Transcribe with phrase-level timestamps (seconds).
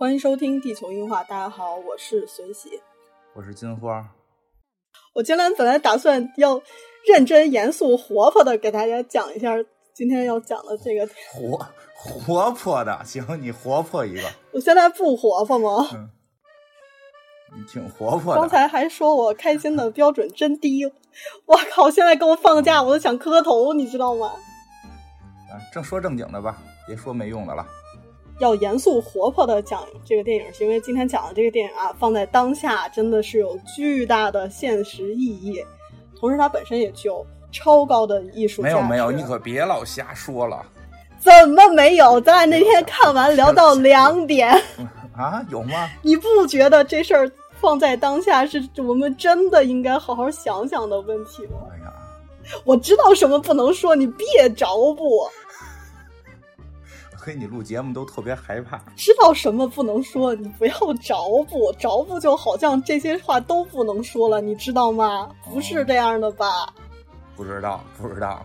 [0.00, 2.80] 欢迎收听《地球音话》，大家好，我是随喜，
[3.34, 4.02] 我是金花。
[5.12, 6.58] 我今天本来打算要
[7.06, 9.50] 认真、严肃、活泼的给大家讲一下
[9.92, 14.22] 今天要讲的这个活活泼的，行，你活泼一个。
[14.52, 15.86] 我现在不活泼吗？
[15.92, 16.08] 嗯，
[17.54, 18.40] 你挺活泼的。
[18.40, 20.86] 刚才还说我开心的标准真低，
[21.44, 21.90] 我靠！
[21.90, 24.28] 现在给我放假，我都想磕头，你知道吗？
[25.52, 27.66] 啊，正说正经的吧，别说没用的了。
[28.40, 35.62] 要严肃活泼的讲这个电影，是因为今天讲的这个电影啊，放在当下真的是有巨大的现实意义，
[36.18, 40.64] 同时它本身也具有超高的艺术没有没有，你可别老瞎说了。
[41.18, 42.18] 怎么没有？
[42.18, 44.50] 咱俩那天看完聊到两点
[45.14, 45.44] 啊？
[45.50, 45.86] 有吗？
[46.00, 47.30] 你不觉得这事儿
[47.60, 51.58] 放在当下是我们真的应该好好想想的问题吗？
[51.70, 51.92] 哎呀，
[52.64, 55.28] 我知道什么不能说，你别着不。
[57.30, 65.30] 跟你录节目都特别害怕，知道什么不能说，你不要着不着不，就好像这些话都不能说了，你知道吗？
[65.48, 66.74] 不是这样的吧？
[67.36, 68.44] 不知道，不知道。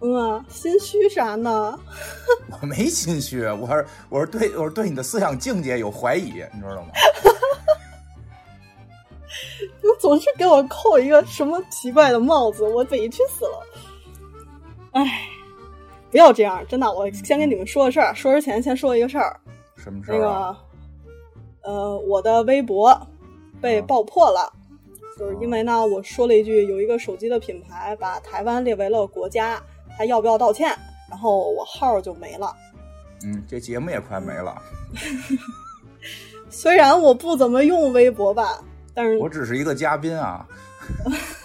[0.00, 1.78] 嗯，心虚啥呢？
[2.60, 6.88] 我没心虚，我是我是对我是对你的思想境界有怀疑，你知道吗？
[9.80, 13.64] 你总是给我扣一个什么奇怪的帽子，我委屈死了。
[14.90, 15.28] 哎。
[16.10, 16.90] 不要这样，真的！
[16.90, 18.14] 我先跟你们说个事儿。
[18.14, 19.38] 说之前先说一个事儿。
[19.76, 20.18] 什么事儿？
[20.18, 20.56] 那个，
[21.62, 22.98] 呃，我的微博
[23.60, 24.52] 被爆破了，
[25.18, 29.62] 就是因为呢，我说了一句，有一个手机的品牌把台湾列为了国家，
[29.96, 30.68] 还要不要道歉？
[31.10, 32.54] 然后我号就没了。
[33.24, 34.60] 嗯，这节目也快没了。
[36.50, 38.62] 虽然我不怎么用微博吧，
[38.94, 40.46] 但是我只是一个嘉宾啊。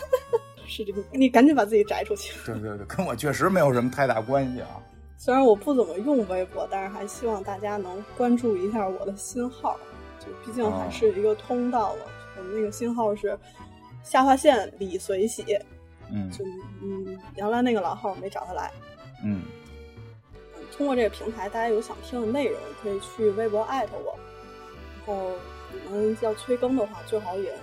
[0.73, 2.33] 是这个，你赶紧把自己摘出去。
[2.45, 4.81] 对对对，跟我确实没有什么太大关系啊。
[5.17, 9.79] 虽然我不怎么用微博，但是还希望大家能关注一下我的新号，
[10.19, 12.05] 就毕竟还是一个通道了。
[12.37, 13.37] 我们那个新号是
[14.03, 15.45] 下划线李随喜，
[16.11, 16.43] 嗯，就
[16.81, 18.71] 嗯，原来那个老号没找他来。
[19.23, 19.43] 嗯，
[20.75, 24.17] 通过这个平台，大家有想听的内容，可以去微博艾特我。
[25.05, 25.31] 然后
[25.71, 27.53] 你们要催更的话，最好也。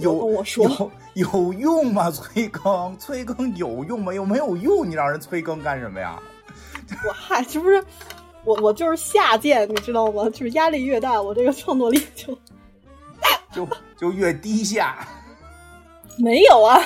[0.00, 0.64] 有跟我说
[1.14, 2.10] 有有用吗？
[2.12, 4.12] 催更催更有用吗？
[4.14, 6.20] 又没有用，你让人催更干什么呀？
[7.06, 7.82] 我嗨，这不是
[8.44, 10.24] 我我就是下贱，你知道吗？
[10.30, 12.38] 就是压力越大，我这个创作力就
[13.52, 15.06] 就就越低下。
[16.18, 16.78] 没有啊，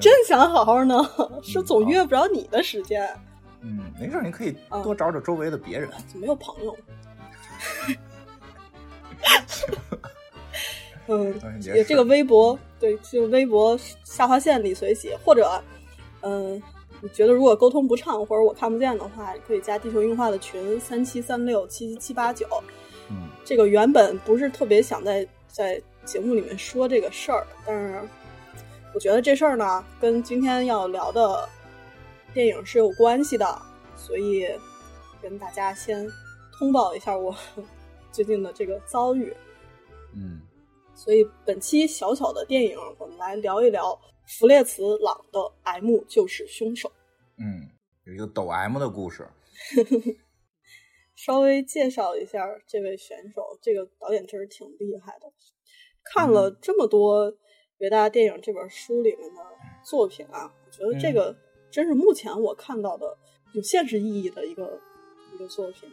[0.00, 0.96] 真想好好呢，
[1.42, 3.08] 是总约不着你的时间。
[3.60, 5.88] 嗯，没事，你可以多找找周围的别人。
[6.14, 6.76] 没有朋友。
[11.08, 15.62] 嗯，也这个微博对，就微博下划线李随喜，或者，
[16.22, 16.60] 嗯，
[17.00, 22.46] 你觉得如果沟通不畅或者我看不见的话，可以加地球硬化的群三七三六七七七八九。
[23.08, 28.00] 嗯，这个原本不是特别想在在节目里面说这个事儿，但是
[28.92, 31.48] 我觉得这事儿呢跟今天要聊的
[32.34, 33.62] 电影是有关系的，
[33.96, 34.48] 所以
[35.22, 36.06] 跟大家先
[36.58, 37.34] 通报一下我
[38.10, 39.32] 最近的这个遭遇。
[40.12, 40.40] 嗯。
[40.96, 43.96] 所以本期小小的电影，我们来聊一聊
[44.26, 46.88] 弗列茨·朗的《M 就是凶手》。
[47.38, 47.68] 嗯，
[48.04, 49.28] 有一个抖 M 的故事。
[51.14, 55.30] 稍微介绍一下这位选手，这个导演真是挺厉害的。
[56.02, 57.32] 看了这么多
[57.78, 59.42] 伟大电影这本书里面的
[59.84, 61.36] 作品啊，我觉得这个
[61.70, 63.16] 真是目前我看到的
[63.52, 64.80] 有现实意义的一个
[65.34, 65.90] 一个作品。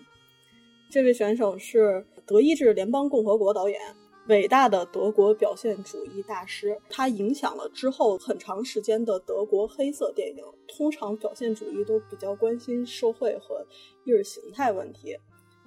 [0.89, 3.79] 这位选手是德意志联邦共和国导演。
[4.27, 10.43] 伟大的德国表现主义大师，他影响了之后很长时间的德国黑色电影。
[10.65, 13.65] 通常表现主义都比较关心社会和
[14.05, 15.15] 意识形态问题，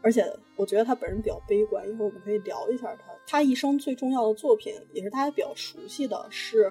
[0.03, 0.25] 而且
[0.57, 1.87] 我觉得他本人比较悲观。
[1.89, 3.13] 一会儿我们可以聊一下他。
[3.27, 6.65] 他一生最重要的作品，也是大家比较熟悉的是，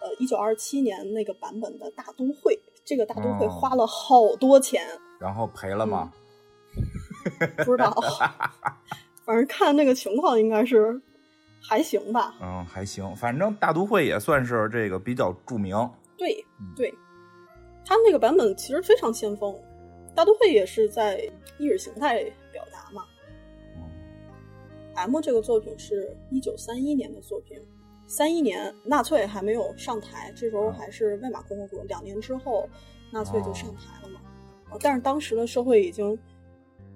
[0.00, 2.58] 呃，一九二七年那个版本的大都会。
[2.84, 4.86] 这个大都会花了好多钱，
[5.18, 6.12] 然后赔了吗？
[7.64, 7.92] 不知道，
[9.26, 11.02] 反正看那个情况应该是。
[11.66, 15.76] 还行吧，嗯，还行，反正大都会也算是这个比较著名。
[16.16, 16.44] 对，
[16.76, 16.94] 对，
[17.84, 19.54] 他那个版本其实非常先锋。
[20.14, 21.18] 大都会也是在
[21.58, 22.22] 意识形态
[22.52, 23.02] 表达嘛。
[24.94, 27.60] M 这个作品是一九三一年的作品，
[28.06, 31.82] 三一年纳粹还没有上台，这时候还是魏玛共和国。
[31.88, 32.68] 两年之后，
[33.10, 34.20] 纳粹就上台了嘛。
[34.80, 36.16] 但是当时的社会已经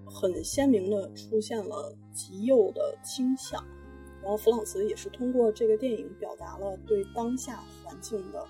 [0.04, 3.60] 很鲜明的出现了极右的倾向。
[4.22, 8.44] 然后弗朗茨也是通过这个电影表达了对当下环境的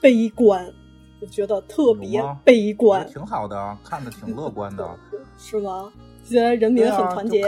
[0.00, 0.72] 悲观，
[1.20, 4.98] 我觉得特别悲观，挺好的，看的挺乐观的，
[5.38, 5.92] 是吗？
[6.24, 7.42] 觉得人民很团结，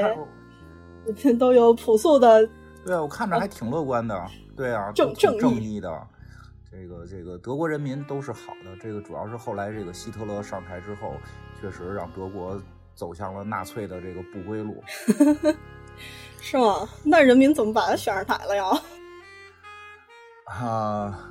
[1.39, 2.49] 都有朴素的。
[2.85, 4.27] 对啊，我看着还挺乐观的。
[4.57, 6.07] 对啊，正正正义的。
[6.71, 8.75] 这个这个德国人民都是好的。
[8.81, 11.15] 这个主要是后来这个希特勒上台之后，
[11.61, 12.61] 确实让德国
[12.95, 14.83] 走向了纳粹的这个不归路。
[16.43, 16.89] 是吗？
[17.03, 18.65] 那人民怎么把他选上台了呀？
[20.45, 21.31] 啊，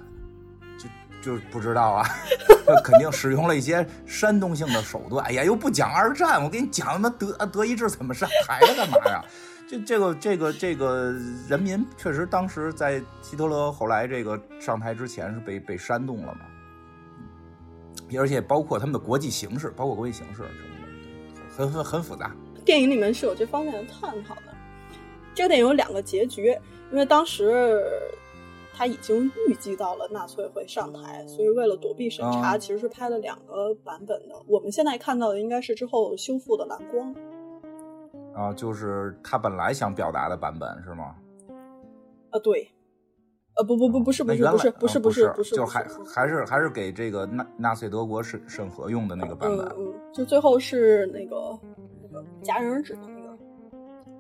[1.22, 2.06] 就就不知道啊。
[2.86, 5.26] 肯定使用了一些煽动性的手段。
[5.26, 9.22] 哎呀，又不讲二战，我给你讲他妈德德意志怎么上台的干嘛呀？
[9.68, 11.14] 这这个这个这个
[11.48, 16.42] 人民确实当时在希特勒后来这个上台之前是被被煽动了嘛？
[18.18, 20.88] 而且包括他们的国际形势，包括国际形势什么
[21.36, 22.32] 的，很很很复杂。
[22.64, 24.51] 电影里面是有这方面的探讨的。
[25.34, 26.58] 这个电影有两个结局，
[26.92, 27.84] 因为当时
[28.74, 34.36] 他已经预计到了纳粹会上台，所以为了躲避审查，其实是拍了两个版本的。
[34.48, 37.16] 我们现在看到的应该是之后修复的蓝光。
[38.34, 41.16] 啊，就是他本来想表达的版本是吗？
[42.30, 42.72] 啊，对，
[43.58, 49.68] 呃，不不不，不是不是不是不是不是不是，就还还是还是给这个纳纳粹德国审审核用的那个版本。
[49.78, 51.60] 嗯，就最后是那个
[52.02, 53.11] 那个戛然而止的那个。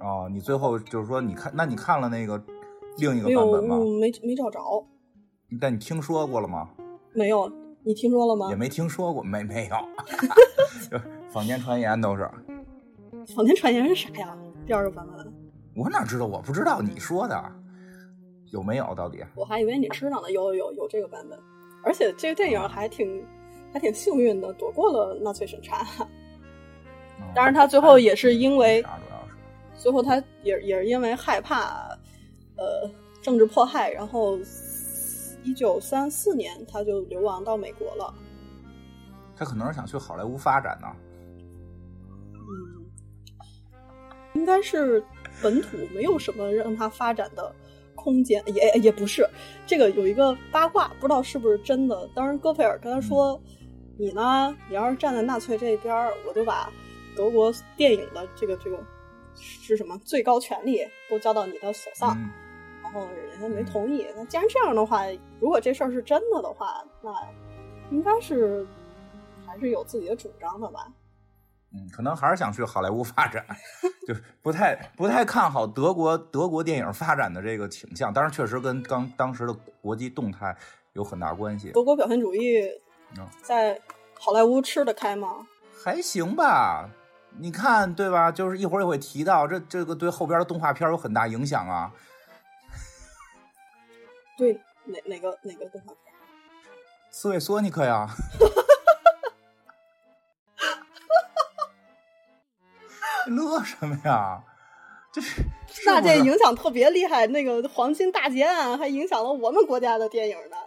[0.02, 2.42] 哦，你最后就是说，你看，那你看了那个
[2.98, 3.78] 另一个版本吗？
[4.00, 4.60] 没没找着。
[5.60, 6.70] 但你听说过了吗？
[7.14, 7.52] 没有，
[7.84, 8.50] 你听说了吗？
[8.50, 9.76] 也没听说过，没没有，
[11.30, 12.30] 坊间传言都是。
[13.36, 14.36] 坊间传言是啥呀？
[14.66, 15.34] 第二个版本，
[15.76, 16.26] 我哪知道？
[16.26, 17.40] 我不知道你说的
[18.52, 18.96] 有没有？
[18.96, 19.24] 到底？
[19.36, 20.32] 我还以为你知道呢。
[20.32, 21.38] 有有有这个版本，
[21.84, 23.24] 而且这个电影还挺
[23.72, 25.86] 还挺幸运的，躲过了纳粹审查。
[27.36, 28.84] 当然，他最后也是因为，
[29.78, 31.98] 最后他也也是因为害怕
[32.58, 32.90] 呃
[33.22, 34.38] 政治迫害，然后
[35.44, 38.14] 一九三四年他就流亡到美国了。
[39.36, 40.88] 他可能是想去好莱坞发展呢。
[42.34, 42.86] 嗯
[44.34, 45.04] 应该是
[45.42, 47.54] 本土没有什么让他发展的
[47.96, 49.28] 空间，也也不是。
[49.68, 52.10] 这个有一个八卦，不知道是不是真的。
[52.16, 53.40] 当时戈培尔跟他说
[54.00, 54.56] ：“你呢？
[54.70, 55.94] 你要是站在纳粹这边，
[56.28, 56.72] 我就把
[57.16, 58.78] 德国电影的这个这个
[59.42, 62.16] 是什么最高权力都交到你的手上。”
[62.84, 64.06] 然后人家没同意。
[64.16, 65.06] 那既然这样的话，
[65.40, 67.12] 如果这事儿是真的的话，那
[67.90, 68.66] 应该是
[69.46, 70.88] 还是有自己的主张的吧。
[71.74, 73.46] 嗯，可能还是想去好莱坞发展，
[74.06, 78.12] 就是不太不太看好德国德国电影发展的这个倾向。
[78.12, 80.54] 当然，确实跟刚当时的国际动态
[80.94, 81.72] 有很大关系。
[81.72, 82.64] 德国表现主义
[83.42, 83.80] 在
[84.20, 85.48] 好莱坞吃得开吗？
[85.82, 86.90] 还行吧，
[87.38, 88.32] 你看对吧？
[88.32, 91.92] 就是一会儿也会提到这这个对后边的动画片有很大影响啊。
[94.38, 94.54] 对，
[94.86, 96.14] 哪哪个哪个动画片？
[97.10, 98.10] 斯维索尼克呀。
[103.28, 104.44] 乐什么呀？
[105.14, 105.44] 这是
[105.86, 110.58] 那这影响特别厉害，那个黄金大劫案还影响了我们国家的电影呢。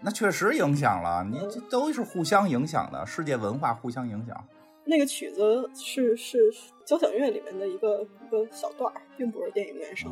[0.00, 4.46] 那确实影响了，你这都是互相影响的，世界文化互相影响。
[4.86, 6.38] 那个曲子是是
[6.84, 10.10] 交响乐里面的一个一个小段儿，并不是电影原声。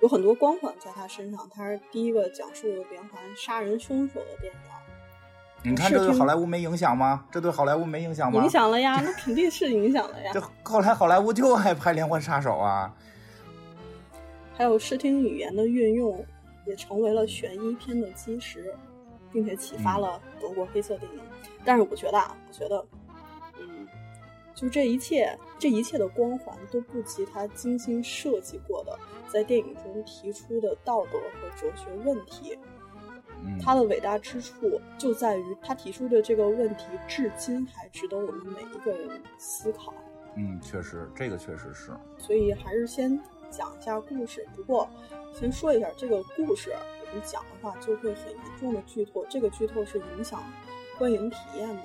[0.00, 4.58] 有很多光环在他身上，他是第一个讲述连环杀人凶手的电影。
[5.66, 7.26] 你看这对好莱坞没影响吗？
[7.30, 8.42] 这对好莱坞没影响吗？
[8.42, 10.30] 影响了呀，那肯定是影响了呀。
[10.34, 12.94] 这后来好莱坞就爱拍连环杀手啊。
[14.56, 16.22] 还有视听语言的运用，
[16.66, 18.74] 也成为了悬疑片的基石，
[19.32, 21.20] 并且启发了德国黑色电影。
[21.64, 22.98] 但是我觉得啊，我觉得，嗯，
[24.54, 32.58] 就这一切，这一切的光环都不及他精心设计过的，在电影中提出的道德和哲学问题。
[33.60, 39.92] 他的伟大之处就在于他提出的这个问题，至今还值得我们每一个人思考。
[40.36, 41.90] 嗯，确实，这个确实是。
[42.16, 43.20] 所以还是先
[43.50, 44.46] 讲一下故事。
[44.56, 44.88] 不过，
[45.38, 49.26] 先说一下这个故事，我们讲的话就会很严重的剧透。
[49.28, 50.42] 这个剧透是影响
[50.96, 51.82] 观影体验的。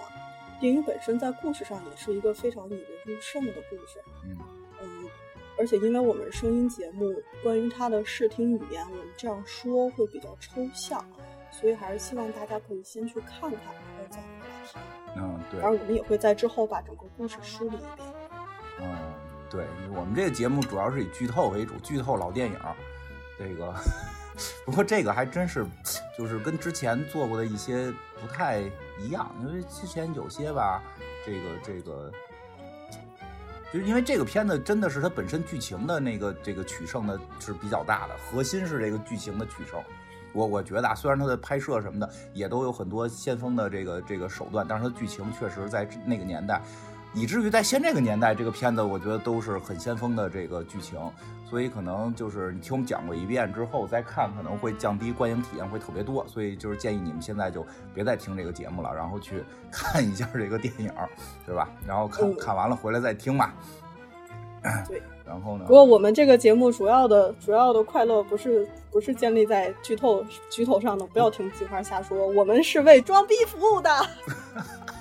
[0.60, 4.02] 电影本身在故事上也是一个非常引人入胜的故事。
[4.26, 4.38] 嗯
[4.82, 5.10] 嗯，
[5.58, 11.04] 而且因为我们声音节目，关于它的视听语言，我们这样说会比较抽象。
[11.52, 14.82] 所以还是希望大家可以先去看看，然后再回来听。
[15.16, 15.60] 嗯，对。
[15.62, 18.08] 而我们也会在之后把整个故事梳理一遍。
[18.80, 18.96] 嗯，
[19.50, 22.56] 对，我们这个节目主要是以剧透为主，剧透老电影。
[23.38, 23.74] 这个，
[24.64, 25.66] 不过这个还真是，
[26.16, 28.62] 就是跟之前做过的一些不太
[29.00, 30.84] 一样，因为之前有些吧，
[31.26, 32.12] 这个这个，
[33.72, 39.82] 就是因为这个片子真的是它本身剧情的那个这个取胜的是比较大的，核心是这个剧情的取胜。
[40.32, 46.62] 我我觉得啊，虽然它的拍摄什么的也都有很多先锋的这个这个手段，但是它剧情确实在那个年代，
[47.14, 51.00] 以至于在现这个年代，这个片子我觉得都是很先锋的这个剧情，
[51.50, 60.92] 所以可能就是你听我们讲过一遍之后再看，可能会降低观影体验会特别多，所以就是建议你们现在就别再听这个节目了，然后去 看一下这个电影，
[61.46, 61.70] 对吧？
[61.88, 63.52] 然后看看完了回来再听嘛。
[64.88, 65.02] 对。
[65.26, 65.66] 然后呢？
[65.66, 73.90] 不过我们这个节目主要的主要的快乐不是不是建立在剧透剧透上的，不要听菊花瞎说，我们是为装逼服务的。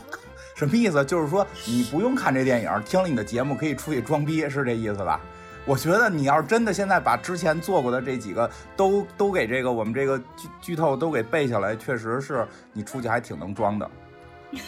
[0.58, 1.04] 什么意思？
[1.04, 5.20] 就是说你不用看这电影，听了你的节目可以出去装逼，是这意思吧？
[5.64, 13.88] 我觉得你要是真的现在把之前做过的这几个都都给这个我们这个剧剧透都给背下来，确实是你出去还挺能装的。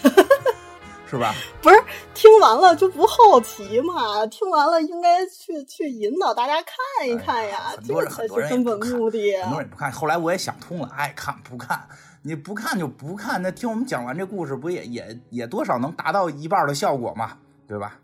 [1.10, 1.34] 是吧？
[1.60, 1.76] 不是
[2.14, 4.24] 听完了就不好奇嘛？
[4.26, 9.36] 听完了应该去去引导大家看一看呀，这才是根本目的。
[9.42, 11.84] 很多人也不看，后来我也想通了，爱看不看，
[12.22, 13.40] 你不看就不看。
[13.42, 17.38] 那听我们讲完这故事，不也也也多少能达到一半的效果嘛？
[17.66, 18.00] 对吧？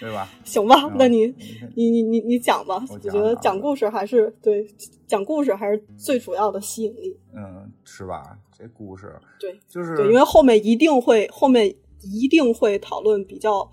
[0.00, 0.28] 对吧？
[0.44, 1.26] 行吧，那你
[1.74, 2.84] 你你你你讲吧。
[2.90, 4.66] 我觉得讲故事还是对
[5.06, 7.18] 讲故事还是最主要的吸引力。
[7.34, 8.38] 嗯，是吧？
[8.56, 13.68] 这故事对，就是对，因为后面一定会后面一定会讨论比较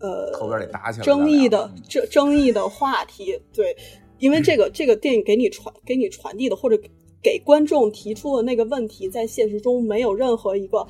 [0.00, 3.38] 呃后边得打起来争议的争争议的话题。
[3.52, 3.76] 对，
[4.18, 6.80] 因为这个这个电影给你传给你传递的或者
[7.26, 10.86] 给观众提出的那个问题，在现实中没有任何一个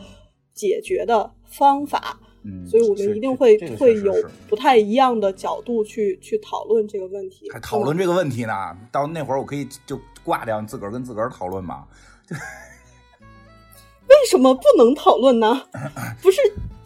[0.53, 2.21] 解决的方法。
[2.43, 4.13] 嗯，所以我们一定会会有
[4.47, 7.51] 不太一样的角度去去讨论这个问题。
[7.51, 8.53] 还讨论这个问题呢？
[8.93, 11.87] 到那会儿我可以就挂掉，自个儿跟自个儿讨论嘛。
[14.09, 15.63] 为什么不能讨论呢？
[16.21, 16.39] 不是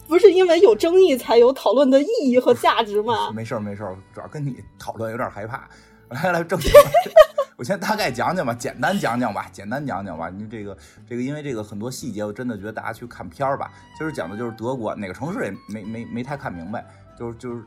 [0.07, 3.33] 不是因为有争议才有讨论的意义和价值吗？
[3.35, 5.69] 没事儿没事儿，主要跟你讨论有点害怕。
[6.09, 6.71] 来来，正经，
[7.61, 10.31] 我先大概讲讲吧，简单讲讲吧，简单讲讲吧。
[10.31, 10.75] 你这个
[11.07, 13.71] 这个，因为这个很多细节，我真的觉得大家去看片儿吧。
[13.95, 16.83] 今儿讲的就是德国哪个城市也没没没太看明白，
[17.15, 17.63] 就是就是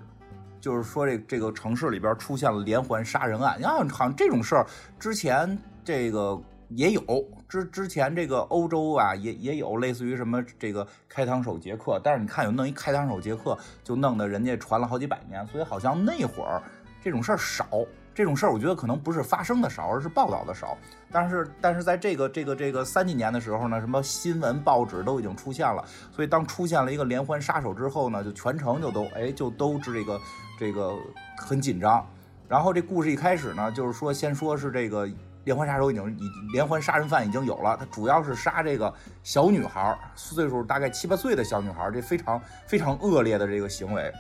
[0.61, 4.67] 就是说这这个城市里边出现了连环杀人案，啊，好像这种事儿
[4.99, 6.37] 之前这个。
[6.71, 7.03] 也有
[7.47, 16.61] 之之前这个欧洲啊，也也有类似于什么这个开膛手杰克，但是你看有弄一开膛手杰克，就弄得人家传了好几百年，所以好像那会儿
[17.01, 17.69] 这种事儿少。
[18.15, 20.79] 这种事儿我觉得可能不是发生的少，而是报道的少。
[21.11, 30.21] 但是但是在这个这个这个三几年的时候呢，什么新闻报纸都已经出现了，所以当出现了一个连环杀手之后呢，就全城就都哎就都这个
[30.59, 30.95] 这个
[31.37, 32.07] 很紧张。
[32.49, 35.09] 然后这故事一开始呢，就是说先说是这个。
[35.45, 36.23] 连环杀手已经已
[36.55, 38.91] 连环杀人犯已经有了，他主要是杀这个
[39.23, 44.11] 小女孩，岁数大概七八岁的小女孩，这非常非常恶劣的这个行为，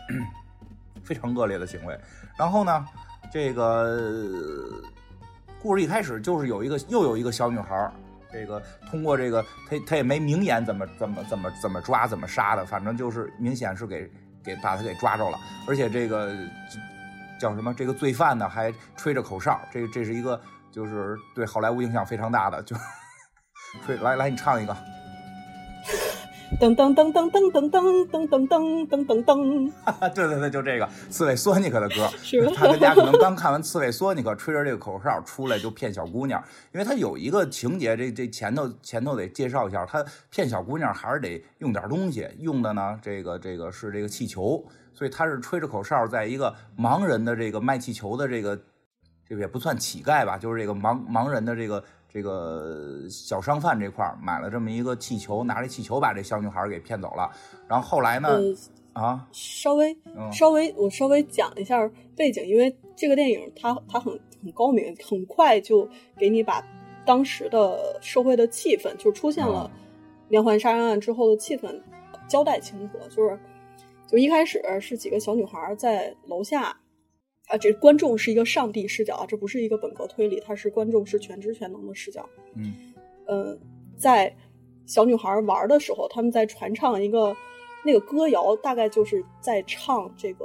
[1.02, 1.98] 非常恶劣的行为。
[2.36, 2.86] 然后呢，
[3.34, 4.80] 这个
[5.60, 7.92] 故事一开始就是有一个又有一个小女孩，
[8.32, 14.08] 这个通过这个他他也没明言怎么怎么怎么怎么抓怎么杀的，反正就是明显是给
[14.44, 15.36] 给把她给抓着了，
[15.66, 16.32] 而且这个
[17.40, 20.40] 叫什么这个罪犯呢还吹着口哨，这这是一个。
[20.70, 22.74] 就是对好莱坞影响非常大的，就
[23.86, 24.76] 吹，来来，你唱一个，
[26.60, 29.72] 噔噔噔噔噔噔噔噔噔噔噔噔噔，
[30.14, 36.42] 对对对，就这个刺猬索尼克的歌， 是他们家可能刚看完刺猬索尼克，吹着这个口哨出来就骗小姑娘，
[36.72, 48.58] 因为他有一个情节，这这前头前头得介绍一下，他骗小姑娘还是得用点东西，用的呢，这个这个是这个气球，所以他是吹着口哨，在一个盲人的这个卖气球的这个。
[49.26, 51.82] 这个也不算乞丐吧，就是这个盲盲人的这个
[52.14, 57.28] 这个小商贩这块买了这么一个气球，拿着气球把这小女孩给骗走了。
[57.66, 58.38] 然后后来呢？
[58.92, 59.98] 啊，稍微
[60.30, 66.64] 稍微我稍微讲一下背景，因为这个电影它它很很高明，很快就给你把
[67.04, 69.68] 当时的社会的气氛，就出现了
[70.28, 71.82] 连环杀人案之后的气氛
[72.28, 73.08] 交代清楚了。
[73.08, 73.36] 就是
[74.06, 76.76] 就一开始是几个小女孩在楼下。
[77.48, 82.26] 啊，这观众是一个上帝视角啊，这不是一个本格推理，它是观众是全知全能的视角。
[82.54, 82.74] 嗯，
[83.26, 83.58] 呃，
[83.98, 84.34] 在
[84.86, 87.36] 小女孩玩的时候，他们在传唱一个
[87.84, 90.44] 那个歌谣，大概就是在唱这个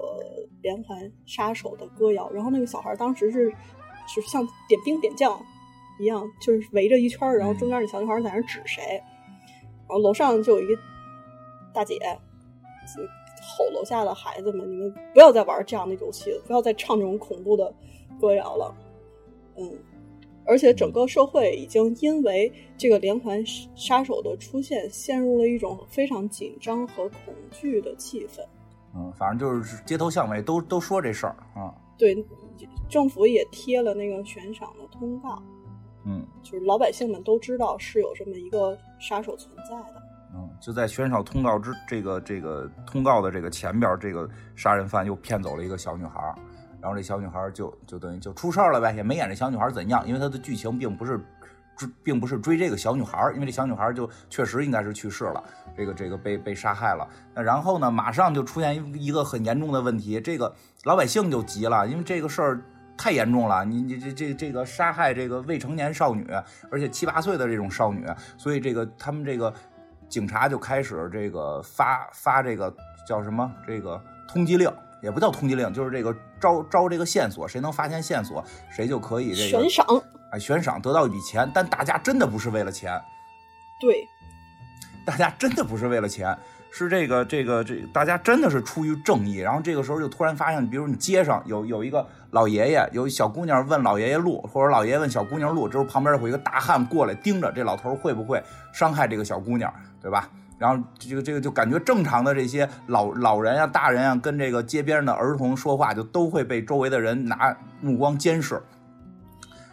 [0.61, 2.29] 连环杀手的歌谣。
[2.31, 3.49] 然后那个小孩当时是
[4.07, 5.41] 是像点兵点将
[5.99, 8.81] 一样，就是围着一圈，然后中间那小女孩在那指谁，
[9.87, 10.81] 然后楼上就有一个
[11.73, 11.97] 大姐。
[13.41, 17.73] 吼楼下的孩子们，你们不要再玩这样的游戏了，不要再唱这种恐怖的
[18.19, 18.75] 歌谣了。
[19.57, 19.77] 嗯，
[20.45, 23.43] 而且整个社会已经因为这个连环
[23.75, 28.41] 杀手的出现，陷入了一种非常紧张和恐惧的气氛。
[28.95, 31.75] 嗯，反正就是街头巷尾都都说这事儿啊。
[31.97, 32.25] 对，
[32.89, 35.41] 政府也贴了那个悬赏的通告。
[36.05, 40.01] 嗯，就是老百姓们都知道是有这么一个杀手存在的。
[40.33, 40.49] 嗯。
[40.59, 46.33] 就在悬赏通告之这个这个通告的这个前边，这个杀人犯又骗走了一个小女孩，
[46.81, 51.19] 然后这小女孩就就等于就出事儿了呗，也没演这小女孩怎样，因为她的剧情并不是
[51.75, 55.43] 追，并不是追这个小女孩，因为这小女孩就确实应该是去世了，
[55.75, 57.07] 这个这个被被杀害了。
[57.33, 62.61] 那然后呢，马上就出现一一个很严重的问题，这个老百姓就急了，因为这个事儿。
[63.01, 66.27] 太严重了，你你这这这个杀害这个未成年少女，
[66.69, 68.05] 而且七八岁的这种少女，
[68.37, 69.53] 所以这个他们这个
[70.09, 72.73] 警察就开始这个发发这个
[73.07, 73.49] 叫什么？
[73.65, 79.85] 这个通缉令，也不叫通缉令，就是这个招招这个线索，谁能发现线索，谁就可以这个悬赏，
[80.31, 82.99] 哎，悬赏得到一笔钱，但大家真的不是为了钱，
[83.79, 84.07] 对，
[85.05, 86.37] 大家真的不是为了钱。
[86.71, 89.37] 是这个这个这，大家真的是出于正义。
[89.37, 100.29] 然后这个时候就突然发现，比如你街上有有一个老爷爷，有小姑娘问老爷爷路，或者老爷爷问小姑娘路，之后旁边会有一个大汉过来盯着这老头会不会伤害这个小姑娘，对吧？
[100.59, 108.61] 然后这个这个就感觉正常的这些老老人啊、大人啊，跟这个街边的儿童说话，就都会被周围的人拿目光监视。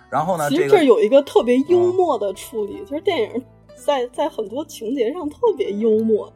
[0.09, 3.45] 然后呢，其实这有一个特别幽默的处理，就是电影
[3.85, 6.33] 在在很多情节上特别幽默。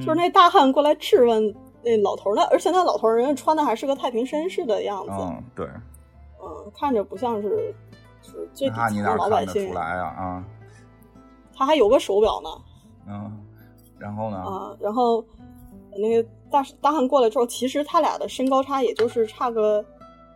[0.00, 5.12] 就是那大汉过来质问那老头儿，那而且那老头儿人家穿的还是个太平绅士的样子。
[5.12, 5.66] 嗯，对。
[6.42, 7.74] 嗯，看着不像是
[8.22, 9.68] 是最底层的老百姓。
[9.68, 10.44] 出来啊啊！
[11.54, 12.48] 他还有个手表呢。
[13.06, 13.44] 嗯，
[13.98, 14.38] 然后呢？
[14.38, 15.22] 啊，然后
[15.96, 19.84] 那个大大汉过来之后，其实他俩的身高差也就是差个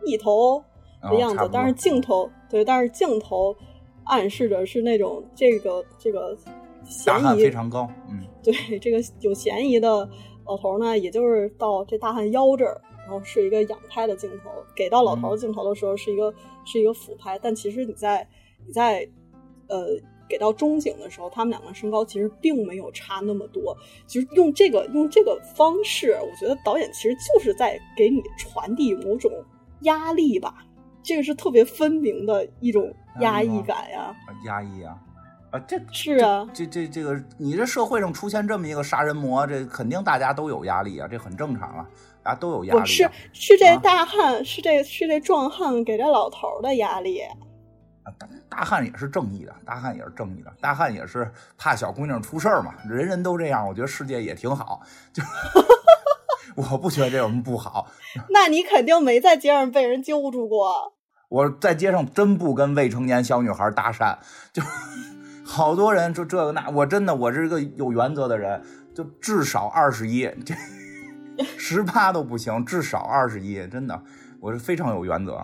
[0.05, 0.63] 一头
[1.01, 3.55] 的样子，但是镜头对，但是镜头
[4.03, 6.37] 暗示着是那种这个这个。
[7.05, 10.09] 大汉非常高，嗯， 对，这个有嫌疑的
[10.45, 16.33] 老头呢，也就是到这大汉腰这儿，然后是一个仰拍的镜头，给到老头镜头的时候是一个
[16.65, 18.27] 是一个俯拍，但其实你在
[18.65, 19.07] 你在
[19.67, 19.87] 呃
[20.27, 23.75] 给到中景的时候，他们两个身高其实并没有差那么多，
[24.07, 29.31] 就是用这个用这个方式，我觉得导演其实就是在给你传递某种
[29.81, 30.65] 压力吧，
[31.03, 34.99] 这个是特别分明的一种压抑感呀，压抑啊。
[35.51, 41.85] 啊，这是啊，这这这个，你这社会上出现这么一个杀人魔，这肯定大家都有压力啊，这很正常啊，
[42.21, 42.85] 大家都有压力。
[42.85, 47.21] 是是这大汉，是这是这壮汉给这老头的压力。
[48.03, 54.81] 啊，大大汉也是正义的，大汉也是正义的，大汉也是怕小姑娘出事儿嘛，人人都这样，我觉得世界也挺好，
[55.11, 55.23] 就
[56.55, 57.87] 我不觉得这有什么不好。
[58.29, 60.93] 那你肯定没在街上被人揪住过。
[61.29, 64.15] 我在街上真不跟未成年小女孩搭讪，
[64.53, 64.61] 就。
[65.49, 68.61] 好多人说这个那，我真的我是个有原则的人，
[68.93, 70.53] 就至少二十一，这
[71.57, 73.99] 十八都不行，至少二十一，真的，
[74.39, 75.43] 我是非常有原则。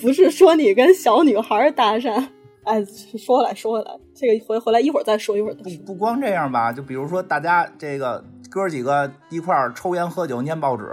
[0.00, 2.28] 不是说你跟小女孩搭讪，
[2.62, 2.84] 哎，
[3.18, 5.76] 说回来说回来，这个回回来一会儿再说，一会儿再说。
[5.78, 10.88] 不不光这样吧，就比如说大家这个哥几个一块儿抽烟喝酒念报纸。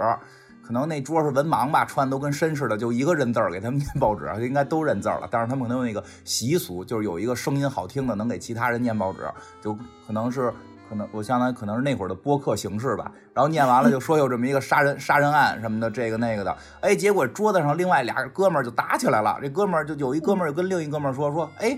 [0.70, 5.26] 可能那桌是文盲吧，穿的都跟绅士的，就一个认字儿，给他们 念报纸，应该都认字儿了。
[5.28, 9.28] 但是他们可能有那个习俗，就是有一个声音好听的，能给其他人念报纸，
[9.60, 10.54] 就可能是
[10.88, 13.10] 可能我相当于可能是那会儿的播客形式吧。
[13.34, 16.56] 然后念完了就说有这么一个杀人杀人案什么的，这个那个的。
[16.82, 19.40] 哎，结果桌子上另外俩哥们儿就打起来了。
[19.42, 21.76] 这哥们儿就有一哥们儿就跟另一哥们儿说说，哎，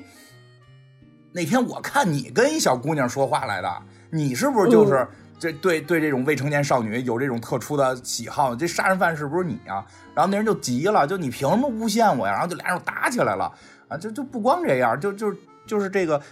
[1.32, 3.72] 那天我看你跟一小姑娘说话来的，
[4.10, 5.08] 你是不是就是？
[5.42, 9.84] 这对对这种未成年少女有这种特殊的喜好，这杀人犯是不是你啊？
[10.14, 12.34] 然后那人就急了，就你凭什么诬陷我呀？
[12.34, 13.52] 然后就俩人打起来了
[13.88, 13.96] 啊！
[13.98, 15.34] 就就不光这样，就就
[15.66, 16.22] 就是这个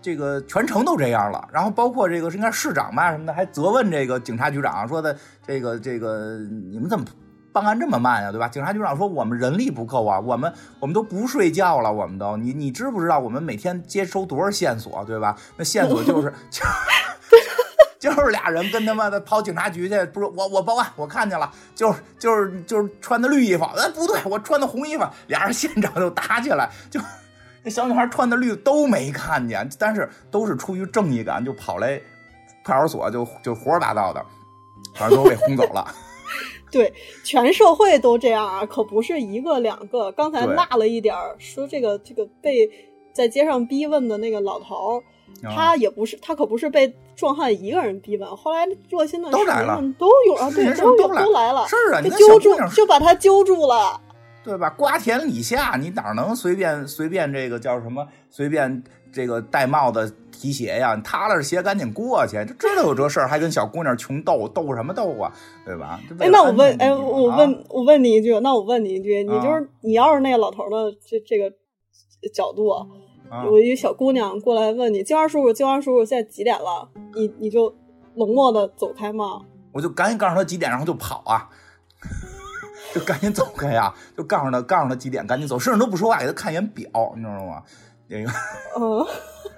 [0.00, 1.46] 这个全城都这样了。
[1.52, 5.14] 然后包括这个应该市长吧什么的，还责问这个警察局长说的
[5.46, 6.38] 这个这个
[6.72, 7.04] 你们怎么
[7.52, 8.32] 办案这么慢呀？
[8.32, 8.48] 对吧？
[8.48, 15.04] 警察局长说我们人力不够啊，我们我们都不睡觉了，我们都你你知不知道我们每天接收多少线索？
[15.04, 15.36] 对吧？
[15.58, 16.32] 那线索就是
[18.10, 18.24] 就。
[18.24, 26.98] 是俩人跟他妈的跑警察局去，不是我我报案，我看见了，就是就是就是穿的绿衣服，哎不对，我穿的红衣服，俩人现场就打起来，就
[27.62, 32.00] 那小女孩穿的绿都没看见，但是都是出于正义感，就跑来
[32.64, 34.24] 派出所，就就胡说八道的，
[34.94, 35.86] 反正都被轰走了。
[36.72, 36.92] 对，
[37.24, 40.10] 全社会都这样啊，可不是一个两个。
[40.12, 42.68] 刚才落了一点儿说这个这个被
[43.12, 45.02] 在街上逼问的那个老头。
[45.42, 54.00] 他也不是，他可不是被壮汉一个人逼问，后来热心的都来了都有啊，对，都有都来了，是啊，就揪住，就把他揪住了，
[54.42, 54.70] 对吧？
[54.70, 58.06] 瓜田李下，你哪能随便随便这个叫什么？
[58.30, 60.96] 随便这个戴帽子提鞋呀？
[61.04, 65.32] 踏了鞋赶紧过去，就知道有这事儿，还跟小姑娘穷斗斗什么斗啊？
[65.64, 66.00] 对吧？
[66.18, 71.50] 哎，那我问，哎，我问，我问你一句，那我问你一句，你就是你要是那个老头的这这个
[72.32, 72.70] 角度。
[73.44, 77.74] 有一个小姑娘过来问你：“金花叔叔，金花叔叔，现在几点了？”你你就
[78.14, 79.42] 冷漠的走开吗？
[79.72, 81.48] 我就赶紧告诉他几点，然后就跑啊，
[82.94, 87.62] 就赶紧走开呀，就告诉他告诉他几点，赶紧走，甚至都不说话，给他看一眼表，你知道吗？
[88.06, 88.30] 那个，
[88.78, 89.04] 嗯，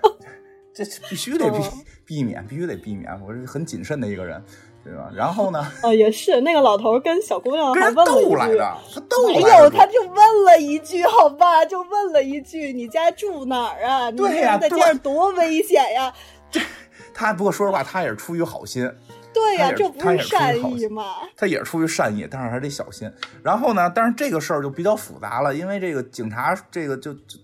[0.72, 1.58] 这必须得避
[2.04, 3.12] 避免，必须得避免。
[3.20, 4.42] 我是很谨慎的一个人，
[4.86, 5.10] 对吧？
[5.12, 5.66] 然后呢？
[5.82, 8.58] 哦，也是，那个老头跟小姑娘还问了一句，
[8.94, 14.10] 他逗没有，他就问了一句，好吧，就问了一句：“你家住哪儿啊？
[14.12, 16.14] 对呀，在街上多危险呀！”
[16.50, 16.60] 这，
[17.12, 18.88] 他不过说实话，他也是出于好心。
[19.34, 21.16] 对呀，这不是善意吗？
[21.36, 23.10] 他也是出于善意，但是还得小心。
[23.42, 23.90] 然后呢？
[23.94, 27.38] 但是这个事儿就比较复杂了，因为这个警察，这个就就。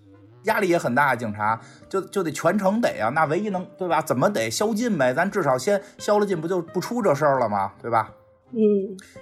[0.45, 4.03] 压力也很大，警察就就得全程得啊，那唯一能对吧？
[4.03, 5.15] 怎么得宵禁呗？
[5.15, 7.73] 咱至少先宵了禁，不就不出这事儿了吗？
[7.81, 8.11] 对吧？
[8.55, 8.61] 嗯，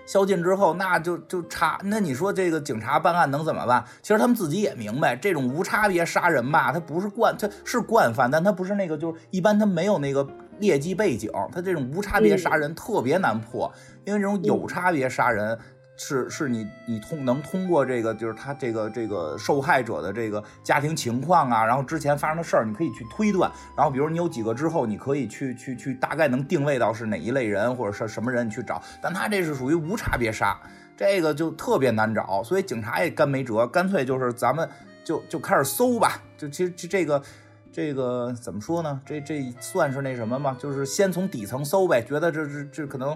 [0.07, 1.79] 宵禁之后，那就就查。
[1.85, 3.85] 那你说这个警察办案能怎么办？
[4.03, 10.27] 其实他们自己也明白，这种无差别杀人吧，他不是惯，他是惯犯，但他不是那个，就是一般他没有那个
[10.59, 13.73] 劣迹背景，他这种无差别杀人特别难破，
[14.05, 15.57] 因为这种有差别杀人。
[16.03, 30.59] 是是你你通能通过这个就是他这个这个受害者的这个家庭情况啊，然后之前发生的事儿，你可以去推断，然后比如你有几个之后，你可以去去去大概能定位到是哪一类人或者是什么人你去找，但他这是属于无差别杀，
[30.97, 34.67] 这个就特别难找，所以警察也干没辙，干脆就是咱们
[35.05, 37.23] 就就开始搜吧，就其实这个
[37.71, 38.99] 这个怎么说呢？
[39.05, 40.57] 这这算是那什么吗？
[40.59, 43.15] 就是先从底层搜呗，觉得这这这可能。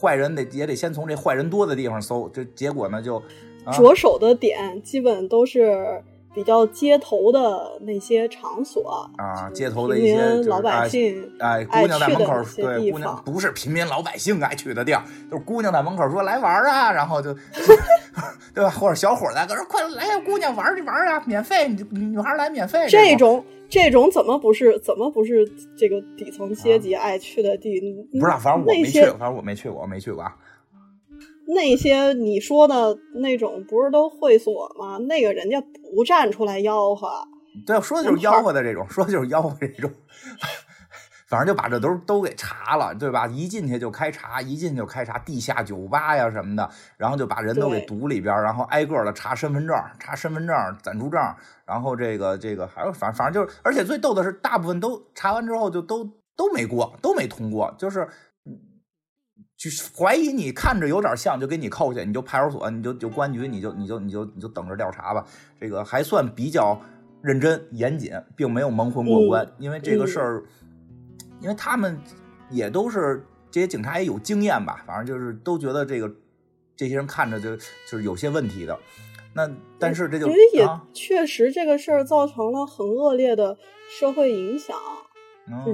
[0.00, 3.22] 坏人得也得先从这坏人多的地方搜，这结果呢就
[3.72, 6.02] 着手的点基本都是
[6.34, 17.32] 比较街头的那些场所啊，街头的一些老百姓哎，姑娘在门口对姑娘不是平民老百姓爱去的地儿，就是姑娘在门口说来玩啊，然后就
[18.52, 18.70] 对吧？
[18.70, 23.44] 或者小伙在搁这快来呀，姑娘玩去玩啊，免费，女女孩来免费这种。
[23.74, 25.44] 这种怎么不是怎么不是
[25.76, 27.80] 这个底层阶级爱去的地？
[28.12, 30.22] 不是，反正我没去，反正我没去过，我没去过。
[30.22, 30.36] 啊。
[31.48, 34.98] 那些你说的那种不是都会所吗？
[34.98, 35.60] 那个人家
[35.92, 37.08] 不站出来吆喝。
[37.66, 39.90] 对，说的就是吆喝的这种，说的就是吆喝这种。
[41.34, 43.26] 反正就把这都都给查了，对吧？
[43.26, 51.20] 一进去就开查，一进去就开查地下酒吧呀什么的，然后就把人都给堵里边，然后挨个的查身份证、查身份证、暂住证，
[51.66, 56.04] 然后这个这个还有反反正就是，而且最逗的是，大部分都查完之后就都
[56.36, 58.06] 都没过，都没通过，就是
[59.56, 59.68] 就
[59.98, 65.26] 怀疑你看着有点像，就给你扣下，你就派出所，你就就公安局，你就你就你就你就等着调查吧。
[65.60, 66.80] 这个还算比较
[67.22, 70.44] 认真严谨，并没有蒙混过关，因为这个事儿。
[71.44, 72.00] 因为他们
[72.50, 76.10] 也都是这些警察也有经验吧，反正就是都觉得这个
[76.74, 78.80] 这些人看着就就是有些问题的。
[79.34, 79.46] 那
[79.78, 83.58] 但是这就因为也确实这个事儿造成了很恶劣的
[83.90, 84.74] 社会影响，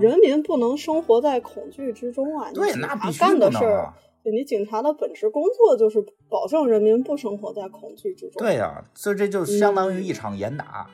[0.00, 2.50] 人民不能生活在恐惧之中啊！
[2.52, 8.42] 对，那必须干的事儿，你警察的本职工作就是保证人民不生活在恐惧之中。
[8.42, 10.90] 对呀，所以这就相当于一场严打。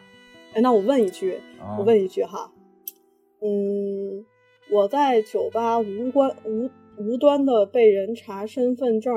[0.52, 1.40] 哎，那我问一句，
[1.78, 2.52] 我问一句哈，
[3.40, 4.26] 嗯。
[4.68, 9.14] 我在酒吧无关无无端的被人查身份证，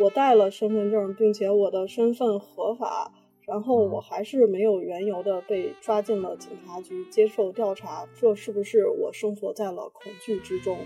[0.00, 3.12] 我带了身份证，并且我的身份合法，
[3.46, 10.78] 然后我还是没有缘由的被抓进了警察局接受调查，这是不是我生活在了恐惧之中？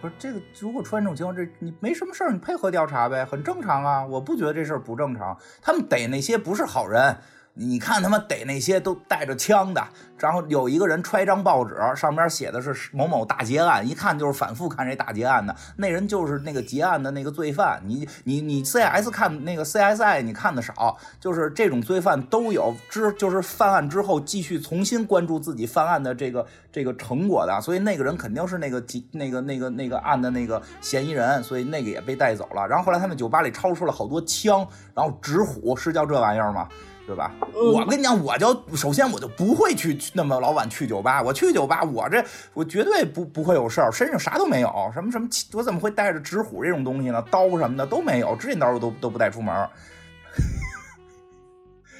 [0.00, 7.16] 不是这个，如果出现这种情况，这你没什么事儿，你配合调查呗，很正常啊，我不觉得这事儿不正常，他们逮那些不是好人。
[7.60, 9.84] 你看他们逮那些都带着枪的，
[10.16, 17.82] 然后有一个人揣张报纸，上边写的是某某大劫案，一看就是反复看这大劫案的，那人就是那个劫案的那个罪犯。
[17.84, 32.64] 你你你 C S 看那个 C S I 你看的少，就是这种罪犯都有之，就是犯案之后继续重新关注自己犯案的这个这个成果的，所以那个人肯定是那个那个那个那个案的那个嫌疑人，所以那个也被带走了。
[32.68, 36.68] 然后后来他们酒吧里抄出了好多枪，然后纸虎是叫这玩意儿吗？
[37.08, 37.34] 对吧？
[37.54, 41.22] 我跟你讲，我就首先我就不会去那么老晚去酒吧。
[41.22, 47.24] 我去酒吧，我这我绝对不不会有事儿，身上啥都没有，什么什么，我怎么会带着纸虎这种东西呢？
[47.30, 49.68] 刀什么的都没有，指甲刀我都都不带出门。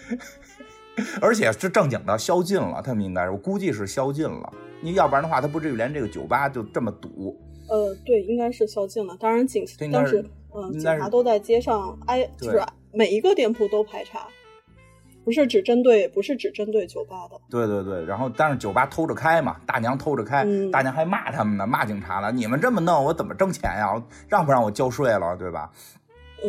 [1.23, 4.53] 而且是正经的宵禁了，他们应该是，我估计是宵禁了。
[4.83, 7.35] 你要不然的话，他不至于连这个酒吧就这么堵。
[7.71, 9.17] 呃，对，应该是宵禁了。
[9.19, 10.23] 当然警当时
[10.55, 14.27] 嗯，警察都在街上挨，就是每一个店铺都排查。
[15.29, 17.39] 不是只针对，不是只针对酒吧的。
[17.51, 22.33] 对对对，然后但是酒吧偷着开嘛，大娘偷着开，大娘还骂他们呢，骂警察呢。
[22.33, 24.03] 你们这么弄，我怎么挣钱呀？
[24.27, 25.71] 让不让我交税了，对吧？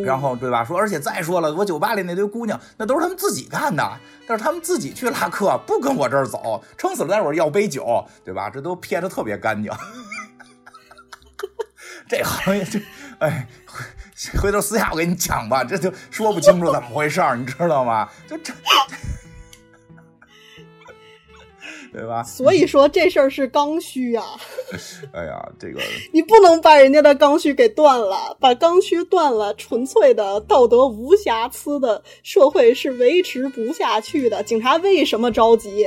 [0.06, 0.64] 然后对吧？
[0.64, 3.84] 说，而且再说了，我酒吧里那堆姑娘，那都是他们自己干的，
[4.26, 8.50] 但是他们自己去拉客，不跟我这儿走，撑死了待会儿要杯酒，对吧？
[8.50, 9.70] 这都撇的特别干净。
[12.08, 12.80] 这行业这，
[13.20, 13.46] 哎，
[14.42, 18.10] 回头私下我给你讲吧，这就说不清楚怎么回事儿，你知道吗？
[18.28, 18.54] 就这。
[21.92, 22.22] 对吧？
[22.22, 24.22] 所以说这事儿是刚需呀。
[25.12, 25.82] 哎呀，这个
[26.14, 34.44] 你不能把人家的刚需给断了，把刚需断了，纯粹的道德无瑕疵的社会是维持不下去的。
[34.44, 35.84] 警察为什么着急？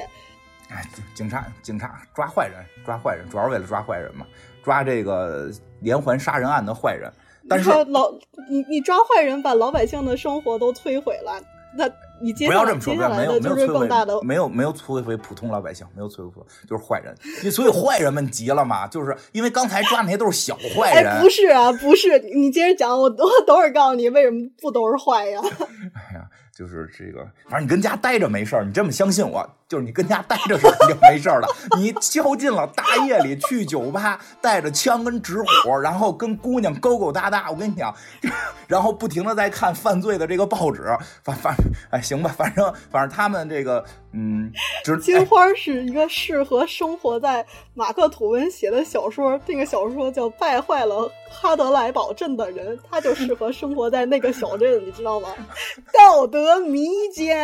[0.71, 4.27] 哎，警察，警察抓坏人，抓坏人，主要是为了抓坏人嘛，
[4.64, 7.12] 抓这个连环杀人案的坏人。
[7.48, 8.12] 但是老
[8.48, 11.40] 你你抓坏人，把老百姓的生活都摧毁了，
[11.76, 11.90] 那。
[12.24, 13.88] 你接不要这么说，没有没有摧毁，
[14.22, 17.12] 没有没有摧毁普通老百姓，没有摧毁，就是坏人。
[17.42, 18.87] 你所以坏人们急了嘛？
[18.87, 21.20] 就是因为刚才抓那些都是小坏人。
[21.20, 25.40] 不是啊，不是，你接着讲，我我等会儿告诉你为什么不都是坏呀？
[25.94, 26.24] 哎呀。
[26.55, 31.48] 就是这个，反正你跟家待着没事儿，你这么相信我，就是你跟家待着是肯定没事儿的。
[31.78, 37.94] 你宵禁了，大夜里去酒吧，带着枪跟纸火，然后跟姑娘勾勾搭搭，我跟你讲，
[38.68, 40.82] 然后不停的在看犯罪的这个报纸，
[41.24, 41.56] 反反
[41.88, 43.82] 哎行吧，反正反正他们这个。
[44.14, 44.52] 嗯，
[45.00, 55.30] 金花是一个适合生活在马克吐温写的小说，那个小说叫《败坏了哈德莱堡镇的人》，他就适合生活在那个小镇，你知道吗？
[55.98, 57.42] 道德迷奸。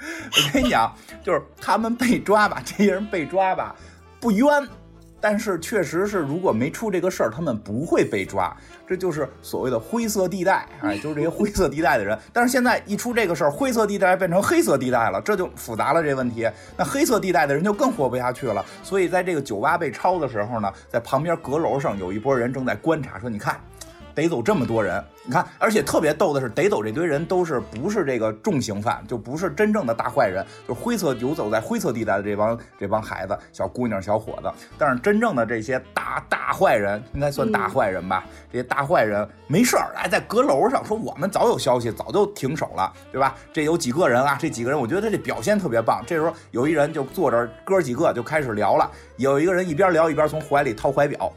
[0.00, 3.74] 我跟你讲，就是他们被抓吧，这些人被抓吧，
[4.20, 4.46] 不冤。
[5.20, 8.56] 但是确实是，如果没出这个事儿，他们不会被抓。
[8.86, 12.16] 这就是所谓的灰色地带，哎，就是这些灰色地带的人。
[12.32, 16.48] 但是现在一出这个事儿，灰色地带变成黑色地带了，这就复杂了这问题。
[16.76, 18.64] 那黑色地带的人就更活不下去了。
[18.84, 23.60] 所以在这个酒吧被抄的时候呢，在旁边阁楼上有一波人正在观察，说：“你看。”
[24.18, 34.50] 逮走这么多人，你看，而且特别逗的是，逮走这堆人都是不是这个重刑犯，就不是真正的大坏人，就是灰色游走在灰色地带的这帮这帮孩子、小姑娘、小伙子。
[34.76, 38.24] 但是真正的这些大大坏人，应该算大坏人吧？
[38.50, 43.36] 这些大坏人没事儿，哎，在阁楼上说我们早有消息，早就停手了，对吧？
[43.52, 44.36] 这有几个人啊？
[44.40, 46.02] 这几个人，我觉得他这表现特别棒。
[46.04, 48.90] 这时候有一人就坐这，哥几个就开始聊了。
[49.16, 51.32] 有一个人一边聊一边从怀里掏怀表，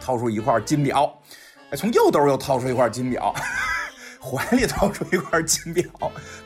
[0.00, 1.16] 掏出一块金表。
[1.76, 3.34] 从右兜又掏出一块金表，
[4.18, 5.84] 怀里掏出一块金表，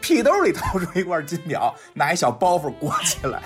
[0.00, 3.42] 屁兜里掏出一块金表，拿一小包袱裹起来，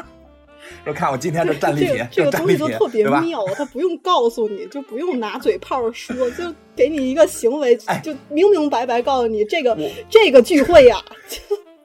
[0.84, 9.78] 说看我今天这战利品，这个东西就特别妙，他不用告诉你就不用拿嘴炮说，就给你一个行为，就明明白白告诉你这个
[10.10, 10.96] 这个聚会呀。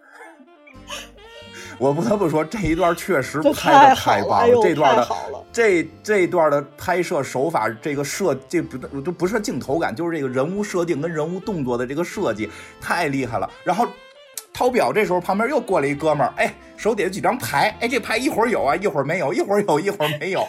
[1.81, 4.55] 我不得不说，这一段确实拍的太棒了。
[4.61, 5.07] 这段的
[5.51, 12.47] 这这段的拍摄手法，这个设这不都不是镜头感，就是这个人物设定跟人物动作的这个设计
[12.79, 13.49] 太厉害了。
[13.63, 13.87] 然后
[14.53, 20.45] 掏表这时候旁边又过来一哥们儿，哎，手底下几张牌，哎，这牌一会儿有啊，一会儿没有，一会儿有一会儿没有，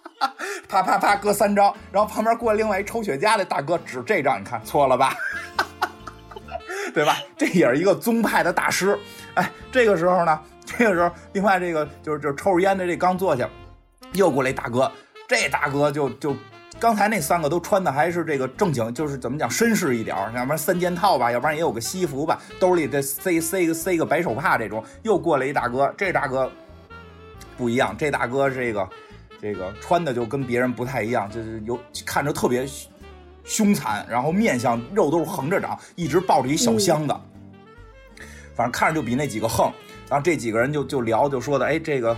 [0.70, 1.70] 啪啪啪搁三张。
[1.90, 5.14] 然后旁边过来另外一抽雪茄的大哥指这张，你看错了吧？
[6.94, 7.18] 对吧？
[7.36, 8.98] 这也是一个宗派的大师。
[9.34, 10.40] 哎，这个时候呢。
[10.78, 13.48] 这个时候，另外这个就是就是抽着烟的这刚坐下，
[14.12, 14.90] 又过来一大哥。
[15.28, 16.36] 这大哥就就
[16.78, 24.84] 刚才那三个都穿的还是这个正经，就是怎么讲绅士一点要不然三件套吧，要不然也有个西服吧，兜里再塞塞个塞个白手帕这种。
[25.02, 26.50] 又过来一大哥，这大哥
[27.56, 28.88] 不一样，这大哥这个
[29.40, 32.66] 这个穿的就跟别人不太一样，就是有看着特别
[33.44, 37.14] 凶残，然后面相肉都是横着长，一直抱着一小箱子，
[38.54, 39.72] 反正看着就比那几个横。
[40.12, 42.14] 然后这几个人就就聊，就说的，哎，这个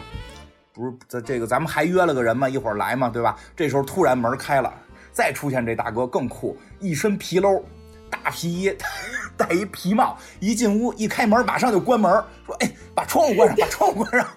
[0.73, 2.49] 不是这这个咱们还约了个人嘛？
[2.49, 3.37] 一会儿来嘛，对吧？
[3.55, 4.75] 这时候突然门开了，
[5.13, 7.63] 再出现这大哥更酷，一身皮褛，
[8.11, 8.77] 大皮衣，
[9.39, 12.11] 戴一皮帽，一进屋一开门马上就关门，
[12.45, 14.29] 说，哎，把窗户关上，把窗户关上。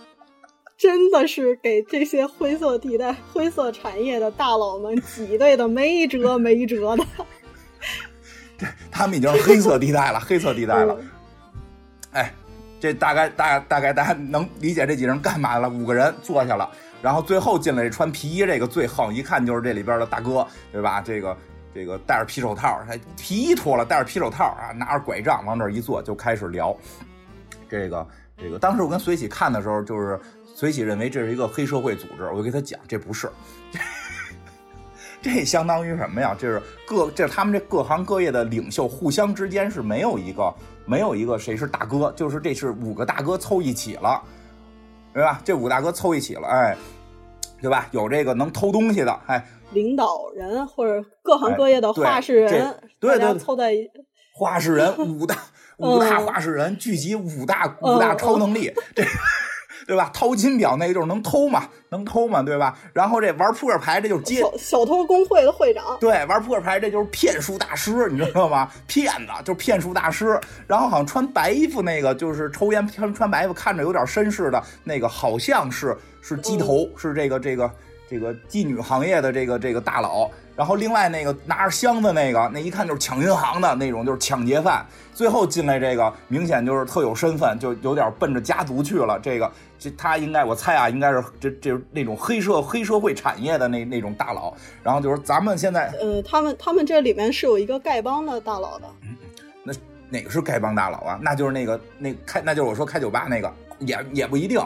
[0.76, 7.06] 真的是给这些灰色地带、灰色产业的大佬们挤兑的没辙没辙的。
[8.58, 11.21] 对他们已经是黑色地带了，黑色地带了，哎。
[12.82, 15.70] 这大概大大概大家能理解这几人干嘛了？
[15.70, 16.68] 五个人坐下了，
[17.00, 21.00] 然后最后进来穿皮衣这个最横，一看就是这里边的大哥，对吧？
[21.00, 21.36] 这个
[21.72, 26.76] 这个戴着皮手套，还皮衣脱了，戴着皮手套啊，拿着拐杖往这一坐，就开始聊。
[27.70, 28.04] 这个
[28.36, 30.18] 这个，当时我跟随喜看的时候，就是
[30.52, 33.30] 随喜认为这是一个黑社会组织，我就给他讲，这不是，
[35.22, 36.34] 这相当于什么呀？
[36.36, 40.52] 这是各这是他们这各行各业的领袖互相之间是没有一个。
[40.84, 44.22] 没有一个谁是大哥，就是这是五个大哥凑一起了，
[45.14, 45.40] 对吧？
[45.44, 46.76] 这五大哥凑一起了，哎，
[47.60, 47.86] 对吧？
[47.92, 53.88] 有这个能偷东西的，哎，领导人或者各行各业的话事人，对对，凑在一
[54.34, 55.36] 话事人五大
[55.78, 59.04] 五大话事人聚集五大五大超能力，这。
[59.86, 60.10] 对吧？
[60.14, 62.76] 掏金表那个就是能偷嘛，能偷嘛，对吧？
[62.92, 65.84] 然后这玩扑克牌，这就是接小偷工会的会长。
[66.00, 68.68] 对，玩扑克牌这就是骗术大师，你知道吗？
[68.86, 70.38] 骗子就是骗术大师。
[70.66, 77.70] 然后好像穿白衣服那个，就是抽烟穿穿白衣服，看着有点绅士的那个，好像是是鸡头，是这个这个
[78.08, 80.30] 这个妓女行业的这个这个大佬。
[80.54, 84.86] 然后另外那个拿着箱子那个，那一看就是抢银行的那种，就是抢劫犯。
[85.14, 89.18] 最后进来这个，明显就是特有身份，就有点奔着家族去了。
[89.18, 89.50] 这个。
[89.82, 94.54] 这他应该，我猜啊，应该是这这那种黑社黑社会产业的那那种大佬。
[94.80, 98.86] 然后就是咱们现在，呃，他们他们这里面是有一个丐帮的大佬的。
[99.64, 99.72] 那
[100.08, 101.18] 哪个是丐帮大佬啊？
[101.20, 104.64] 那就是那个那开，那就是我说开酒吧那个，也也不一定。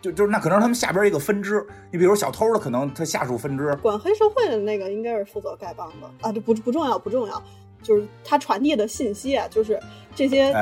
[0.00, 1.64] 就就是那可能他们下边一个分支。
[1.92, 6.32] 你比如小偷的，可能他下属分支管黑社会的那个，应该是负责丐帮的啊。
[6.32, 7.40] 这不不重要，不重要。
[7.82, 9.80] 就是他传递的信息啊，就是
[10.12, 10.52] 这些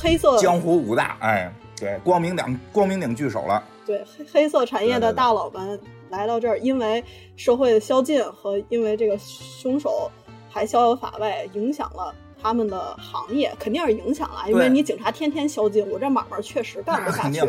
[0.00, 1.52] 黑色江湖五大哎。
[1.82, 3.60] 对，光明顶光明顶聚首了。
[3.84, 7.02] 对，黑黑色产业的大佬们来到这儿，因为
[7.34, 10.08] 社会的宵禁和因为这个凶手
[10.48, 14.44] 还逍遥法外，影响了他们的行业，肯定是影响了。
[14.46, 17.40] 因为你警察天天宵禁，我这买卖确实干不下去。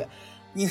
[0.53, 0.67] 你。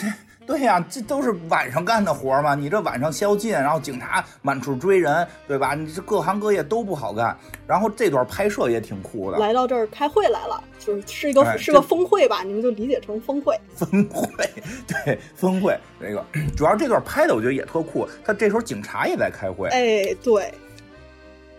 [0.46, 2.54] 对呀，这都是晚上干的活嘛。
[2.54, 5.74] 你这晚上宵禁，然后警察满处追人，对吧？
[5.74, 7.36] 你这各行各业都不好干。
[7.66, 9.38] 然后这段拍摄也挺酷的。
[9.38, 12.42] 来到这儿开会来了，就是是一个是个峰会吧？
[12.44, 13.58] 你们就理解成峰会。
[13.74, 14.48] 峰会，
[14.86, 15.78] 对，峰会。
[16.00, 16.24] 这个
[16.56, 18.08] 主要这段拍的我觉得也特酷。
[18.24, 19.68] 他这时候警察也在开会。
[19.68, 20.52] 哎，对。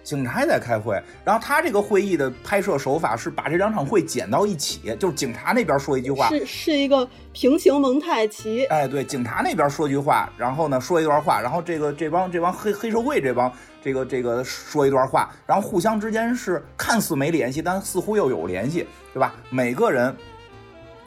[0.03, 8.65] 警察也在开会，然后他这个会议的拍摄手法是把这两场会剪到一起，就是警察那边说一句话，是是一个平行蒙太奇。
[8.65, 19.33] 哎，对，警察那边说句话，然后呢说一段话，然后这个这帮这帮黑黑社会这帮这个这个说一段话，然后互相之间是看似没联系，但似乎又有联系，对吧？
[19.49, 20.13] 每个人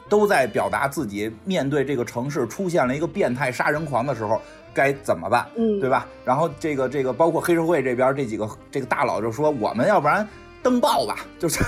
[0.09, 4.41] 都在表达自己面对这个城市出现了一个变态杀人狂的时候。
[4.77, 5.43] 该怎么办？
[5.55, 6.05] 嗯，对吧？
[6.23, 10.27] 然后这个这个包括黑社会这边这几个这个大佬就说，我们要不然
[10.61, 11.63] 登报吧，就是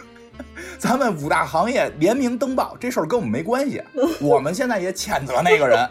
[0.78, 3.82] 咱们五大行业联名登报，这事儿跟我们没关系。
[4.20, 5.88] 我们现在也谴责那个人。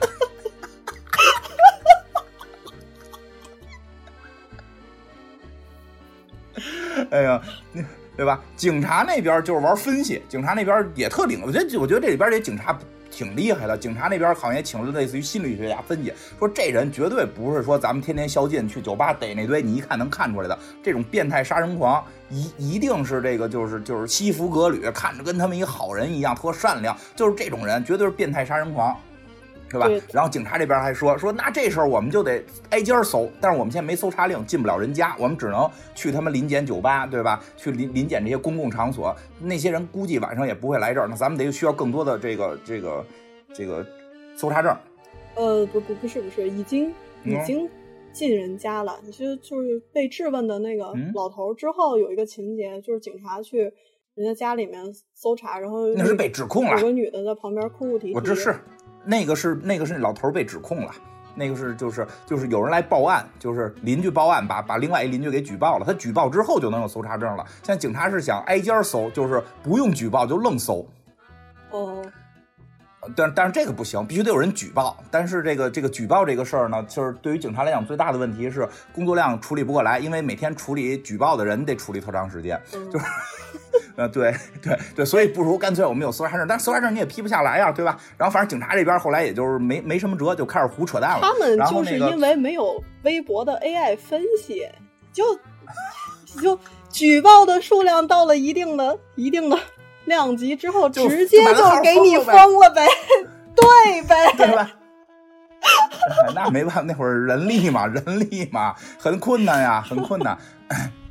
[7.09, 7.41] 哎呀，
[8.15, 8.39] 对吧？
[8.55, 11.41] 警察那边就是玩分析，警察那边也特领。
[11.43, 12.77] 我觉得，我觉得这里边这警察。
[13.15, 28.93] 挺厉害的，警察那边好像也请了类似于心理学家分析，说这人绝对不是说咱们天天宵禁去酒吧逮那堆，你一看能看出来的这种变态杀人狂，一一定是这个就是就是西服革履，看着跟他们一好人一样，特善良，就是这种人绝对是变态杀人狂。
[29.69, 29.89] 对吧？
[30.13, 37.43] 然后警察这边还说说，那这时候我们就得挨家搜，但是我们现在没搜查令，进不了人家，我们只能去他们临检酒吧，对吧？
[37.57, 43.05] 去临临检这些公共场所，那些人估计晚上也不会来这儿，那咱们得需要更多的这个这个
[43.53, 43.85] 这个
[44.37, 44.75] 搜查证。
[45.35, 47.69] 呃，不不不是不是，已经已经
[48.13, 48.97] 进人家了。
[49.03, 53.73] 你就就是被质问的那个老头之后，有一个情节就是警察去
[54.13, 54.81] 人家家里面
[55.13, 58.13] 搜查，然后那是被指控了，有个女的在旁边哭哭啼啼。
[58.13, 58.55] 我这是。
[59.05, 60.91] 那个是那个是老头被指控了，
[61.35, 65.85] 那个是就是就是有人来报案，就是邻居报案，把把另外一邻居给举报了。
[65.85, 67.45] 他举报之后就能有搜查证了。
[67.63, 70.85] 现在警察是想挨家搜，就是不用举报就愣搜。
[71.71, 72.03] 哦。
[73.15, 74.97] 但但是这个不行，必须得有人举报。
[75.11, 82.59] 但是这个这个举报这个事儿呢，就是对于警察来讲最大的问题是工作量处理不过来，因为每天处理举报的人得处理特长时间，
[82.91, 83.05] 就是。
[83.97, 87.97] 呃，对对对，所以不如干脆我们有搜查证，但是搜查证你也批不下来呀，对吧？
[88.17, 91.21] 然后反正警察这边后来也就是没没什么辙，就开始胡扯淡了。
[91.21, 94.67] 他们就是因为没有微博的 AI 分析，
[95.13, 95.23] 就
[96.41, 96.59] 就
[96.89, 99.57] 举报的数量到了一定的一定的
[100.05, 102.87] 量级之后，直接就给你封了呗，
[103.55, 104.71] 对呗，对吧？
[106.35, 110.37] 那没办法，那会儿人力嘛，人力嘛，很困难呀，很困难。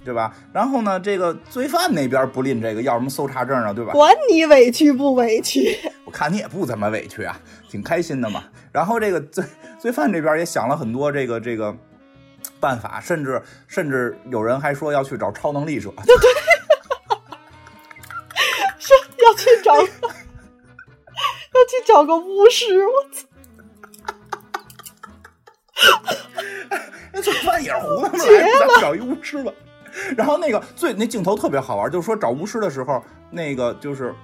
[0.04, 0.34] 对吧？
[0.52, 3.92] 然后呢，这个罪犯那边不吝这个要什么搜查证啊，对吧？
[3.92, 7.40] 管你委屈不委屈，我看你也不怎么委屈啊，
[7.70, 8.44] 挺开心的嘛。
[8.70, 9.44] 然后这个罪
[9.78, 11.74] 罪犯这边也想了很多这个这个
[12.60, 16.30] 办法，甚至甚至有人还说要去找超能力者，对对，
[18.78, 19.74] 说要去找
[21.54, 23.26] 要去找个巫师，我操！
[27.12, 28.10] 那罪犯也是胡来，
[28.80, 29.52] 找一巫师吧。
[30.16, 34.14] 然后那个最那镜头特别好玩，就是说找巫师的时候，那个就是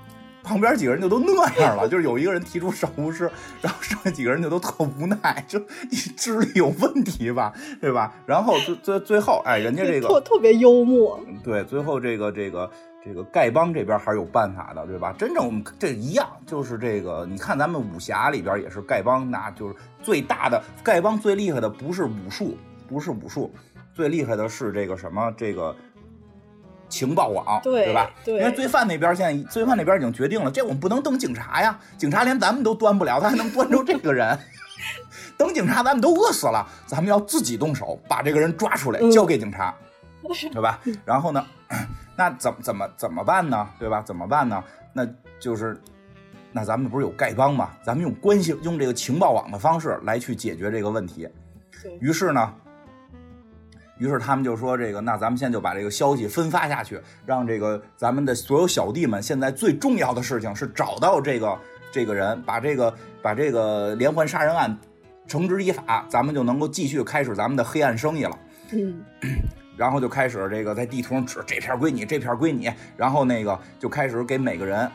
[0.42, 5.58] 旁边几个人就都那样了，就是有一个人提出找巫师，然后剩下几个人就都特无奈，就
[5.90, 8.14] 你智力有问题吧，对吧？
[8.26, 12.70] 然后最最最后，哎，人家这个特特别幽默，对，最后这个这个
[13.04, 15.14] 这个丐帮这边还是有办法的，对吧？
[15.18, 22.56] 真正我们这一样，就是这个，你看咱们武侠里边也是丐帮，那就是最大的丐帮最厉害的不是武术，
[22.88, 23.52] 不是武术，
[24.00, 25.76] 最厉害的是这个什么这个。
[26.88, 28.10] 情报网，对吧？
[28.24, 34.36] 对，因为罪犯那边现在，罪犯那边已经决定了，这我们不能等警察呀，警察连咱们都端不了，他还能端住这个人？
[35.38, 39.72] 等警察咱们都饿死了，咱们要自己动手把这个人抓出来，交给警察，
[40.52, 40.80] 对吧？
[41.04, 41.46] 然后呢，
[42.16, 43.68] 那怎么怎么怎么办呢？
[43.78, 44.02] 对吧？
[44.04, 44.60] 怎么办呢？
[44.92, 45.06] 那
[45.38, 45.80] 就是，
[46.50, 47.70] 那咱们不是有丐帮吗？
[47.84, 51.28] 咱们用关系，用这个情报网的方式来去解决这个问题。
[52.00, 52.52] 于是呢。
[54.00, 61.58] 于是他们就说：“这个，那咱们现在就把这个消息分发下去，让这个咱们的所有小弟们，现在最重要的事情是找到这个
[61.92, 64.74] 这个人，把这个把这个连环杀人案
[65.26, 68.38] 绳之以法，咱们就能够继续开始咱们的黑暗生意了。”
[68.72, 69.04] 嗯，
[69.76, 74.90] 然后就开始这个在地图上指这片归你，这片归你，然后那个就开始给每个人。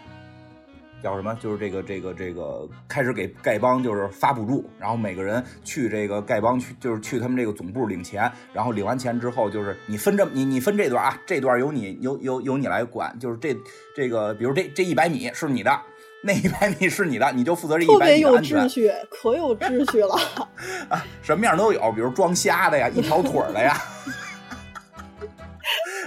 [1.06, 1.38] 叫什么？
[1.40, 13.56] 就是这个这个这个开始给丐帮就是发补助，然后每个人去这个丐帮去，就是去他们这个总部领钱，然后领完钱之后，就是你分这你你分这段啊，这段由你由由由你来管，就是这
[13.96, 15.80] 这个比如这这一百米是你的，
[16.24, 18.32] 那一百米是你的，你就负责这一百米安全。
[18.32, 20.16] 特别有秩序，可有秩序了
[20.90, 21.06] 啊！
[21.22, 23.80] 什么样都有，比如装瞎的呀，一条腿的呀。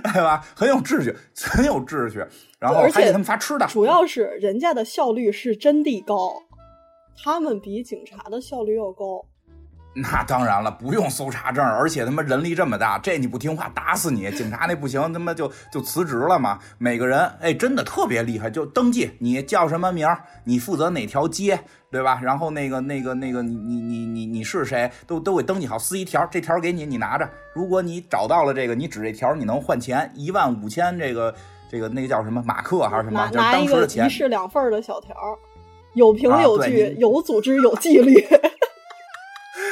[0.03, 0.45] 对吧？
[0.55, 2.25] 很有秩序，很有秩序。
[2.59, 3.67] 然后还给他们发吃的。
[3.67, 6.43] 主要是人家的效率是真的高，
[7.23, 9.25] 他们比警察的效率要高。
[10.03, 14.31] 那当然了，不用搜查证，而且他妈人力这么大，这你不听话打死你。
[14.31, 16.59] 警察那不行，他妈就就辞职了嘛。
[16.79, 20.07] 每个人哎，真的特别厉害，就登记你叫什么名
[20.45, 21.59] 你负责哪条街，
[21.91, 22.21] 对吧？
[22.23, 27.29] 然后那个那个那个你你你你你是谁，都都给登记好，撕一条，这条给你，你拿着。
[27.53, 31.35] 如果你找到了这个，你指这条，你能换钱一万五千这个
[31.69, 33.29] 这个那个叫什么马克还是什么？
[33.33, 35.17] 拿拿一个一式两份的小条，
[35.95, 38.25] 有凭有据，有组织有纪律。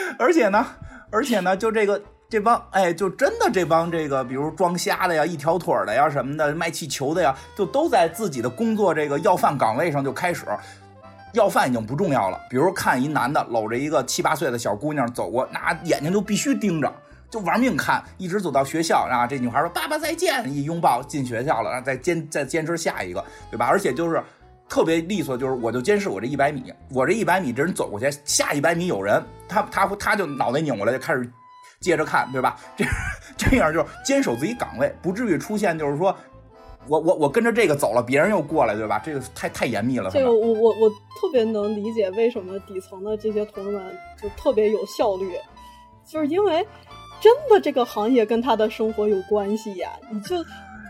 [0.19, 0.67] 而且呢，
[1.11, 10.45] 而且呢，就这个这帮哎，就真的这帮这个，比如装瞎的呀、一条腿的呀什么的，卖气球的呀，就都在自己的工作这个要饭岗位上就开始，
[11.33, 12.41] 要饭已经不重要了。
[12.51, 16.93] 比如看一男的搂着一个七八岁的小姑娘走过，那眼睛就必须盯着，
[17.31, 23.67] 就玩命看，一直走到学校，然后这女孩说爸爸再见，一拥抱进学校了，然后再坚再坚持下一个，对吧？
[23.67, 24.23] 而且就是。
[24.69, 31.31] 特别利索，就是我就监视我这一百米，我这一百米这人走过去，下一百米有人，他他他就脑袋拧过来就开始
[31.81, 32.57] 接着看，对吧？
[32.77, 32.85] 这
[33.37, 36.15] 这样就是坚守自己岗位，不至于出现就是说
[36.89, 39.01] 我我我跟着这个走了，别人又过来，对吧？
[39.05, 40.11] 这个太太严密了。
[40.11, 45.33] 这个我我我特别能理解为什么底层的这些同志们就特别有效率，
[46.05, 46.67] 就是因为
[47.21, 50.37] 真的这个行业跟他的生活有关系呀，你就。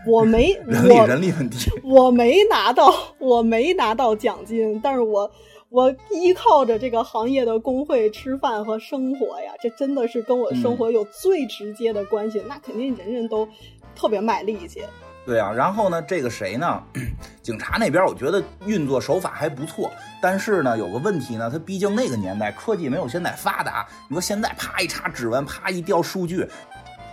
[0.07, 5.29] 我没 人力人力问题，我没拿到，我没拿到奖金，但是我
[5.69, 13.47] 我依靠着这个行业的工会吃饭和生活呀，这真的是跟我生活有最直接的关系，那肯定人人都
[13.95, 14.81] 特别卖力气。
[15.25, 16.81] 对啊，然后呢，这个谁呢？
[17.43, 19.91] 警察那边我觉得运作手法还不错，
[20.21, 26.47] 但是呢，有个问题呢，他毕竟那个年代科技没有现在发达，你说现在啪一插指纹，啪一调数据。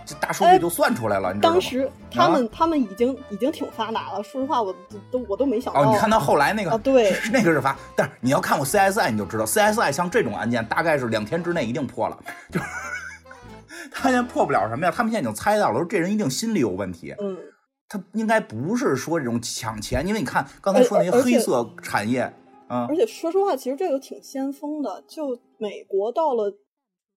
[0.05, 1.53] 这大数据就算出来了，你知道吗？
[1.53, 4.21] 当时他们他们已经已经挺发达了。
[4.21, 4.73] 说实话，我
[5.09, 5.81] 都我都没想到。
[5.81, 7.75] 哦，你看到后来那个啊，对，那个是发。
[7.95, 12.17] 但是你要看过 CSI，你就知道 CSI 像这种案件，大概是两天之内一定破了。
[12.51, 12.65] 就是
[13.91, 14.93] 他现在破不了什么呀？
[14.95, 17.15] 他们现在已经猜到了，说这人一定心理有问题。
[17.19, 17.37] 嗯，
[17.89, 22.31] 他应该不是说这种抢钱，因为你看刚才说那些黑色产业，
[22.69, 22.85] 嗯。
[22.87, 25.03] 而且说实话，其实这个挺先锋的。
[25.07, 26.53] 就美国到了。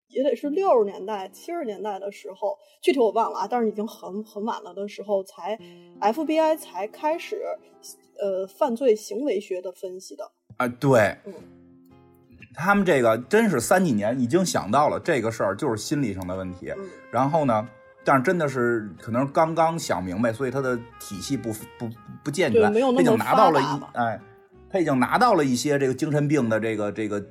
[0.09, 5.59] 也得是六十年代、七十年代的时候，具体我忘了啊，但是已经很很晚了的时候，才
[6.01, 7.43] FBI 才开始
[8.19, 10.69] 呃犯罪行为学的分析的啊。
[10.69, 11.17] 对，
[12.55, 16.73] 他们这个真是三几年已经想到了这个事儿，就是心理上的问题。
[17.11, 17.69] 然后呢，
[18.05, 21.91] 但是真的是可能刚刚想明白，所以他的体系不不
[22.25, 23.99] 不健全，他已经拿到了一。
[23.99, 24.21] 哎，
[24.71, 27.23] 他已经拿到了一些这个精神病的这个这个。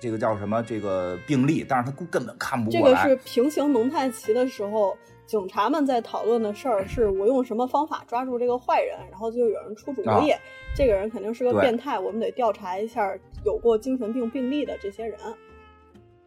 [0.00, 0.62] 这个叫什么？
[0.62, 3.02] 这个病例，但是他根本看不过来。
[3.02, 4.96] 这个是平行蒙太奇的时候，
[5.26, 10.32] 警察们在讨论的事儿，是我用什么方法抓住这个坏人，然后就有人出主意，
[10.74, 13.12] 这个人肯定是个变态，我们得调查一下
[13.44, 15.18] 有过精神病病例的这些人。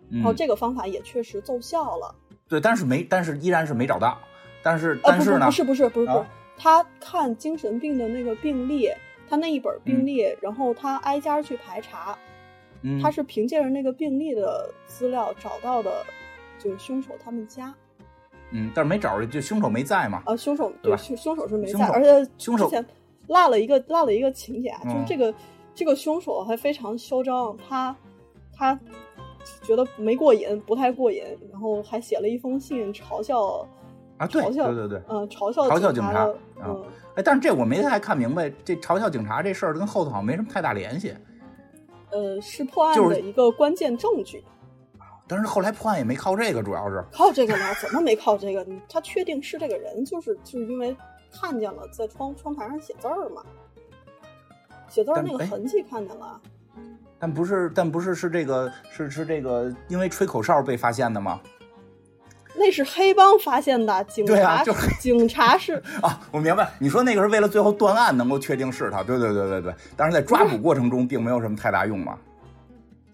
[0.09, 2.13] 然后这个方法也确实奏效了。
[2.49, 4.17] 对，但是没，但是依然是没找到。
[4.61, 5.45] 但是，但是呢？
[5.45, 6.26] 不是，不是，不是，不是，
[6.57, 8.89] 他看精神病的那个病例。
[9.30, 12.19] 他那一本病例，然后他挨家去排查，
[12.84, 16.03] 嗯，他是凭借着那个病历的资料找到的，
[16.57, 17.73] 就是凶手他们家。
[18.51, 20.23] 嗯，但是没找着，就凶手没在嘛。
[20.25, 22.86] 啊，凶手对吧凶凶手是没在，而且凶手之前
[23.27, 25.34] 落了一个落了一个情节啊，就是嗯这个
[25.73, 27.95] 这个凶手还非常嚣张，他
[28.53, 28.77] 他
[29.63, 33.65] 觉得没过瘾，不太过瘾，然后还写了一封信嘲笑
[34.17, 36.27] 啊，对嘲笑对对对，嗯嘲笑嘲笑警察
[36.63, 36.84] 嗯
[37.15, 41.13] 哎，但是这我没太看明白，这嘲笑警察这事儿跟后头好像没什么太大联系。
[42.12, 44.43] 呃是破案的一个关键证据。
[45.28, 47.74] 但是后来破案也没靠这个，主要是靠这个呢？
[47.82, 48.66] 怎么没靠这个？
[48.89, 50.95] 他确定是这个人，就是就是因为
[51.32, 53.41] 看见了在窗窗台上写字儿嘛，
[54.89, 56.41] 写字儿那个痕迹看见了。
[57.18, 61.39] 但不是，但不是是这个是是这个，因为吹口哨被发现的吗？
[62.55, 72.11] 那是黑帮发现的，警察、对啊就警察是 啊，我明白，你说那个是为了最后断案能够确定是他，对对对对对，但是在抓捕过程中并没有什么太大用嘛。
[72.13, 72.19] 啊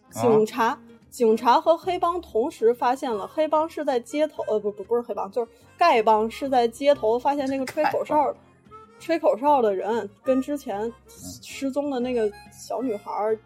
[0.09, 0.77] 警察，
[1.09, 8.33] 警察和黑帮同时发现了，黑帮是在街头，呃，不不不是黑帮，就是丐帮是在街头发现那个吹口哨，
[8.99, 10.91] 吹口哨的人跟之前
[11.43, 13.37] 失踪的那个小女孩儿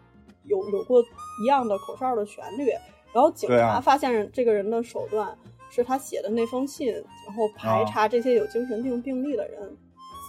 [0.44, 1.02] 有有过
[1.42, 2.70] 一样的口哨的旋律，
[3.12, 5.28] 然后警察发现这个人的手段
[5.72, 9.76] 是他写的那封信，然后排查这些有精神病病例的人。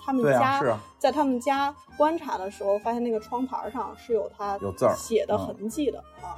[0.06, 0.62] 他们家、
[1.00, 6.36] 在他们家观察的时候，发现那个窗台上是有他有字写的嗯痕迹的、啊。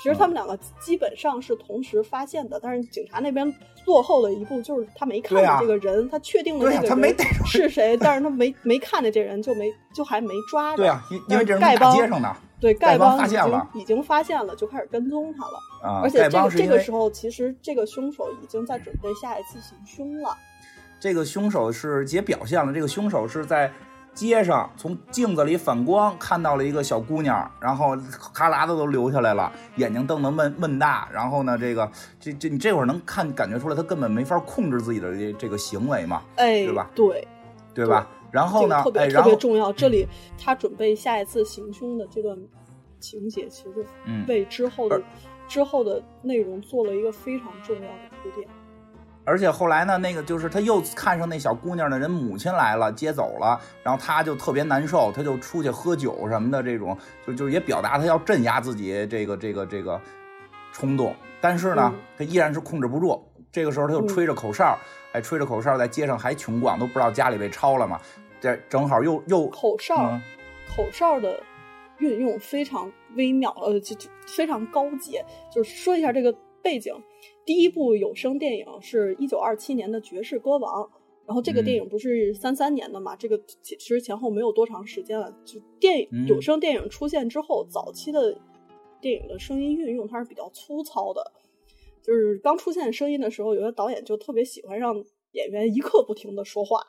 [0.00, 3.52] 其实他们两个基本上是同时发现的，但是警察那边
[3.86, 10.76] 落后了一步就是他没看见对啊这个人，他确定了这个人是谁，但是他没没看见这人，就没就还没抓着。
[10.76, 15.58] 对啊，因因为这人在大街上呢对，丐帮帮已经发现了已经发现了，就开始跟踪他了。
[15.82, 20.36] 啊，而且这个这个时候，其实这个凶手已经在准备下一次行凶了。
[20.98, 23.70] 这个凶手是也表现了，这个凶手是在
[24.12, 27.94] 街上从镜子里反光看到了一个小姑娘，然后
[28.34, 31.88] 哈喇子都流下来了，眼睛瞪得闷闷大，然后呢，这个
[32.18, 37.28] 这这你这会儿能看感觉出来，他根本没法控制自己的这这个行为嘛，哎，对吧对，
[37.72, 38.04] 对吧？
[38.30, 39.72] 然后呢这个特，别、哎，特别重要。
[39.72, 40.06] 这里
[40.38, 42.36] 他准备下一次行凶的这段
[43.00, 45.02] 情节，其实嗯为之后的、而
[45.48, 48.48] 之后的内容做了一个非常重要的铺垫。
[49.24, 60.00] 而且后来呢，那个就是他又看上那小姑娘的人母亲来了，接走了，然后他就特别难受，他就出去喝酒什么的，这种就就也表达他要镇压自己这个这个这个
[60.72, 63.22] 冲动，但是呢，嗯他依然是控制不住。
[63.52, 64.78] 这个时候他就吹着口哨，
[65.12, 68.00] 哎，吹着口哨在街上还穷逛，都不知道家里被抄了嘛。
[68.40, 70.20] 这正好又又口哨，嗯
[70.76, 71.42] 口哨的
[71.98, 75.18] 运用非常微妙，呃，就就非常高级。
[75.52, 76.32] 就是说一下这个
[76.62, 76.94] 背景，
[77.44, 80.84] 第一部有声电影是一九二七年的《爵士歌王》，
[81.26, 83.16] 然后这个嗯电影不是三三年的嘛？
[83.16, 85.32] 这个其其实前后没有多长时间了。
[85.44, 88.38] 就电影、嗯有声电影出现之后，早期的
[89.00, 91.32] 电影的声音运用它是比较粗糙的。
[92.08, 94.94] 就是刚出现声音的时候，有的导演就特别喜欢让
[95.32, 96.80] 演员一刻不停的说话，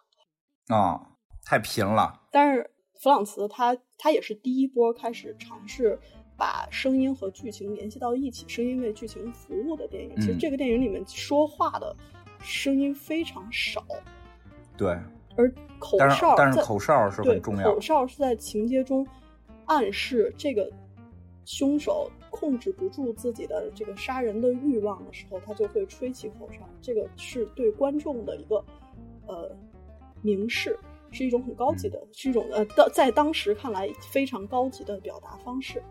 [0.70, 6.00] 啊、太贫了，但是弗朗茨他他也是第一波开始尝试
[6.38, 10.16] 把声音和剧情联系到一起，声音为剧情服务的电影。
[10.22, 10.40] 其实嗯。
[10.40, 11.94] 这个电影里面说话的
[12.42, 13.86] 声音非常少，
[14.78, 14.98] 对，
[15.36, 19.06] 而口哨在但是口哨是对很重要口，哨是在情节中
[19.66, 20.72] 暗示这个
[21.44, 22.10] 凶手
[22.40, 26.60] 控制不住自己的这个杀人的欲望的时候，他就会吹起口哨。
[26.82, 28.64] 这个是对观众的一个
[29.28, 29.52] 呃
[30.22, 30.78] 明示，
[31.12, 35.84] 是一种很高级的，是一种呃当在当时看来非常高级的表达方式。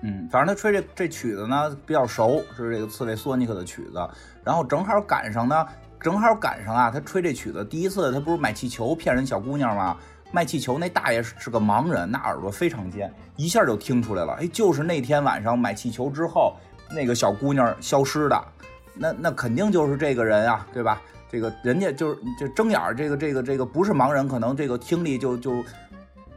[0.00, 3.98] 嗯，反正他吹这这曲子呢比较熟，是这个刺猬索尼克的曲子，
[4.44, 5.66] 然后正好赶上呢，
[6.00, 9.98] 正好赶上啊，他吹这曲子第一次他不是买气球骗人小姑娘吗？
[10.36, 16.54] 卖气球那大爷是是个盲人，那耳朵非常尖，一下就听出来了，哎，就是那天晚上买气球之后，
[16.90, 18.44] 那个小姑娘消失的，
[18.92, 21.00] 那那肯定就是这个人啊，对吧？
[21.30, 25.64] 这个人家就是就睁眼儿，这个这个这个不是盲人，可能这个听力就就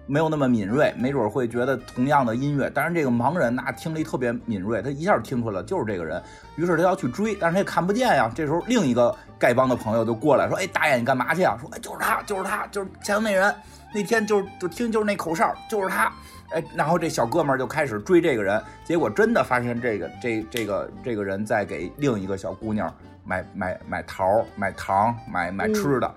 [0.06, 6.24] 没有那么敏锐，没准会觉得同样的音乐，但是这个盲人那听力特别敏锐，他一下听出来了就是这个人，
[6.56, 8.32] 于是他要去追，但是他也看不见呀。
[8.34, 13.56] 这时候另一个丐帮的朋友就过来说：“哎，大爷你干嘛去啊？”说：“哎，就是他，就是他，就是前头那人，
[13.94, 16.12] 那天就是就听就是那口哨，就是他。”
[16.52, 26.16] 哎，然后这小哥们儿就开始追这个人，结果真的发现这个这这个这个人在给另一个小姑娘买买买桃、买糖、买买吃的，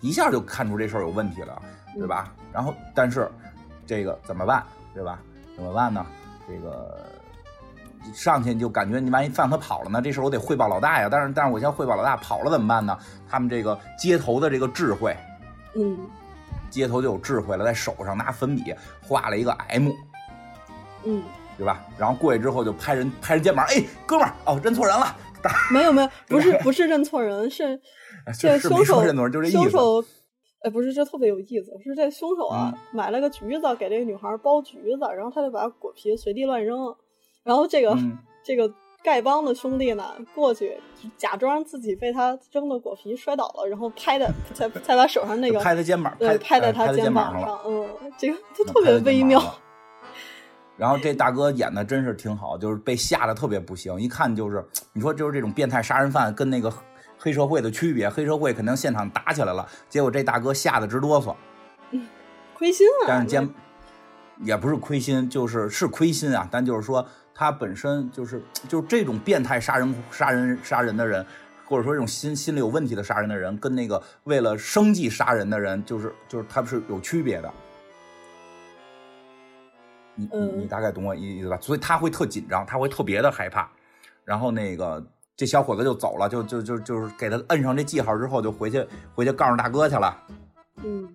[0.00, 1.62] 一下就看出这事儿有问题了。
[1.94, 2.32] 对吧？
[2.50, 3.30] 然后，但是
[3.86, 4.64] 这个怎么办？
[4.94, 5.18] 对吧？
[5.54, 6.06] 怎么办呢？
[6.48, 7.04] 这个
[8.14, 10.00] 上去就感觉你万一放他跑了呢？
[10.02, 11.08] 这事我得汇报老大呀。
[11.10, 12.96] 但是，但是我先汇报老大跑了怎么办呢？
[13.28, 15.16] 他们这个街头的这个智慧，
[15.74, 15.98] 嗯，
[16.70, 19.90] 街头就有智慧了，在手上拿粉笔画了一个 M，
[21.04, 21.22] 嗯，
[21.56, 21.84] 对吧？
[21.96, 25.16] 然后过去之后就拍人拍人肩膀，哎，哥们儿，哦，认错人了。
[25.72, 27.80] 没有没有， 不是不是认错人，是
[28.38, 29.58] 这凶手认错人，就这意思。
[29.58, 30.04] 凶手，
[30.62, 36.94] 哎，不是，这特别有意思，是这凶手啊，买了个橘子给这个女孩剥橘子，然后他就把果皮随地乱扔，
[37.44, 37.96] 然后这个
[38.44, 38.68] 这个
[39.04, 40.78] 丐帮的兄弟呢过去
[41.16, 49.42] 假装自己被他扔的果皮摔倒了，然后拍的才才把手上那个拍他肩膀，对，拍在他肩膀上，嗯，这个就特别微妙。
[50.76, 56.72] 然后这大哥演的真是挺好，就是被吓得特别不行，一看就是你说就是这种变态杀人犯跟那个
[57.18, 61.34] 黑社会的区别，黑社会肯定现场打起来了，结果这大哥吓得直哆嗦，
[62.54, 63.04] 亏心啊！
[63.06, 63.48] 但是肩
[64.44, 67.06] 也不是亏心，就是是亏心啊，但就是说
[67.42, 71.26] 他本身就是就是这种变态杀人杀人杀人的人，
[71.64, 77.52] 或者说这种心心理有问题的杀人的人，跟那个为了生计杀人的人，就是就是他们是有区别的。
[80.14, 81.58] 你你你大概懂我意思吧？
[81.60, 83.68] 所以他会特紧张，他会特别的害怕。
[84.24, 88.86] 然后那个这小伙子就走了，就就就就是给他摁上这记号之后，就回去
[89.16, 90.16] 回去告诉大哥去了。
[90.84, 91.08] 嗯，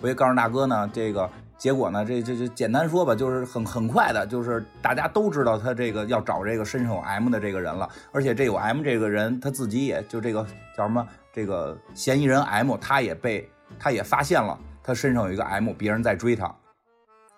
[0.00, 1.30] 回去告诉大哥呢，这个
[1.62, 7.88] 结果呢，这这这简单说吧，就是很很快的，就是大家都知道他这个要找这个身上有 M 的这个人了。
[8.10, 10.44] 而且这有 M 这个人他自己也就这个
[10.76, 13.48] 叫什么这个嫌疑人 M，他也被
[13.78, 16.52] 他也发现了他身上有一个 M，别人在追他。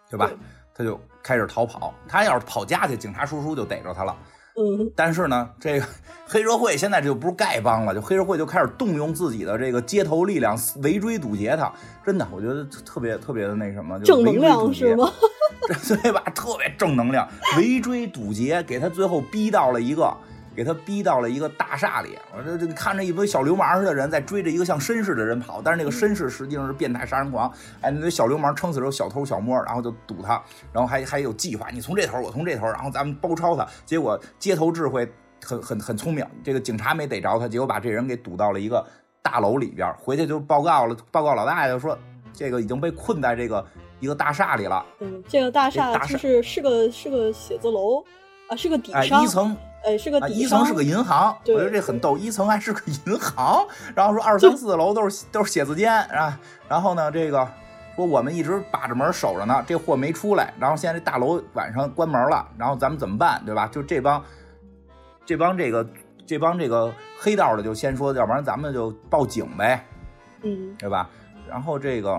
[0.08, 0.30] 对吧？
[0.74, 1.92] 他就开始逃跑。
[2.08, 4.16] 他要是跑家去，警察叔叔就逮着他了。
[4.56, 4.90] 嗯。
[4.96, 5.86] 但是呢，这个
[6.26, 11.72] 黑社会现在就不是丐帮了，就黑社会就开始动用自己的这个街头力量围追堵截他。
[12.04, 15.10] 真的，我觉得特别特别的那什么，正能量是吗？
[16.02, 16.20] 对吧？
[16.34, 17.26] 特别正能量，
[17.56, 20.14] 围追堵截，给他最后逼到了一个。
[20.54, 27.52] 给他逼到了一个大厦里，我这这看着一堆小流氓似的人在追着一个像绅士的人跑，但是那个绅士实际上是变态杀人狂。
[27.80, 30.40] 哎，那堆小流氓撑死之后小偷小摸，然后就堵他，
[30.72, 33.66] 然后还还有计划，你从这头，我从这头，然后咱们包抄他。
[33.84, 35.10] 结果街头智慧
[35.44, 38.84] 很很很聪明，这个警察没逮着他，结果把这人给堵到了一个
[39.22, 41.98] 大楼里边，回去就报告了，报告老大爷说
[42.32, 43.64] 这个已经被困在这个
[44.00, 44.84] 一个大厦里了。
[45.00, 48.04] 嗯，这个大厦就是是个是个写字楼
[48.48, 49.56] 啊，是个底商，一层。
[49.84, 52.16] 哎，是个底一层是个银行，我觉得这很逗。
[52.16, 56.40] 一层还是个银行，然后说二三四楼都是都是写字间啊。
[56.66, 57.46] 然后呢，这个
[57.94, 60.54] 说我们一直把着门守着呢，这货没出来。
[60.58, 63.66] 然后现在这大楼晚上关门了，然后咱们怎么办，对吧？
[63.66, 64.24] 就这帮
[65.26, 65.86] 这帮这个
[66.26, 69.84] 这帮这个黑道的就先说，要不然咱们就报警呗，
[70.42, 71.10] 嗯，对吧？
[71.46, 72.16] 然后这个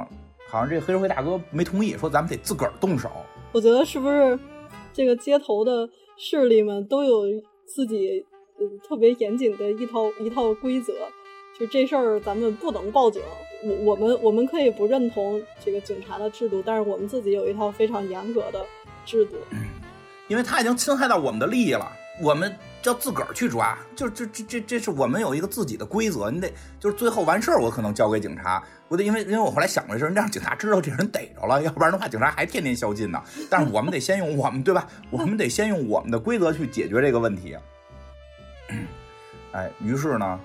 [0.51, 3.09] 好像这黑社会大哥没同意，说咱们得自个儿动手。
[3.51, 4.37] 我觉得是不是
[4.93, 7.23] 这个街头的势力们都有？
[7.65, 8.25] 自己
[8.59, 10.93] 嗯特别严谨的一套一套规则，
[11.59, 13.21] 就这事儿咱们不能报警。
[13.63, 18.65] 我我们我们可以不认同这个警察的制度，但是我们自己有一套非常严格的
[19.05, 19.37] 制度。
[20.27, 21.91] 因为他已经侵害到我们的利益了，
[22.23, 22.55] 我们
[22.89, 23.77] 要自个儿去抓。
[23.95, 28.63] 就这这这这是我们有一个自己的规则，你得就是最后完事儿，我可能交给警察。
[28.87, 33.21] 我得因为因为我后来想了一事儿，让警察知道这人逮着了，要不然的话警察还天天宵禁呢。
[33.49, 34.87] 但是我们得先用我们对吧？
[35.09, 37.57] 我们得先用我们的规则去解决这个问题。
[39.51, 40.39] 哎，于是呢，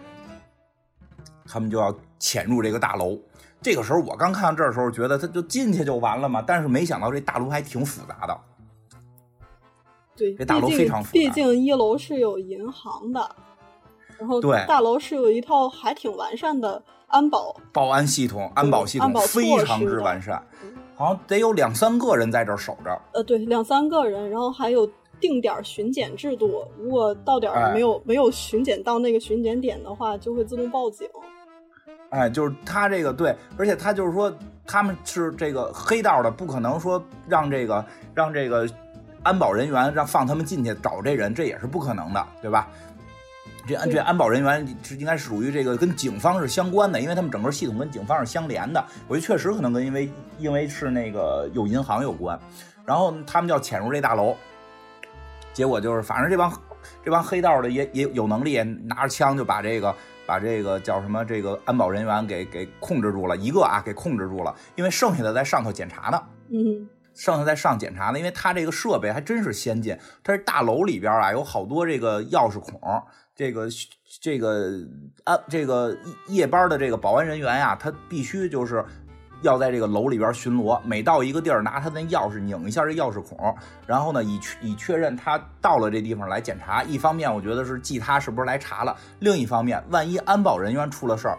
[1.47, 3.19] 他们就要潜入这个大楼。
[3.61, 6.43] 这个时候我刚看到这儿的时候，觉得他就进去就完了嘛。
[6.47, 8.41] 但是没想到这大楼还挺复杂的。
[10.17, 11.13] 对，这大楼非常复杂。
[11.13, 13.27] 毕竟一楼是有银行的，
[14.19, 20.43] 然后对大楼是有一套还挺完善的安保保安系统，安保系统非常之完善，
[20.95, 23.01] 好像得有两三个人在这守着。
[23.15, 24.87] 呃，对，两三个人，然后还有
[25.19, 31.09] 定点巡检制度，如果到点没有没有巡检到那个巡检点的话，就会自动报警。
[32.11, 34.31] 哎，就是他这个对，而且他就是说
[34.67, 37.83] 他们是这个黑道的，不可能说让这个
[38.13, 38.69] 让这个。
[39.23, 42.69] 安保人员让放他们进去找这人，这也是不可能的，对吧？
[43.67, 48.83] 这安这安保人员是应该是属于这个跟警方是相关的，因为他们整个系统跟警方是相连的。
[49.07, 52.39] 我觉得确实可能跟因为因为是那个有银行有关。
[52.87, 54.35] 然后他们就要潜入这大楼，
[55.53, 56.51] 结果就是反正这帮
[57.05, 59.95] 这帮黑道的也也有能力，拿着枪就把这个
[60.27, 66.21] 把这个叫什么这个安保人员给给控制住了一个啊，给控制住了，因为剩下的在上头检查呢。
[66.51, 66.89] 嗯。
[67.21, 69.95] 剩下在上检查呢，因为他这个设备还真是先进。
[70.25, 72.81] 他是大楼里边啊，有好多这个钥匙孔。
[73.37, 73.69] 这个
[74.23, 74.71] 这个
[75.25, 75.95] 啊，这个
[76.29, 78.83] 夜班的这个保安人员呀，他必须就是
[79.43, 80.81] 要在这个楼里边巡逻。
[80.83, 83.55] 每到一个地儿，拿他的钥匙拧一下这钥匙孔，
[83.87, 86.83] 然后呢，以以确认他到了这地方来检查。
[86.83, 91.37] 一方面，我觉得是记他是不是来查了；另一方面，万一安保人员出了事儿，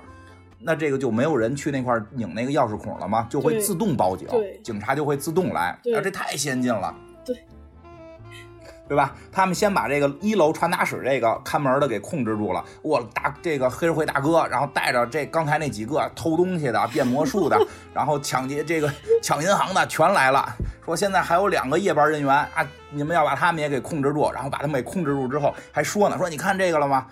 [0.63, 3.27] 那这个就没有人去那块拧那个钥匙孔了吗？
[3.29, 4.27] 就会自动报警，
[4.63, 5.77] 警察就会自动来。
[5.83, 6.95] 对啊，这太先进了。
[7.25, 7.35] 对，
[8.87, 9.15] 对吧？
[9.31, 12.63] 他们先把这个一楼传达室这个看门的给控制住了。
[12.81, 17.57] 我大这个黑社会大哥，然后带着这刚才那几个偷东西的、变魔术的，
[17.93, 18.91] 然后抢劫这个
[19.21, 20.53] 抢银行的全来了。
[20.83, 24.29] 说现在还有两个夜班人员啊，你们要把他们也给控制住。
[24.33, 27.07] 然后把他们给控制住之后，还说呢，说你看这个了吗？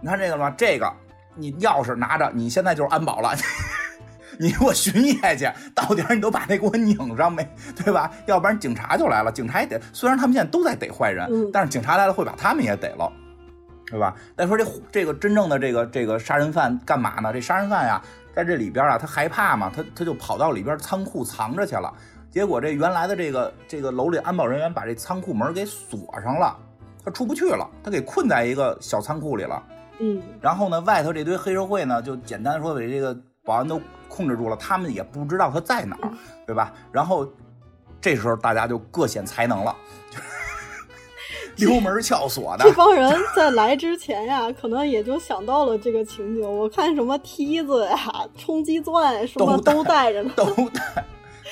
[0.00, 0.54] 你看这个了吗？
[0.58, 0.92] 这个
[1.36, 3.32] 你钥匙拿着，你现在就是安保了。
[4.38, 8.10] 你给我巡夜去，到点儿你都把那给我拧上没，对吧？
[8.26, 13.10] 要不然警察就来了，警察也得，虽然他们现在都在逮坏人，嗯但是警察来了会把他们也逮了，
[13.86, 14.14] 对吧？
[14.36, 17.32] 再说这这个真正的这个这个杀人犯干嘛呢？
[17.32, 18.02] 这杀人犯呀，
[18.34, 21.90] 在这里边啊，他害怕嘛，他他就跑到里边仓库藏着去了。
[22.30, 26.54] 结果这原来的这个这个楼里安保人员把这仓库门给锁上了，
[27.02, 29.62] 他出不去了，他给困在一个小仓库里了。
[29.98, 36.10] 嗯，然后呢，外头这堆黑社会呢，就简单说给这个保安都控制住了，他们也不知道他在哪儿，
[36.46, 36.72] 对吧？
[36.92, 37.26] 然后
[38.00, 39.74] 这时候大家就各显才能了，
[41.56, 46.42] 溜门撬锁的这，帮人在来之前呀，可能也就想到了这个情景。
[46.42, 47.98] 我看什么梯子呀、
[48.36, 50.32] 冲击钻什么都带都带着呢。
[50.36, 51.04] 都带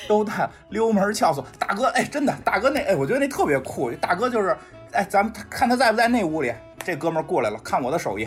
[0.07, 1.43] 都带溜门撬锁。
[1.57, 3.91] 大哥，哎，真的，大哥那哎，我觉得那特别酷。
[3.93, 4.55] 大哥就是，
[4.91, 6.53] 哎，咱们看他在不在那屋里。
[6.85, 8.25] 这哥们儿过来了，看我的手艺，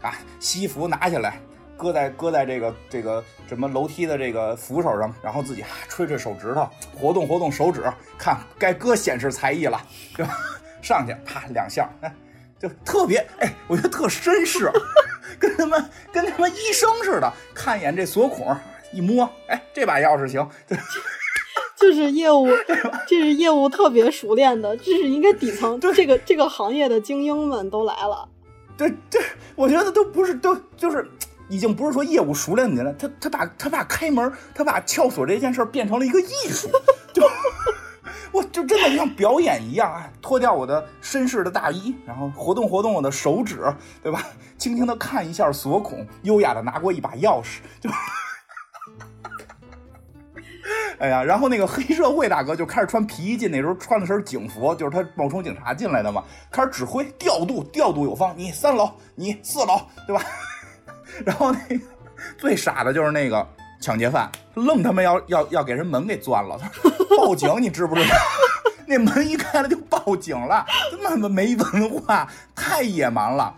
[0.00, 1.38] 啊，西服拿下来，
[1.76, 6.66] 搁在搁在这个这个什么楼梯的这个扶手上，然后自己啊吹吹手指头，
[6.98, 7.84] 活动活动手指，
[8.16, 9.78] 看该哥显示才艺了，
[10.16, 10.32] 对吧？
[10.80, 12.14] 上去啪两下，哎，
[12.58, 14.72] 就特别哎，我觉得特绅士，
[15.38, 15.76] 跟他妈
[16.10, 18.56] 跟他妈医生似的，看一眼这锁孔，
[18.90, 20.78] 一摸，哎，这把钥匙行，对
[21.80, 22.48] 这是业务，
[23.06, 28.28] 这是业务特别熟练的，这是应该底层这个这个行业的精英们都来了。
[28.76, 29.18] 对这，
[29.56, 31.08] 我觉得都不是都就是。
[31.50, 36.68] 已经不是说业务熟练的人了，他他把他把开门，他把撬锁这件事儿变成了一个艺术，
[37.10, 37.22] 就
[38.30, 40.12] 我就真的像表演一样啊！
[40.20, 43.64] 脱掉我的绅士的大衣，然后活动活动我的手指，
[44.02, 44.22] 对吧？
[44.58, 47.88] 轻轻的看一下锁孔，优雅的拿过一把钥匙，就，
[50.98, 60.22] 哎呀，然后那个黑社会大哥就开始穿皮衣进，那时候穿了身警服，就是他冒充警察进来的嘛，开始指挥调度，调度有方，你三楼，你四楼，对吧？
[61.24, 61.84] 然后那个
[62.36, 63.46] 最傻的就是那个
[63.80, 66.58] 抢劫犯，愣他妈要要要给人门给钻了，
[67.16, 68.16] 报警，你知不知道？
[68.86, 70.64] 那门一开了就报警了，
[71.04, 73.54] 他妈没文化，太野蛮了。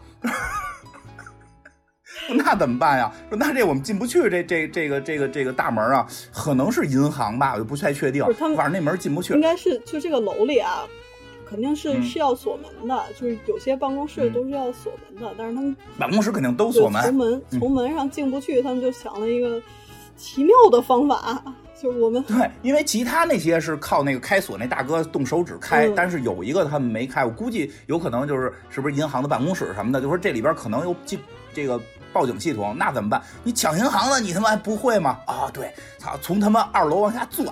[2.38, 3.12] 那怎么办呀？
[3.28, 8.24] 说那这我们进不去，这这这个这个这个大门啊，可能是银行吧，我就不太确定
[8.56, 9.40] 反正那门进不去应。
[9.40, 10.84] 该是就这个楼里啊，
[11.48, 17.14] 肯定是、嗯是要锁门的，就是有些办公室嗯都是要锁门的，但是他们办公室肯定都锁门从。
[17.14, 19.60] 门嗯从门上进不去，他们就想了一个
[20.16, 21.42] 奇妙的方法，
[21.80, 31.18] 就是我们对，因为其他那些是靠那个开锁那大哥动手指开，嗯但是有一个他们没开，我估计有可能就是是不是银行的办公室什么的，就说这里边可能有进
[31.52, 31.80] 这个
[32.12, 33.22] 报警系统，那怎么办？
[33.42, 35.18] 你抢银行了，你他妈还不会吗？
[35.26, 37.46] 啊，对，操，从他妈二楼往下钻，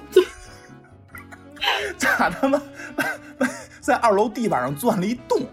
[1.96, 2.60] 咋他妈
[3.80, 5.46] 在二楼地板上钻了一洞，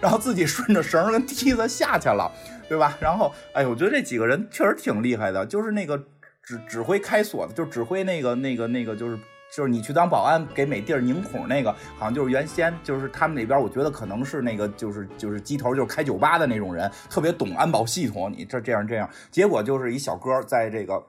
[0.00, 2.30] 然后自己顺着绳跟梯子下去了，
[2.68, 2.96] 对吧？
[3.00, 5.96] 然后，哎，我觉得这几个人确实挺厉害的，就是那个
[6.42, 9.18] 指指挥开锁的，就指挥那个那个那个，就是
[9.54, 18.32] 就是你去当保安给每地儿拧孔那个，好像就是原先就是他们那边，我觉得可能是那个就是就是机头，就是开酒吧的那种人，特别懂安保系统。
[18.36, 21.00] 你这这样这样，结果就是一小哥在这个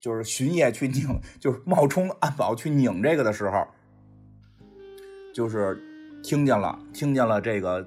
[0.00, 3.66] 就是巡夜去拧，就是冒充安保去拧这个的时候，
[5.34, 5.76] 就是
[6.22, 7.84] 听见了听见了这个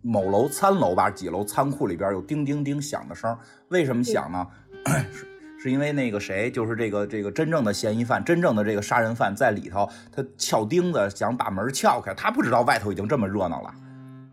[0.00, 3.36] 某楼三楼吧几楼仓库里边有叮叮叮响的声，
[3.68, 4.46] 为什么响呢？
[5.60, 13.72] 是是因为那个谁，就是这个这个真正的嫌疑犯，真正的这个杀人犯在里头，他撬钉子想把门撬开，他不知道外头已经这么热闹了，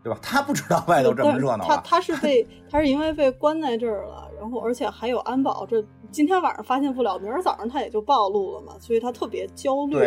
[0.02, 0.18] 对吧？
[0.22, 9.98] 他不知道外头这么热闹了，他他是被他是因为被关在这儿了，然后而且还有安保，这今天晚上发现不了，明儿早上他也就暴露了嘛，所以他特别焦虑，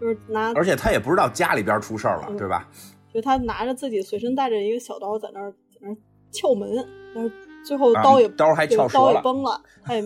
[0.00, 2.68] 就是拿，而且他也不知道家里边出事儿了，嗯对吧？
[3.12, 5.96] 就是他拿着自己随身带着一个小刀在那儿在那儿
[6.30, 6.72] 撬门，
[7.14, 7.30] 然后
[7.64, 10.02] 最后啊刀也、刀还对刀也撬折了崩了，他也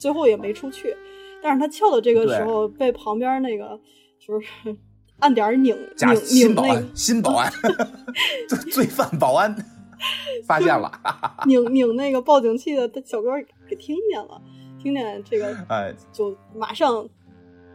[0.00, 0.96] 最后也没出去，
[1.42, 3.78] 但是他撬的这个时候被旁边那个
[4.18, 4.76] 就是
[5.20, 7.52] 按点儿拧加拧拧那个新保安，新保安，
[8.48, 9.54] 罪罪犯保安
[10.46, 10.90] 发现了，
[11.46, 13.28] 拧拧那个报警器的小哥
[13.68, 14.40] 给听见了，
[14.82, 17.06] 听见这个哎，就马上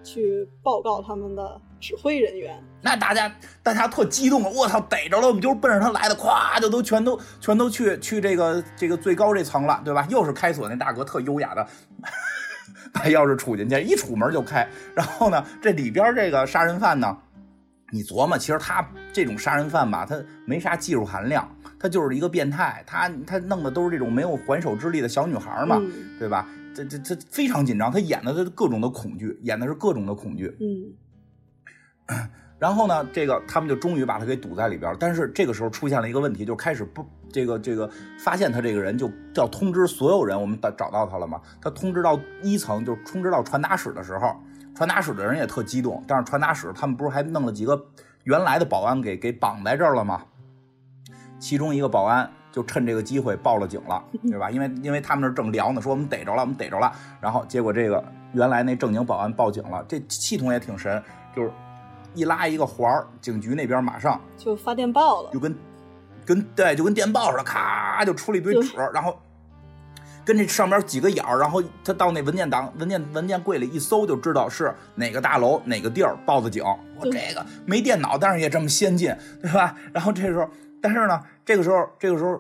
[0.04, 2.56] 去报告他们的指挥人员。
[2.82, 10.06] 那大家大家特激动，我操，逮着了，我们就是奔着他来的，咵就都全都全都去去这个这个最高这层了，对吧？
[10.10, 11.68] 又是开锁，那大哥特优雅的
[12.94, 14.68] 把钥匙杵进去，一杵门就开。
[14.96, 17.18] 然后呢，这里边这个杀人犯呢，
[17.92, 21.50] 你琢磨，其实他这种杀人犯吧，他没啥技术含量，
[21.80, 25.82] 他就是一个变态，他他弄的都是这种没有还手之力的小女孩嘛，
[26.20, 26.48] 对吧？
[26.76, 30.56] 这这这非常紧张，他演的是各种的恐惧，演的是各种的恐惧。
[30.60, 30.92] 嗯，
[32.58, 34.96] 然后呢，这个他们就终于把他给堵在里边。
[35.00, 41.42] 但是这个时候出现了一个问题，就开始不这个这个发现他这个人，就要通知所有人，我们找找到他了嘛？
[41.62, 44.36] 他通知到一层，就通知到传达室的时候，
[44.74, 46.04] 传达室的人也特激动。
[46.08, 47.86] 但是传达室他们不是还弄了几个
[48.24, 50.24] 原来的保安给给绑在这儿了吗？
[51.40, 52.30] 其中一个保安。
[52.52, 54.50] 就趁这个机会报了警了， 对吧？
[54.50, 56.90] 因为因为他们那正聊呢，说我们逮着了，我们逮着了。
[57.20, 58.02] 然后结果这个
[58.32, 61.04] 原来那正经保安报警了，这系统也挺神，
[61.36, 61.52] 就是
[62.16, 65.56] 一拉一个环儿，警局那边马上就发电报了，就跟
[66.26, 69.18] 跟对，就跟电报似的，咔就出了一堆纸，然后
[70.24, 76.64] 跟这上面几个眼儿，然后他到那文件档文件文件柜里一搜，就知道是哪个大楼哪个地儿报的警。
[76.98, 79.76] 我这个没电脑，但是也这么先进，对吧？
[79.94, 80.50] 然后这时候。
[80.82, 82.40] 但是呢，这个时候，这个时候，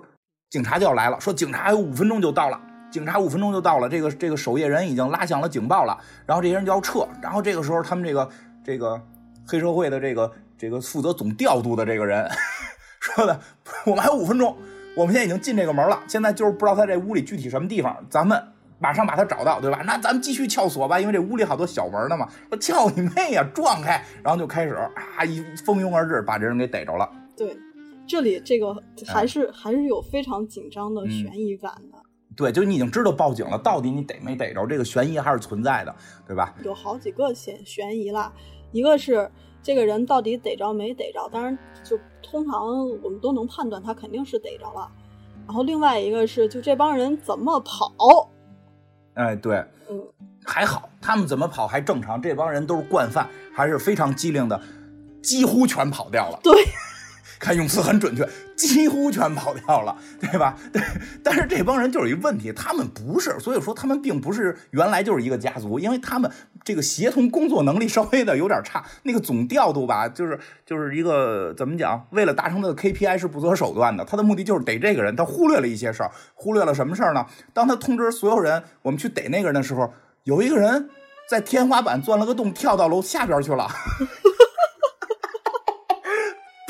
[0.51, 2.61] 警察就要来了，说警察还有五分钟就到了，
[2.91, 5.97] 警察五分钟就到了，这个这个守夜人已经拉响了警报了，
[6.28, 8.30] 然后这些人就要撤，然后这个时候，他们这个
[8.63, 9.01] 这个
[9.48, 12.30] 黑社会的这个这个负责总调度的这个人
[13.00, 13.39] 说的，
[13.86, 14.56] 我们还有五分钟，
[14.96, 18.41] 我们现在已经进这个门了，现在就是不知道他这屋里具体什么地方，咱们
[18.80, 19.82] 马上把他找到，对吧？
[19.86, 22.28] 那咱们继续撬锁吧，因为这屋里好多小门呢嘛。
[22.50, 27.10] 说撬你妹呀，撞开，然后就开始啊一蜂拥而至，把这人给逮着了。
[27.38, 27.58] 对。
[28.08, 28.72] 这里这个
[29.08, 31.98] 还是还是有非常紧张的悬疑感的，
[32.36, 34.64] 对，就你已经知道报警了，到底你逮没逮着？
[34.68, 35.96] 这个悬疑还是存在的，
[36.28, 36.54] 对吧？
[36.64, 38.32] 有好几个悬悬疑啦，
[38.76, 39.32] 一个是
[39.63, 41.30] 这个人到底逮着没逮着？
[41.32, 44.91] 当然，就通常我们都能判断他肯定是逮着了。
[45.47, 48.30] 然后另外一个是，就这帮人怎么跑？
[49.13, 50.05] 哎，对，嗯，
[50.43, 54.61] 还好，他们怎么跑还正常，这帮人都是惯犯，还是非常机灵的，
[55.23, 56.38] 几乎全跑掉了。
[56.43, 56.53] 对。
[57.46, 60.58] 看用词很准确，几乎全跑掉了，对吧？
[60.74, 60.82] 对，
[61.24, 66.32] 但是这帮人就是一问题，他们不是，所以说他们并不是原来就是一个家族，因为他们
[66.64, 68.84] 这个协同工作能力稍微的有点差。
[69.04, 72.04] 那个总调度吧，就是就是一个怎么讲？
[72.10, 77.24] 为了达成他的 KPI 是不择手段的，他的目的就是逮这个人，他忽略了一些事儿，忽略了什么事儿呢？
[77.54, 79.93] 当他通知所有人我们去逮那个人的时候，
[80.24, 80.89] 有一个人
[81.30, 83.70] 在天花板钻了个洞，跳到楼下边去了。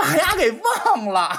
[0.05, 1.31] 把牙给忘了，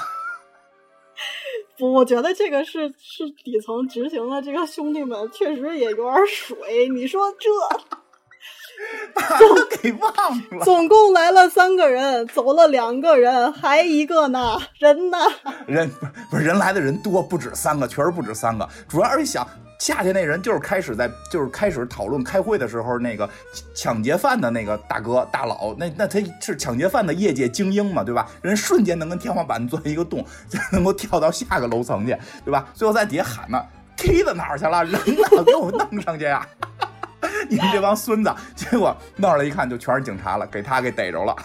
[1.77, 6.89] 不，我觉得这个是是底层执行的这个兄弟们确实也有点水。
[6.89, 7.49] 你说这
[9.15, 9.39] 把他
[9.81, 10.11] 给忘
[10.51, 15.17] 了，总共来了三个人，走了两个人，还一个呢，人呢？
[15.65, 18.67] 人不是不是人来的人多，不止三个，确实不止三个。
[18.89, 19.47] 主要是一想。
[19.79, 23.29] 下去那人就是开始在，就是开始讨论开会的时候，那个
[23.75, 28.27] 抢劫犯的那个大哥大佬，那那他是抢劫犯的业界精英嘛，对吧？
[28.41, 32.67] 人瞬间能跟天花板钻一个洞， 就能够跳到下个楼层去，对吧？
[32.73, 33.63] 最后在底下喊呢
[33.95, 34.83] 梯子哪儿去了？
[34.83, 35.43] 人呢？
[35.45, 36.45] 给我弄上去呀！
[37.49, 38.33] 你们这帮孙子！
[38.55, 41.35] 结果弄上来一看，就全是警察了，给他给逮着了。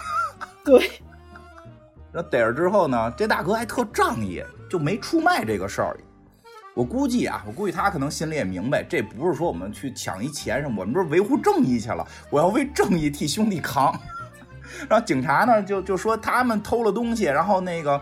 [0.63, 0.91] 对。
[2.11, 5.97] 那逮着之后呢，这大哥还特仗义，就没出卖这个事儿。
[6.75, 12.05] 我估计啊，我估计他可能心里也明白，这不是说我们去抢一钱什么，我们这是维护正义去了。
[12.31, 13.93] 我要为正义替兄弟扛。
[14.89, 18.01] 然后警察呢，就就说他们偷了东西，然后那个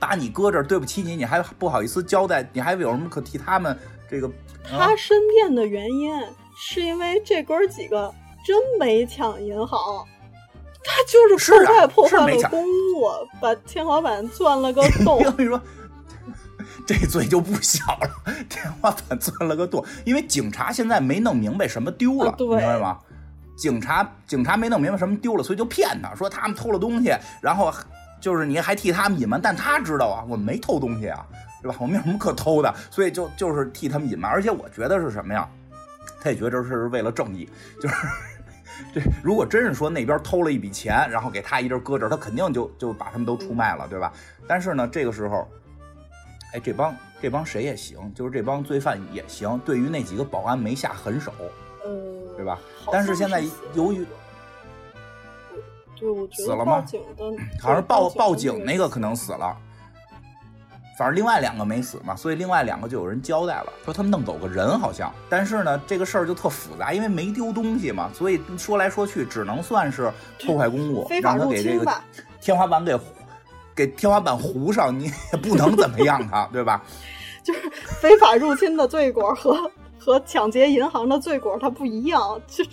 [0.00, 3.78] 把你搁这儿，对不起你，你还不好意思交代，你还有什么可替他们
[4.10, 4.28] 这个？
[4.68, 6.12] 他申辩的原因
[6.56, 8.12] 是因为这哥几个
[8.44, 10.04] 真没抢银行，
[10.82, 13.06] 他就是破坏破坏了公务，
[13.40, 15.22] 把天花板钻了个 洞。
[15.24, 15.60] 我跟你说。
[16.86, 18.08] 这罪就不小了，
[18.48, 22.98] 天花板钻了个洞，因为警察现在没弄明白什么丢了，明白吗？
[23.56, 27.12] 警察警察没弄明白什么丢了，所以就骗他说他们偷了东西，
[27.42, 27.74] 然后
[28.20, 31.26] 就是你还替他们隐瞒，但他知道啊，我们没偷东西啊，
[31.60, 31.76] 对吧？
[31.80, 32.72] 我们有什么可偷的？
[32.88, 35.48] 所以就就是替他们隐瞒，而且我觉得是什么呀？
[36.22, 37.48] 他也觉得这是为了正义，
[37.82, 37.94] 就是
[38.94, 44.12] 这如果真是说那边偷了一笔钱，然后给他一人搁这，他肯定就就把他们都出卖了，对吧？
[44.46, 45.48] 但是呢，这个时候。
[46.56, 49.60] 哎，这帮这帮谁也行，就是这帮罪犯也行。
[49.64, 51.30] 对于那几个保安没下狠手，
[51.84, 52.58] 呃，对吧？
[52.90, 53.44] 但是现在
[53.74, 54.06] 由于，
[56.00, 56.76] 对，我觉得死了吗？
[56.76, 57.24] 报警的，
[57.60, 59.54] 好像报报警那个可能死了。
[60.98, 71.94] 反正另外两个没死嘛，所以另外两个就有人交代了，说他们弄走个人好像，但是呢，这个事儿就特复杂，因为没丢东西嘛，所以说来说去只能算是破坏公物，让他给这个
[72.40, 72.98] 天花板给
[73.76, 76.82] 给天花板糊上，你也不能怎么样他， 对吧？
[77.44, 77.60] 就是
[78.00, 82.64] 非法入侵的罪过和 和抢劫银行的罪过它不一样，就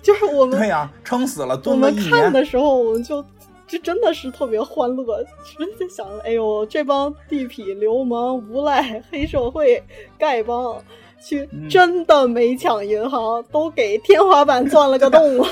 [0.00, 3.22] 就是我们对呀，撑死了，我们看的时候我们就。
[3.64, 9.82] 这真的是特别欢乐，直接想着，哎呦，这帮地痞流氓、无赖、黑社会、
[10.18, 10.76] 丐帮，
[11.18, 15.48] 去真的没抢银行，都给天花板钻了个洞了。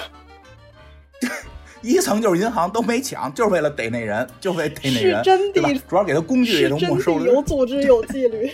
[1.82, 7.24] 一层就是银行，都没抢，就是为了逮那人，就为逮那人，是真的，主要给他工具也都没收了。
[7.24, 8.50] 有组织有纪律，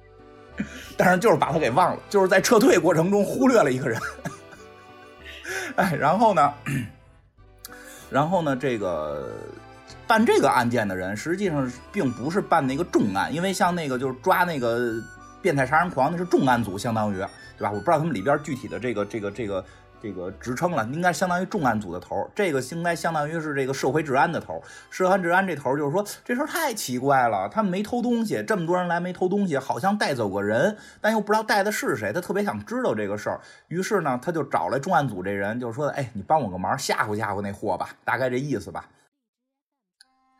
[0.98, 3.98] 但是就是把他给忘了，就是在撤退过程中忽略了一个人。
[5.76, 6.54] 哎，然后呢？
[8.10, 9.30] 然后呢，这个
[10.06, 14.92] 办这个案件的人实际上并不是办那个重案，因为像那个就是抓那个
[15.40, 17.70] 变态杀人狂，那是重案组，相当于对吧？
[17.70, 19.64] 我不知道他们里边具体的这个这个这个。
[20.00, 33.40] 这个职称了，应该相当于重案组的头这个应该相当于是这个社会治安的头社会治安这头就是说，这事儿太奇怪了，他们没偷东西，这么多人来没偷东西，好像带走个人，但又不知道带的是谁，他特别想知道这个事儿。
[33.68, 38.84] 于是呢，他就找来重案组这人，就是说：“哎，你帮我个忙，吓唬吓唬那货吧，大概这意思吧。”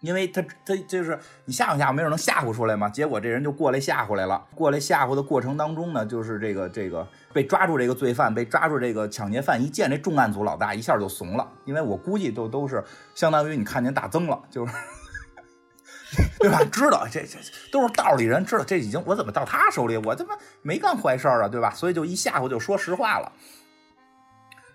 [0.06, 2.88] 因为他他就是你吓唬吓唬，没准能吓唬出来嘛。
[2.88, 4.46] 结果这人就过来吓唬来了。
[4.54, 11.50] 过来吓唬的过程当中呢，就是这个这个被抓住这个罪犯，被抓住这个抢劫犯，一见这重案组老大，一下就怂了。
[11.64, 12.84] 因为我估计都都是
[13.16, 14.72] 相当于你看见大增了，就是
[16.38, 16.62] 对吧？
[16.70, 17.36] 知道这这
[17.72, 19.96] 都是道里人，知道这已经我怎么到他手里？
[19.96, 21.70] 我他妈没干坏事啊，对吧？
[21.74, 23.32] 所以就一吓唬就说实话了，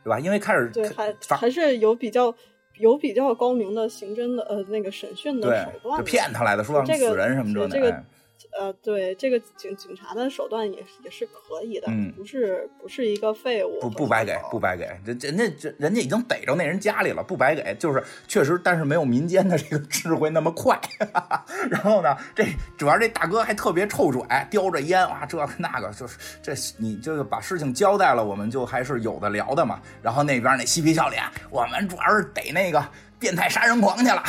[0.04, 0.20] 对吧？
[0.20, 2.36] 因为开始对还还是有比较。
[2.78, 7.67] 有比较高明的刑侦的呃那个审讯的手段，就骗他来的，说死人什么的。
[7.67, 8.03] 这个
[8.58, 20.80] 呃，对这个警警察的手段也也是可以的，不是不是一个废物，不不白给，不白给，人人家这人家已经逮着那人家里了，不白给，就是确实，但是没有民间的这个智慧那么快。
[21.70, 22.46] 然后呢，这
[22.78, 29.82] 主要这大哥还特别臭拽，叼着烟啊，这那个就是这，你就是把事情交代了，我们就还是有的聊的嘛。
[30.02, 32.84] 然后那边那嬉皮笑脸，我们主要是逮那个
[33.20, 34.24] 变态杀人狂去了。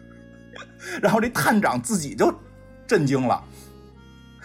[1.00, 2.32] 然后这探长自己就。
[2.90, 3.40] 震惊了，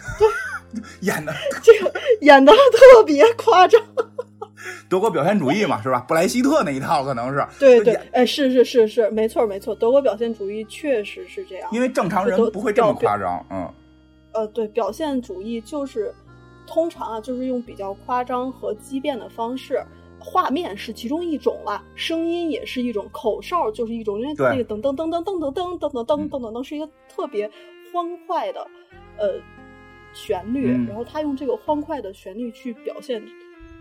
[1.02, 1.34] 演的
[1.64, 3.82] 这个演的特别夸张，
[4.88, 5.98] 德国表现主义嘛，是吧？
[6.06, 7.44] 布莱希特那一套可能是。
[7.58, 13.68] 对对，哎，是是是是，没错没错，德国表现主义确实是这样，因为正常人不会这么夸张，嗯，
[14.32, 16.14] 呃，对，表现主义就是
[16.68, 19.82] 通常啊，就是用比较夸张和畸变的方式，
[20.20, 27.50] 画面是其中一种啦，声音也是一种，口哨就是一种，因为那个噔噔噔噔噔噔噔噔噔噔噔噔是一个特别。
[27.96, 28.60] 欢快的，
[29.16, 29.40] 呃，
[30.12, 33.22] 旋律，然后他用这个欢快的旋律去表现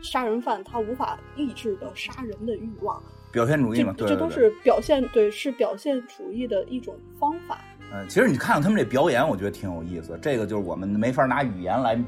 [0.01, 7.59] 杀人犯他无法抑制的杀人的欲望，表现主义嘛，对，这都是表现，对，是表现主义的一种方法。
[7.91, 10.17] 嗯，其实你看看他们这表演，我觉得挺有意思。
[10.21, 12.01] 这个就是我们没法拿语言来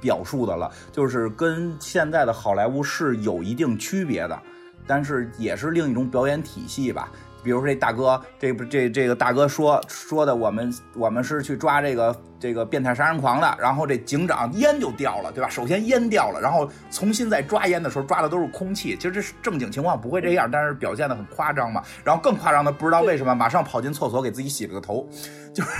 [0.00, 4.40] 表述的了，就是跟现在的好莱坞是有一定区别的，
[4.88, 7.08] 但是也是另一种表演体系吧。
[7.40, 15.48] 比如说这大哥，这不这这个大哥说说的，我们我们是去抓这个这个变态杀人狂的，然后这警长烟就掉了，对吧？
[15.48, 21.80] 首先烟掉了，然后重新再抓烟的时候抓的都是空气，其实这是正经情况不会这样，但是表现的很夸张嘛。
[22.02, 25.08] 然后更夸张的不知道为什么，马上跑进厕所给自己洗了个头，
[25.54, 25.70] 就是。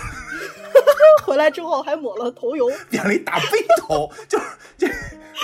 [1.25, 4.45] 回来之后还抹了头油， 点了一大背头，就是
[4.79, 4.87] 这，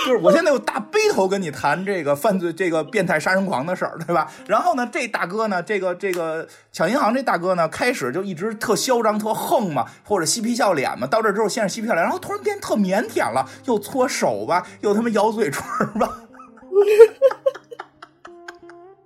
[0.03, 4.29] 就是我现在有大背头跟你谈这个犯罪、这个变态杀人狂的事儿，对吧？
[4.47, 11.07] 然后呢，这大哥呢，这个这个抢银行这大哥呢，开始就一直特嚣张、特横嘛，或者嬉皮笑脸嘛。
[11.07, 15.63] 到这之后，先是嬉皮笑脸，然后突然变特腼腆了，又搓手吧，又他妈咬嘴唇
[15.99, 16.19] 吧。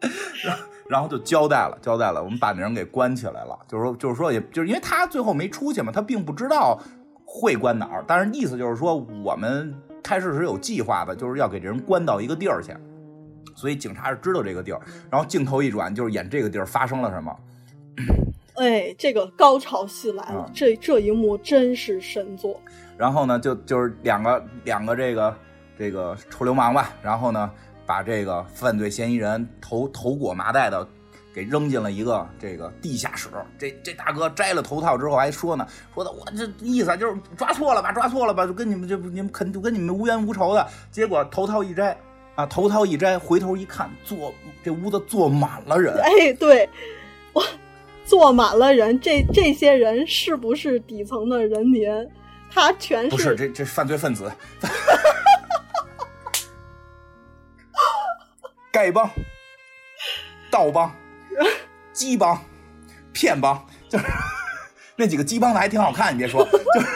[0.89, 3.55] 然后就交代了，交代了，我们把那人给关起来了。
[3.67, 6.79] 就是说，就是说，也就是因为他最后没出去嘛，他并不知道
[7.23, 8.03] 会关哪儿。
[8.07, 12.73] 但是意思就是说，我们开始是有计划的，就是要给这人关到一个地儿去。
[13.55, 14.81] 所以警察是知道这个地儿。
[15.09, 17.39] 然后镜头一转，就是演这个地儿发生了什么。
[18.55, 22.59] 哎，这个高潮戏来了，这这一幕真是神作。
[22.97, 25.35] 然后呢，就就是两个两个这个
[25.77, 27.51] 这个臭流氓吧，然后呢。
[27.89, 30.87] 把这个犯罪嫌疑人头头裹麻袋的
[31.39, 33.29] 给扔进了一个这个地下室。
[33.57, 40.67] 这这大哥摘了头套之后还说呢，说的我这意思就是抓错了吧，抓错了吧，就跟你们这你们肯就跟你们无冤无仇的。
[40.91, 41.97] 结果头套一摘
[42.35, 44.33] 啊，头套一摘，回头一看，坐
[44.63, 45.97] 这屋子坐满了人。
[46.01, 46.69] 哎，对
[47.31, 47.41] 我
[48.03, 51.89] 坐满了人，这这些人是不是底层的人民？
[52.51, 54.29] 他全是不是这这犯罪分子，
[58.73, 59.09] 丐帮、
[60.51, 60.91] 道帮、
[61.93, 62.39] 鸡帮、
[63.13, 64.05] 骗帮，就是
[64.97, 66.89] 那几个鸡帮的还挺好看，你别说，就是。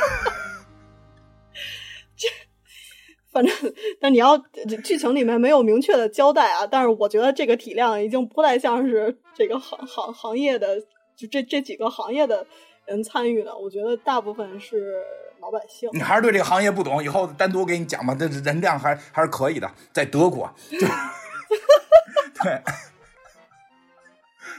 [3.33, 3.51] 反正，
[3.99, 4.37] 但你要
[4.83, 6.67] 剧情里面没有明确的交代啊。
[6.67, 10.79] 但是我觉得这个体量已经不太像是这个行行行业的，
[11.15, 12.45] 就这这几个行业的
[12.85, 13.57] 人参与的。
[13.57, 15.01] 我觉得大部分是
[15.41, 15.89] 老百姓。
[15.93, 18.13] 你还是对这个行业不懂，以后单独给你讲吧。
[18.13, 20.85] 这人量还还是可以的，在德国，就
[22.43, 22.61] 对，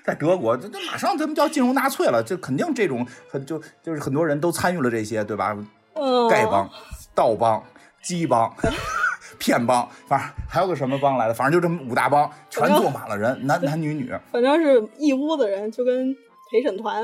[0.05, 5.57] 在德国，这这马上他们就要进入纳粹了，这肯定这种很就就是很多人都参与了这些，对吧？
[5.95, 6.69] 嗯，丐帮、
[7.15, 7.63] 盗帮。
[8.03, 8.55] 鸡帮、
[9.41, 16.15] 骗帮，反正还有个什么帮来的，反正就这么五大帮，全坐满了人，男男女女，反正是一屋子人，就跟
[16.51, 17.03] 陪审团，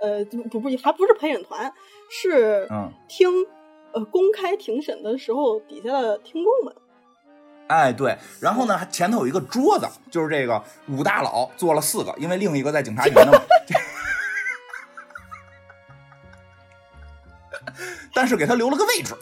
[0.00, 1.72] 呃，不不还不是陪审团，
[2.10, 3.30] 是嗯听
[3.92, 6.74] 呃公开庭审的时候底下的听众们。
[7.66, 13.32] 哎，对，然后呢，前头有一个桌子，就是这个五大佬坐了四个，因为另一个在警察局呢，
[18.14, 19.14] 但是给他留了个位置。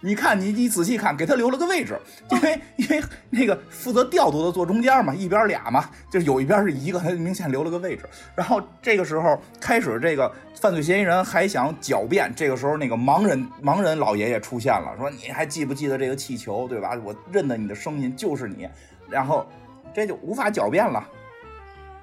[0.00, 1.98] 你看，你你仔细看，给他留了个位置，
[2.30, 8.08] 因为因为那个负责调度的坐中间嘛，一边俩嘛，就是有一边是一个，他明显留了个位置。
[8.36, 16.96] 然后这个时候开始，这个犯罪嫌疑人还想狡辩，这个时候那个盲人盲人老爷爷出现了，说你还记不记得这个气球，对吧？
[17.02, 18.68] 我认得你的声音就是你，
[19.10, 19.44] 然后
[19.92, 21.04] 这就无法狡辩了，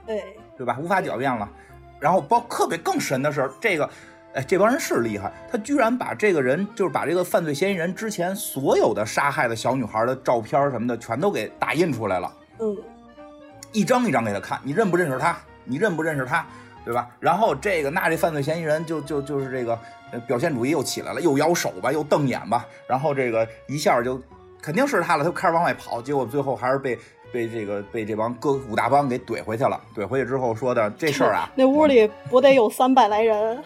[0.05, 0.21] 对
[0.57, 0.77] 对吧？
[0.81, 1.49] 无法狡辩了。
[1.97, 3.89] 然后包特别更神的是这个。
[4.36, 12.33] 哎，这帮人是厉害，他居然把这个人，就是把这个犯罪嫌疑人之前所有的杀害的小女孩的照片什么的，全都给打印出来了。
[12.59, 12.75] 嗯，
[13.71, 15.38] 一张一张给他看，你认不认识他？
[15.63, 16.45] 你认不认识他？
[16.83, 17.07] 对吧？
[17.19, 19.79] 然后这个那这犯罪嫌疑人就就就是这个
[20.27, 24.21] 表现主义又起来了，又摇手吧，又瞪眼吧，然后这个一下就
[24.61, 26.99] 肯定是他了，他就开始往外跑，结果最后还是被
[27.31, 29.81] 被这个被这帮哥五大帮给怼回去了。
[29.95, 33.63] 怼回去之后说的这事儿啊，那屋里不得有三百来人。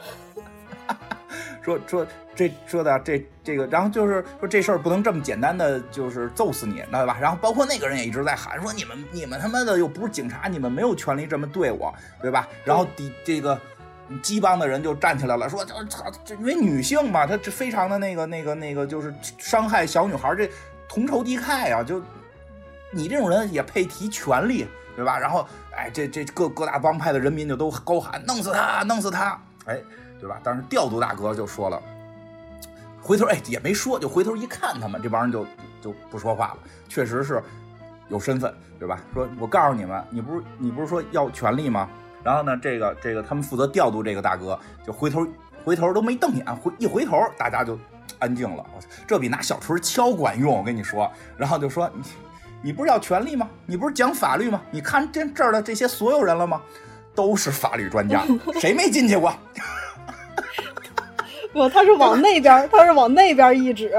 [1.69, 7.17] 说说这说的这这个，然后就是说这事儿不能这么简单的就是揍死你，对吧？
[7.21, 12.47] 然后包括那个人也一直在喊说你们你们他妈的又不是警察，你们没有权利这么对我，对吧？
[12.63, 13.59] 然后底这个
[14.23, 20.49] 鸡帮的人就站起来了，说这操，这因为女性嘛，她这非常的那个那个那个就是伤害小女孩，这
[20.87, 21.83] 同仇敌忾啊！
[21.83, 22.01] 就
[22.91, 24.65] 你这种人也配提权利，
[24.95, 25.19] 对吧？
[25.19, 25.45] 然后
[25.75, 29.79] 哎，这这各各大帮派的人民就都高喊弄死他，弄死他，哎。
[30.19, 30.39] 对吧？
[30.43, 31.81] 当时调度大哥就说了，
[33.01, 35.45] 回头哎也没说，就回头一看，他们这帮人就
[35.81, 36.57] 就不说话了。
[36.87, 37.41] 确实是
[38.09, 38.99] 有身份，对吧？
[39.13, 41.87] 说我告诉你们，你不是你不是说要权利吗？
[42.23, 45.25] 然后呢，这个这个他们负责调度这个大哥就回头
[45.63, 47.79] 回头都没瞪眼，回一回头大家就
[48.19, 48.65] 安静了。
[49.07, 51.09] 这比拿小锤敲管用，我跟你说。
[51.37, 52.03] 然后就说你
[52.61, 53.47] 你不是要权利吗？
[53.65, 54.61] 你不是讲法律吗？
[54.69, 56.61] 你看这这儿的这些所有人了吗？
[57.15, 58.23] 都是法律专家，
[58.61, 59.33] 谁没进去过？
[61.51, 63.91] 不，他是往那边，他是往那边一指，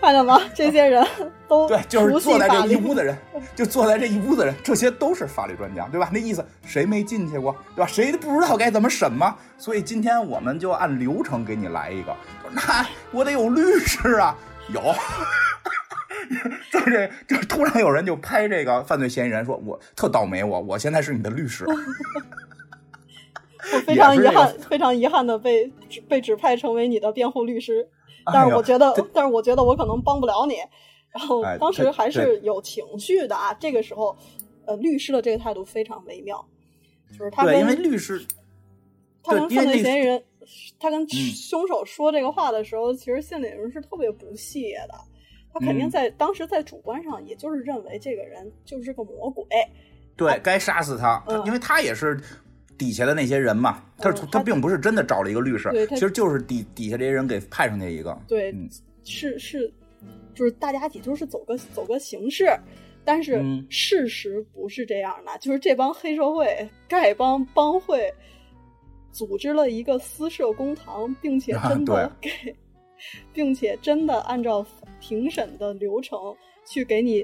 [0.00, 0.40] 看见吗？
[0.54, 1.06] 这些人
[1.48, 3.16] 都对，就是坐在这一屋的人，
[3.54, 6.10] 就坐在这一屋的人，这些都是法律专家，对吧？
[6.12, 7.86] 那意思谁没进去过，对吧？
[7.86, 9.36] 谁都不知道该怎么审吗？
[9.58, 12.14] 所以今天我们就按流程给你来一个。
[12.52, 14.34] 那我得有律师啊，
[14.68, 14.94] 有。
[16.70, 21.64] 在这这突然有人就拍这个犯罪嫌疑人，说我特倒霉，我我现在是你的律师。
[23.72, 25.66] 我非常遗憾，非常遗憾的被
[26.08, 27.88] 被指派成为你的辩护律师，
[28.32, 30.56] 但是我觉得，但是我觉得我可能帮不了你。
[31.12, 34.16] 然后当时还是有情绪的啊，这个时候，
[34.64, 36.44] 呃，律师的这个态度非常微妙，
[37.10, 38.24] 就是他跟因为律师，
[39.22, 40.22] 他跟犯罪嫌疑人，
[40.78, 44.94] 他跟凶手说这个话的时候，其实心里人是特别不屑的。
[45.52, 49.44] 他肯定在当时在主观上，也就是认为这个人就是个魔鬼，
[50.16, 52.20] 对该杀死他，因为他也是。
[52.80, 58.18] 底下的那些人嘛，他他并不是真的找了一个律师，其实就是底底下这些人给派上去一个。
[58.26, 58.54] 对，
[59.04, 59.70] 是是，
[60.34, 62.48] 就是大家也就是走个走个形式，
[63.04, 65.38] 但是事实不是这样的。
[65.40, 68.10] 就是这帮黑社会、丐帮帮会
[69.12, 72.30] 组织了一个私设公堂，并且真的给，
[73.34, 74.64] 并且真的按照
[75.00, 76.18] 庭审的流程
[76.64, 77.22] 去给你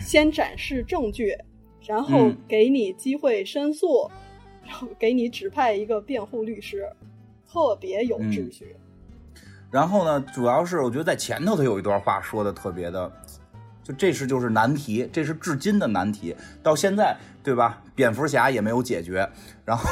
[0.00, 1.36] 先展示证据，
[1.84, 4.08] 然后给你机会申诉。
[4.98, 6.88] 给你指派一个辩护律师，
[7.50, 8.76] 特别有秩序。
[9.70, 13.12] 然后呢，主要是我觉得在前头他有一段话说的特别的，
[13.84, 17.82] 就这是就是难题，这是至今的难题，到现在对吧？
[17.94, 19.28] 蝙蝠侠也没有解决，
[19.64, 19.88] 然后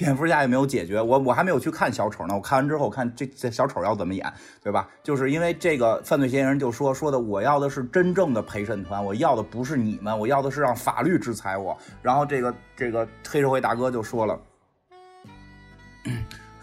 [0.00, 4.32] 蝙蝠侠也没有解决，我我还没有去看小丑呢，我看完之后我看这这小丑要怎么演，
[4.62, 4.88] 对吧？
[5.02, 11.76] 就是因为这个犯罪嫌疑人就说说的，我要的是真正的陪审团，我要的不是你们，我要的是让法律制裁我。
[12.00, 14.40] 然后这个这个黑社会大哥就说了，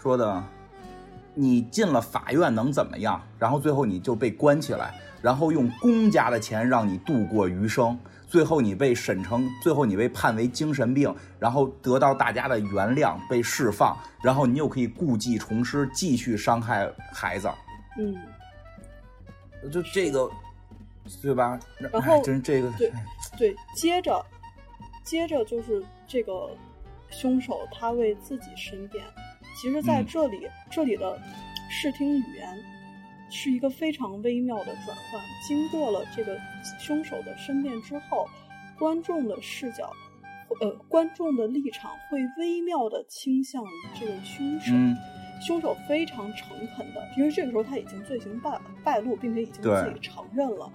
[0.02, 0.42] 说的。
[1.40, 3.22] 你进了法院能怎么样？
[3.38, 4.92] 然后最后你就被关起来，
[5.22, 7.96] 然后用公家的钱让你度过余生，
[8.28, 17.50] 最后你被审成，最后你被判为精神病，然后得到大家的原谅，被释放，然后你又可以故技重施，继续伤害孩子。
[17.98, 18.14] 嗯，
[19.72, 20.30] 就这个，
[21.22, 21.58] 对吧？
[21.78, 22.92] 然后真这个，对
[23.38, 24.24] 对，接着
[25.02, 26.50] 接着就是这个
[27.10, 29.02] 凶手他为自己申辩。
[29.56, 31.18] 其实，在这里，这里的
[31.70, 32.64] 视听语言
[33.30, 35.20] 是一个非常微妙的转换。
[35.46, 36.38] 经过了这个
[36.78, 38.26] 凶手的申辩之后，
[38.78, 39.92] 观众的视角，
[40.60, 43.68] 呃，观众的立场会微妙的倾向于
[43.98, 44.72] 这个凶手。
[45.40, 50.72] 凶手非常诚恳的，因为这个时候他已经罪行败败露，并且已经自己承认了。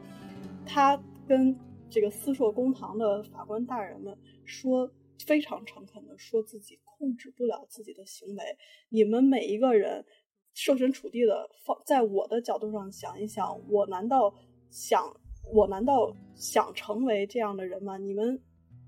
[0.66, 0.98] 他
[1.28, 1.58] 跟
[1.90, 4.90] 这个私设公堂的法官大人们说，
[5.26, 6.80] 非常诚恳的说自己。
[6.96, 8.58] 控制不了自己的行为，
[8.88, 10.06] 你们每一个人
[10.54, 14.34] 设身处地的放在我的角度上想一想，我难道
[14.70, 15.04] 想
[15.52, 17.98] 我难道想成为这样的人吗？
[17.98, 18.40] 你们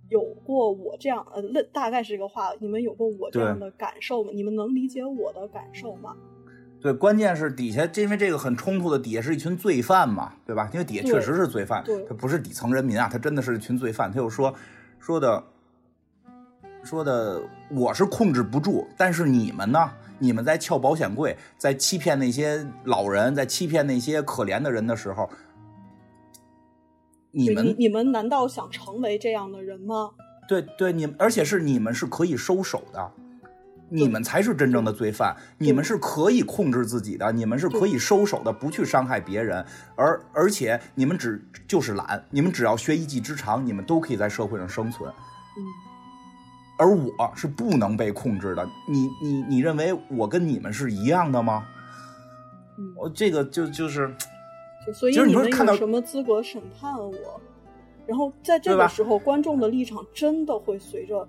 [0.10, 4.32] 有过我这样呃，那大概是这个话，你们有过我这样的感受吗？
[4.34, 6.16] 你们能理解我的感受吗？
[6.82, 10.70] 对，关键是底下，因为这个很冲突的底下是一群罪犯嘛，对吧？
[10.74, 14.12] 因为底下确实是罪犯，他不是底层人民啊，他真的是一群罪犯。
[14.12, 14.54] 他又说
[15.00, 15.44] 说的。
[16.84, 19.92] 说的我是控制不住，但是你们呢？
[20.20, 25.30] 你们在撬保险柜，在欺骗那些老人，在欺骗那些可怜的人的时候，
[27.32, 30.12] 你们你们难道想成为这样的人吗？
[30.48, 33.12] 对对，你们而且是你们是可以收手的，
[33.90, 39.66] 你们才是真正的罪犯，你们是可以控制自己的，你们是可以收手的，不去伤害别人，
[39.96, 45.12] 而而且你们只就是懒，你们只要学一技之长，你们都可以在社会上生存。
[45.12, 45.95] 嗯。
[46.78, 51.68] 而我是不能被控制的，你你你认为我跟你们是一样的吗？
[52.98, 54.14] 我这个就就是，
[54.94, 57.42] 所以你们有什么资格审判我？
[58.06, 61.28] 然后在这个时候，观众的立场真的会随着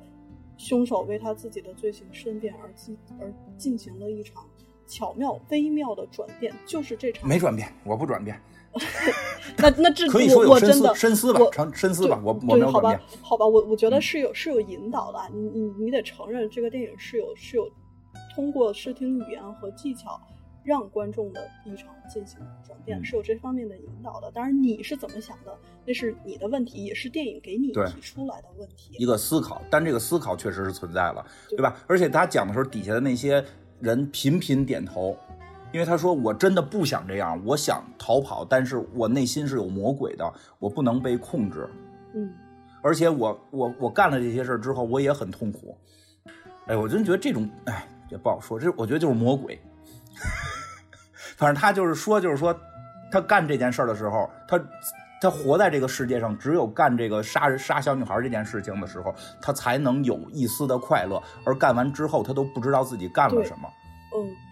[0.56, 4.44] 凶手为他自己的罪行申辩而进而进行了一场
[4.86, 8.38] 巧妙微妙的转变，就是这场没转变，我不转变。
[9.58, 17.70] 那那这可以说有深思深思吧，深深思吧，我我没有好吧，好吧，我我觉得是有是有引导的，你你你得承认这个电影是有是有
[18.34, 20.20] 通过视听语言和技巧
[20.62, 24.30] 让观众的立场进行转变，是有这方面的引导的。
[24.32, 28.90] 当然你是怎么想的，那是你的问题，也是电影给你提出来的问题。
[28.98, 31.76] 一个思考，但这个思考确实是存在了，对吧？
[31.86, 33.42] 而且他讲的时候，底下的那些
[33.80, 35.16] 人频频点头。
[35.72, 41.68] 因为他说我真的不想这样，我想逃跑，但是我内心是有魔鬼的，我不能被控制。
[42.14, 42.32] 嗯，
[42.82, 45.76] 而且我我我干了这些事之后，我也很痛苦。
[46.66, 49.60] 哎，我真觉得这种哎也不好说，这我觉得就是魔鬼。
[51.36, 52.58] 反正他就是说，就是说
[53.12, 54.58] 他干这件事的时候，他
[55.20, 63.68] 他活在这个世界上，只有干这个杀人杀小女孩这件事情的时候，他才能有一丝的快乐，而干完之后，他都不知道自己干了什么。
[64.16, 64.45] 嗯。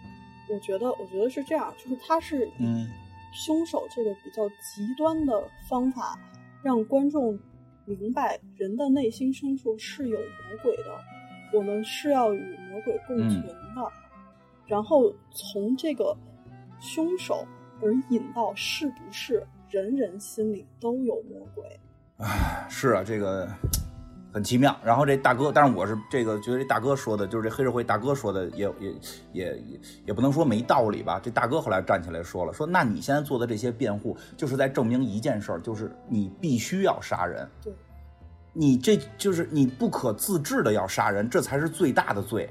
[0.51, 2.87] 我觉得，我觉得是这样，就是他是以
[3.33, 6.19] 凶手这个比较极端的方法，
[6.63, 7.39] 让观众
[7.85, 10.99] 明白人的内心深处是有魔鬼的，
[11.53, 13.93] 我们是要与魔鬼共存的，
[14.67, 16.17] 然后从这个
[16.81, 17.47] 凶手
[17.83, 21.65] 而引到是不是人人心里都有魔鬼？
[22.19, 23.49] 唉，是啊，这个。
[24.35, 28.95] 很奇妙，然后这大哥，但是我是这个觉得这大哥说的，就是这黑社会大哥说的，也也
[29.33, 31.21] 也也也不能说没道理吧。
[31.23, 37.49] 这大哥后来站起来说了，说那你现在做的这些辩护，就是在证明一件事儿，就是你必须要杀人。
[37.63, 37.73] 对，
[38.53, 42.51] 你这就是你不可自制的要杀人，这才是最大的罪。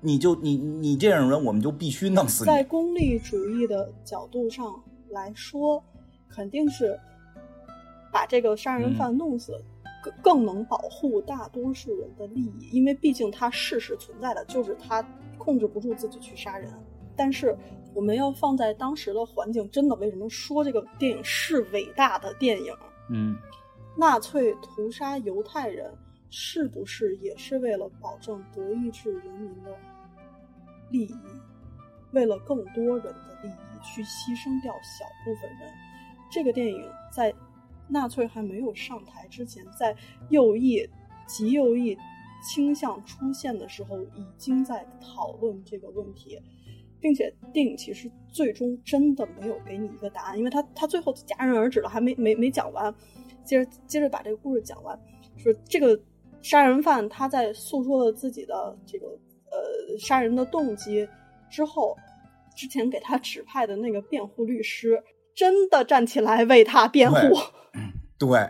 [0.00, 2.48] 你就你你这种人，我们就必须弄死你。
[2.48, 4.74] 在功利主义的角度上
[5.10, 5.80] 来说，
[6.28, 6.98] 肯定是
[8.12, 9.56] 把这个杀人犯弄死。
[10.22, 15.02] 更能保护大多数人的利益，因为毕竟它事实存在的就是他
[15.38, 16.72] 控制不住自己去杀人。
[17.16, 17.56] 但是
[17.94, 22.74] 我们要放在当时的环境，真的为什么说这个电影是伟大的电影？
[23.08, 23.36] 嗯，
[23.96, 25.90] 纳粹屠杀犹太人
[26.28, 29.74] 是不是也是为了保证德意志人民的
[30.90, 31.16] 利益？
[32.12, 35.72] 为了更多人的利益去牺牲掉小部分人？
[36.30, 37.32] 这个电影在
[37.88, 39.96] 纳粹还没有上台之前，在
[40.30, 40.88] 右翼
[41.26, 41.96] 极右翼
[42.42, 46.40] 倾向出现的时候，已经在讨论这个问题，
[47.00, 52.94] 并且电影其实最终真的没有给你一个答案，因为他他最后戛然而止了，还没没没讲完，
[53.44, 54.98] 接着接着把这个故事讲完，
[55.36, 56.00] 说这个
[56.42, 59.06] 杀人犯他在诉说了自己的这个
[59.50, 61.08] 呃杀人的动机
[61.50, 61.96] 之后，
[62.54, 65.02] 之前给他指派的那个辩护律师
[65.36, 67.38] 真的站起来为他辩护。
[68.18, 68.48] 对，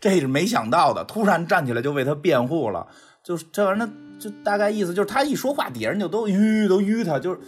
[0.00, 2.88] 这是没想到的，突然站起来就为他辩护了。
[3.22, 3.88] 就是这玩意儿，
[4.18, 7.40] 就大概意思就是他一说话，底下人就都吁都吁他，就是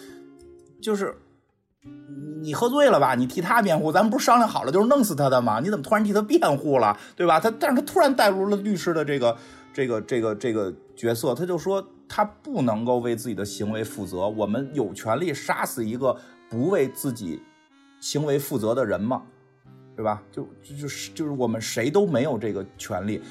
[0.82, 1.16] 就是
[2.42, 3.14] 你喝醉了吧？
[3.14, 5.58] 你替他辩护，咱们不是商量好了就是弄死他的吗？
[5.60, 7.40] 你怎么突然替他辩护了，对吧？
[7.40, 9.36] 他但是他突然带入了律师的这个
[9.72, 14.28] 这个这个这个角色，他就说他不能够为自己的行为负责。
[14.28, 16.14] 我们有权利杀死一个
[16.50, 17.42] 不为自己
[18.04, 19.22] 行为负责的人嘛？
[19.96, 20.22] 对吧？
[20.30, 23.22] 就就是就是我们谁都没有这个权利。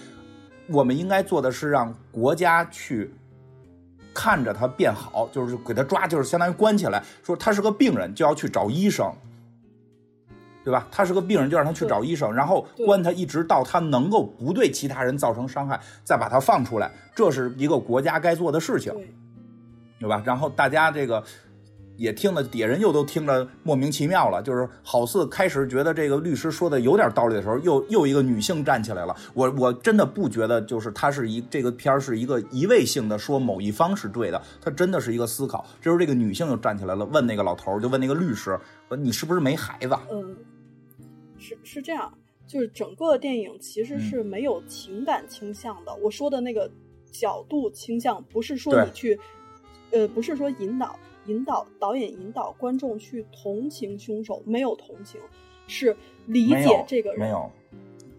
[0.65, 3.13] 我们应该做的是让国家去
[4.15, 9.13] 看着他变好，就是给他抓，就是相当于关起来，说他是个病人就要去找医生，
[10.63, 10.87] 对吧？
[10.89, 18.91] 他是个病人就让他去找医生，然后关他一直到他能够不对其他人造成伤害，再把他放出来，这是一个国家该做的事情，
[19.99, 20.23] 对吧？
[20.25, 21.23] 然后大家这个。
[21.95, 29.15] 也听了，底下人又都听着莫名其妙了，就是好似开始觉得这个律师说的有点道理的时候，又又一个女性站起来了。
[29.34, 35.65] 我我真的不觉得，就是他是一这个片儿是一个一味性的说某一方是对的，他真的是一个思考。
[35.80, 40.36] 这时候这个女性又站起来了，问那个老头儿就问那个律师说：“你是不是没孩子？”嗯，
[41.38, 42.11] 是是这样，
[42.48, 45.95] 就是整个电影其实是没有情感倾向的。
[45.98, 46.70] 我说的那个
[47.11, 49.20] 角度倾向，不是说你去，
[49.91, 50.98] 呃，不是说引导。
[51.25, 55.19] 引导导演引导观众去同情凶手，没有同情，
[55.67, 55.95] 是
[56.25, 57.19] 理解这个人。
[57.19, 57.49] 没有，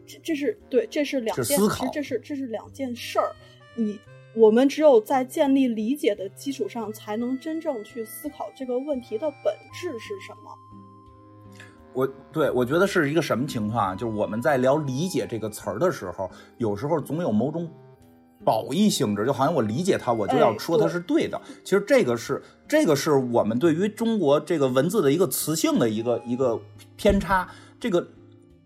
[0.07, 3.33] 这这是对，这是两件，其实这是这是两件事儿。
[3.75, 3.99] 你
[4.35, 11.59] 我们只有在建立理解的基础上，才能真正去思考这个问题的本质是什么。
[11.93, 13.95] 我对我觉得是一个什么情况啊？
[13.95, 17.71] 就是我们在聊理解这个词儿的时候，有时候总有某种。
[18.45, 21.41] 褒义性质，就好像我理解他，我就要说他是对的。
[21.63, 26.61] 其实这个是这个是我们对于中国这个文字的一个词性的一个一个
[26.97, 27.49] 偏差。
[27.79, 28.07] 这个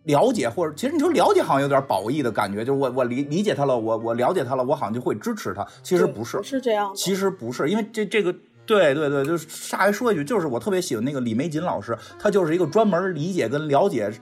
[0.05, 5.67] 了解或者其实你说了解好像有点褒义的感觉，就是我我理理解他了，我我了解他了，我好像就会支持他。
[5.83, 6.93] 其实不是，是这样。
[6.95, 8.33] 其实不是，因为这这个
[8.65, 14.13] 对对对，就是下来说一句，就是我特别喜欢那个李玫瑾老师，他就是一个专门理解跟了解。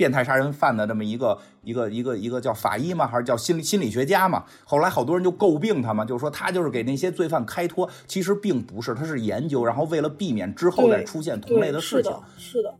[0.00, 3.06] 变态杀人犯的这么一个一个一个一个叫法医吗？
[3.06, 4.46] 还是叫心理心理学家嘛？
[4.64, 12.10] 后来好多人就诟病他嘛，就是说他就是给那些罪犯开脱，其实并不是，他是研究，然后为了避免之后再出现同类的事情。
[12.38, 12.74] 是的，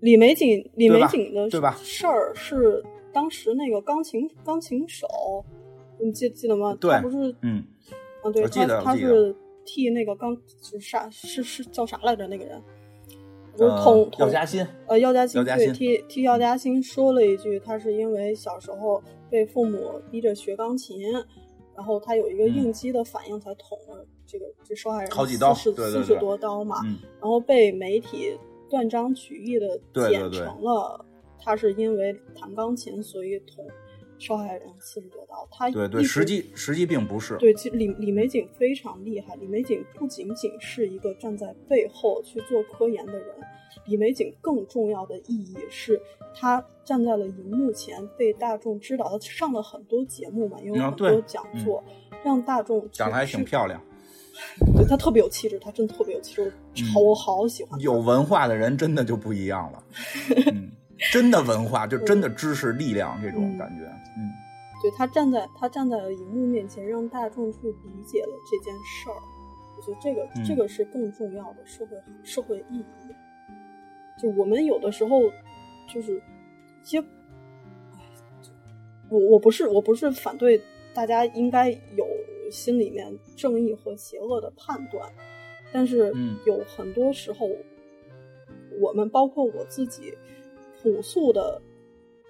[0.00, 1.74] 李玫瑾，李玫瑾的对吧？
[1.82, 5.06] 事儿是当时那个钢琴钢琴手，
[5.98, 6.76] 你记记得吗？
[6.78, 7.64] 对，不是，嗯，
[8.22, 9.34] 啊，对，他他是
[9.64, 12.26] 替那个钢是啥是是叫啥来着？
[12.26, 12.60] 那个人。
[13.56, 21.12] 不是统药家鑫，呃，药家鑫对替替药家鑫说了一句，他是因为小时候被父母逼着学钢琴，
[21.74, 26.82] 然后他有一个应激的反应才捅了这个这受害人好几刀，四十四十多刀嘛，
[27.20, 28.38] 然后被媒体
[28.68, 31.04] 断章取义的剪成了
[31.38, 33.66] 他是因为弹钢琴所以捅。
[34.18, 37.36] 受害人四十多刀，他对对，实际实际并不是。
[37.36, 39.36] 对，其实李李玫瑾非常厉害。
[39.36, 43.28] 李玫瑾不仅仅是一个站在背后去做科研的人，
[43.86, 46.00] 李玫瑾更重要的意义是，
[46.34, 49.08] 他站在了荧幕前被大众知道。
[49.10, 51.84] 他上了很多节目嘛，因为很多讲座，
[52.24, 53.80] 让大众讲的还挺漂亮。
[54.74, 57.78] 对他特别有气质，他真特别有气质，超我好喜欢。
[57.80, 59.84] 有文化的人真的就不一样了。
[60.52, 60.70] 嗯。
[61.12, 63.84] 真的文化，就真的知识力量这种感觉，
[64.16, 64.32] 嗯，
[64.82, 69.20] 对他站在他站在了荧幕面前，让大众去理解了这件事儿，
[69.76, 73.14] 我觉得这个这个是更重要的社会社会意义。
[74.18, 75.20] 就我们有的时候
[75.92, 76.98] 就是一些，
[79.10, 80.58] 我我不是我不是反对
[80.94, 82.06] 大家应该有
[82.50, 85.12] 心里面正义和邪恶的判断，
[85.72, 86.10] 但是
[86.46, 87.46] 有很多时候，
[88.80, 90.16] 我们包括我自己。
[90.86, 91.60] 朴素的，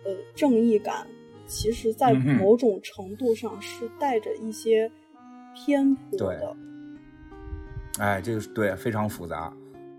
[0.07, 1.07] 呃，正义感，
[1.47, 4.91] 其实在某种程度上是带着一些
[5.55, 6.57] 偏颇的。
[7.99, 9.53] 哎，这个对，非常复杂，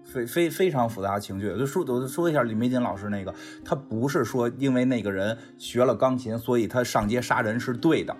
[0.04, 1.48] 非非非常复杂的情绪。
[1.56, 3.32] 就说，我就说一下李玫瑾老师那个，
[3.64, 8.18] 他不是说因为那个人学了钢琴，所以他上街杀人是对的，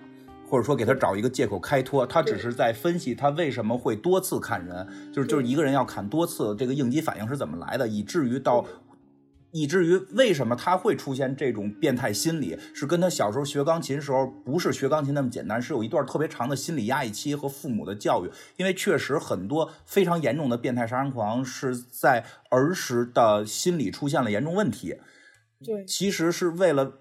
[0.48, 8.64] 或者说给他找一个借口开脱，他只是在分析他为什么会多次砍人，就是就是一个人要砍多次，这个应激反应是怎么来的，以至于到。
[9.50, 18.30] 以至于为什么他会出现这种变态心理，是跟他小时候学钢琴时候不是学钢琴那么简单，是有一段特别长的心理压抑期和父母的教育。
[18.56, 24.96] 因为确实很多非常严重的变态杀人狂是在儿时的心理出现了严重问题。
[25.64, 26.98] 对，其实是为了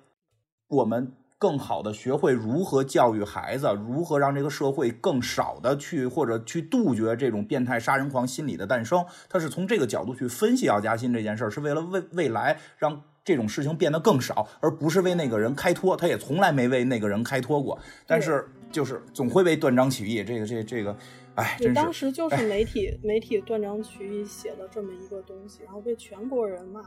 [0.67, 1.13] 我们。
[1.39, 9.05] 更好的学会如何教育孩子，如何让这个社会更少的去或者去杜绝这种变态杀人狂心理的诞生。
[9.29, 15.95] 他是从这个角度去分析要加薪这件事儿，是为了未未来让这种事情变得更少，而不是为那个人开脱。
[15.95, 17.77] 他也从来没为那个人开脱过，
[18.07, 20.23] 但是就是总会被断章取义。
[20.23, 20.97] 这个这这个，
[21.35, 21.73] 哎，真是。
[21.75, 26.81] 当时就是媒体媒体断章取义写了这么一个东西，然后被全国人骂。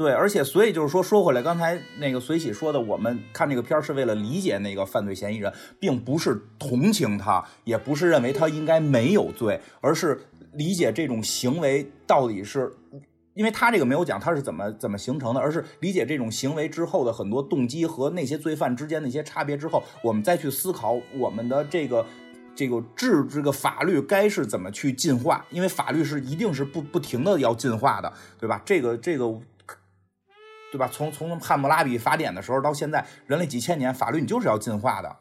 [0.00, 10.18] 对，而且所以就是说，说回来，刚才那个随喜说的，我们看这个片儿是为了理解那个犯罪嫌疑人，并不是同情他，也不是认为他应该没有罪，而是
[10.54, 12.72] 理解这种行为到底是，
[13.34, 22.06] 因为他这个没有讲他是怎么怎么形成的，而是理解这种行为之后的很多动机和那些罪犯之间的一些差别之后，我们再去思考我们的这个
[22.54, 28.62] 这个治这个法律该是怎么去进化，因为法律是一定是不不停的要进化的，对吧？
[28.64, 29.38] 这个这个。
[30.70, 30.88] 对吧？
[30.92, 35.16] 从从汉谟拉比法典的时候到现在，人类几千年法律你就是要进化的。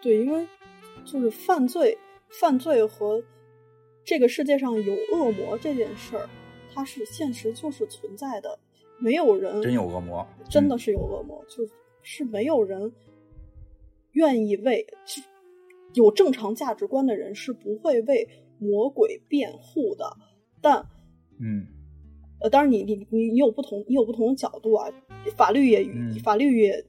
[0.00, 0.46] 对，因为
[1.04, 3.22] 就是犯罪、犯罪和
[4.04, 6.28] 这个世界上有恶魔这件事儿，
[6.74, 8.58] 它是现实就是存在的。
[8.98, 11.68] 没有人真有恶魔，真的是有恶魔，就
[12.02, 12.92] 是没有人
[14.12, 14.86] 愿意为
[15.92, 18.28] 有正常价值观的人是不会为
[18.58, 20.16] 魔鬼辩护的。
[20.60, 20.86] 但
[21.38, 21.66] 嗯。
[22.42, 24.90] 呃，当然，你你你你有不同，你有不同的角度啊。
[25.36, 25.86] 法律也
[26.24, 26.84] 法律也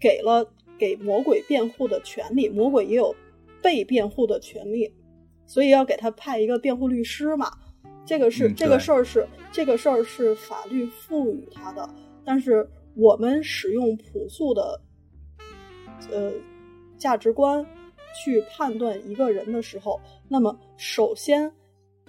[0.00, 0.44] 给了
[0.76, 3.14] 给魔鬼辩护的权利，魔鬼也有
[3.62, 4.92] 被辩护的权利，
[5.46, 7.52] 所以要给他派一个辩护律师嘛。
[8.04, 11.88] 这个是这个事儿是这个事儿是法律赋予他的，
[12.24, 14.80] 但是我们使用朴素的
[16.10, 16.32] 呃
[16.98, 17.64] 价值观
[18.24, 21.52] 去判断一个人的时候，那么首先。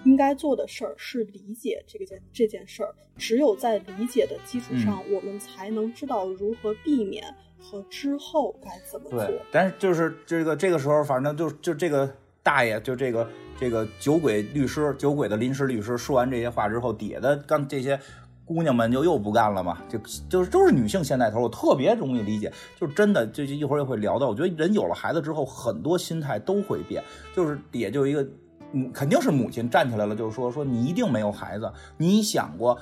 [0.04, 7.24] 应该做的事儿是理解这个件这件事儿，只有在理解的基础上，我们才能知道如何避免
[7.58, 9.26] 和之后该怎么做。
[9.26, 12.08] 对，但是就是这个这个时候，反正就就这个
[12.42, 13.28] 大爷，就这个
[13.58, 17.98] 这个酒鬼律师，酒鬼的临时律师说完这些话之后，底下的刚这些
[18.44, 19.98] 姑娘们就又不干了嘛，就
[20.28, 27.02] 就是都是女性先带头，我特别容易理解，就是真的，就一会儿也会聊到，我觉得人有了孩子之后，很多心态都会变，
[27.34, 28.26] 就是也就一个。
[28.74, 31.72] 母肯定是母亲站起来了，就是说说你一定没有孩子。
[31.96, 32.76] 你想过，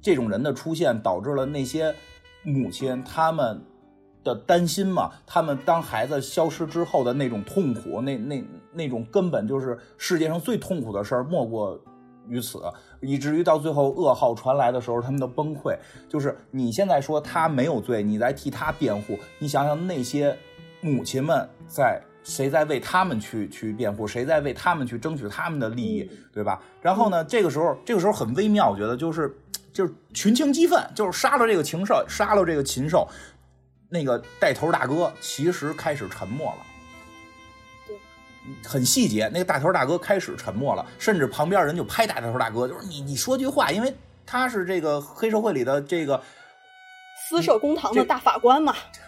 [0.00, 1.92] 这种人的出现导致了那些
[2.44, 3.60] 母亲他们
[4.22, 5.10] 的担心吗？
[5.26, 11.80] 他们当孩子消失之后的那种痛苦，那那那种根本就是世界上最痛苦的事儿，莫过
[12.28, 12.62] 于此。
[13.00, 15.76] 以至于到最后噩耗传来的时候，他们的崩溃。
[16.08, 19.18] 就是你现在说他没有罪，你在替他辩护。
[19.40, 20.38] 你想想那些
[20.80, 22.00] 母亲们在。
[22.24, 24.06] 谁在为他们去去辩护？
[24.06, 26.60] 谁在为他们去争取他们的利益，对吧？
[26.80, 29.32] 然后呢，这个时候，这个时候很微妙，我觉得就是
[29.72, 33.06] 就是群情激愤，就是杀了这个禽兽，杀了这个禽兽，
[33.90, 36.66] 那个带头大哥其实开始沉默了。
[37.86, 37.96] 对，
[38.66, 43.94] 很细节，那个大头大哥开始沉默了，甚至旁边人就拍大头大哥，就是你你说句话，因为
[44.24, 46.22] 他是这个黑社会里的这个
[47.28, 48.74] 私设公堂的大法官嘛。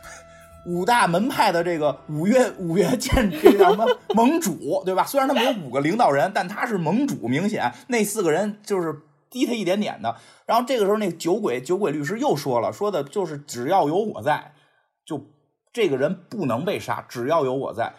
[0.67, 5.05] 五大门派的这个五岳五岳剑，这叫什么盟主，对吧？
[5.05, 10.17] 虽然他们有五个领导人，但他是盟主，明显那四个人就是低他一点点的。
[10.45, 14.53] 然后这个时候，那酒鬼酒鬼律师又说了，说的就是只要有我在，
[15.05, 15.25] 就
[15.73, 17.95] 这个人不能被杀，只要有我在。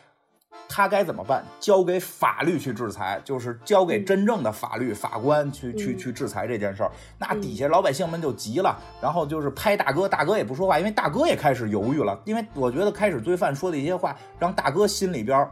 [0.69, 1.43] 他该怎么办？
[1.59, 6.91] 交给法律去制裁，就是交给真正的法律法官去去去制裁这件事儿。
[7.17, 12.19] 那底下老百姓们就急了，然后就是拍大哥，大哥也不说话，因为大哥也开始犹豫了。
[12.25, 15.49] 因为我觉得开始罪犯说的一些话，让大哥心里边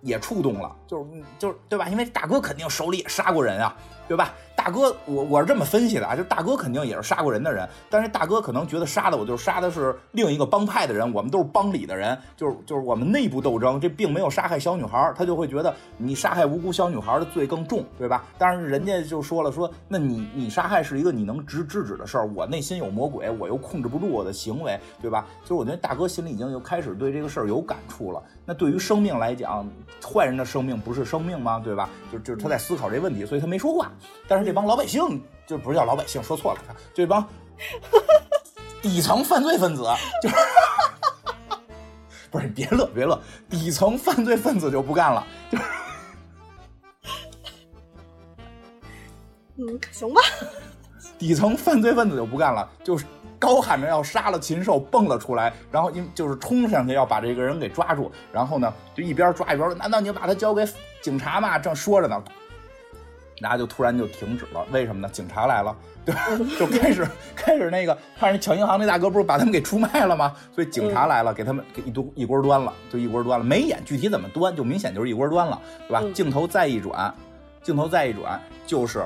[0.00, 1.04] 也触动了，就是
[1.38, 1.88] 就是对吧？
[1.88, 3.76] 因为大哥肯定手里也杀过人啊。
[4.06, 18.24] 对吧，大哥，我我是这么分析的啊，就大哥肯定也是杀过人的人，但是大哥可能觉得杀的我就杀的是另一个帮派的人，我们都是帮里的人，就是就是我们内部斗争，这并没有杀害小女孩，他就会觉得你杀害无辜小女孩的罪更重，对吧？
[18.38, 25.26] 但是人家就说了，说那你你杀害是一个你能制制止的事儿，我内心有魔鬼，我又控制不住我的行为，对吧？
[25.42, 28.22] 其实我觉得大哥心里已经又开始对这个事儿有感触了。
[28.46, 29.68] 那对于生命来讲，
[30.02, 31.60] 坏人的生命不是生命吗？
[31.62, 31.90] 对吧？
[32.10, 33.92] 就就是他在思考这问题，所以他没说话。
[34.26, 36.60] 但是这帮老百姓就不是叫老百姓，说错了，
[36.94, 37.26] 这帮
[38.80, 39.84] 底层犯罪分子
[40.22, 40.36] 就是，
[42.30, 43.20] 不是你别乐别乐，
[43.50, 45.64] 底层犯罪分子就不干了，就是，
[49.56, 50.20] 嗯，行吧，
[51.18, 53.04] 底层犯罪分子就不干了，就是
[53.38, 60.66] 高喊着要杀了禽兽，蹦了出来，然后因就是冲上去要把这个人给抓住，然后呢就一边抓一边说：“难道你要把他交给
[61.02, 62.22] 警察吗？”正说着呢，
[63.40, 65.08] 大家就突然就停止了，为什么呢？
[65.12, 66.20] 警察来了，对吧？
[66.58, 70.34] 就开始开始那个，看人抢银行那大哥不是把他们给出卖了吗？
[70.52, 76.02] 所以警察来了，给他们给一锅一锅端了，就一锅端了，没演具体怎么端，就明显就是一锅端了，对吧？
[76.14, 77.12] 镜头再一转，
[77.62, 79.02] 镜头再一转，就是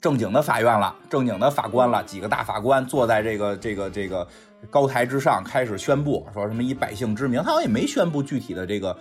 [0.00, 4.26] 正经的法院了，正经的法官了，几个大法官坐在这个这个这个
[4.68, 8.96] 高台之上，开始宣布说什么以百姓之名，他好像也没宣布具体的这个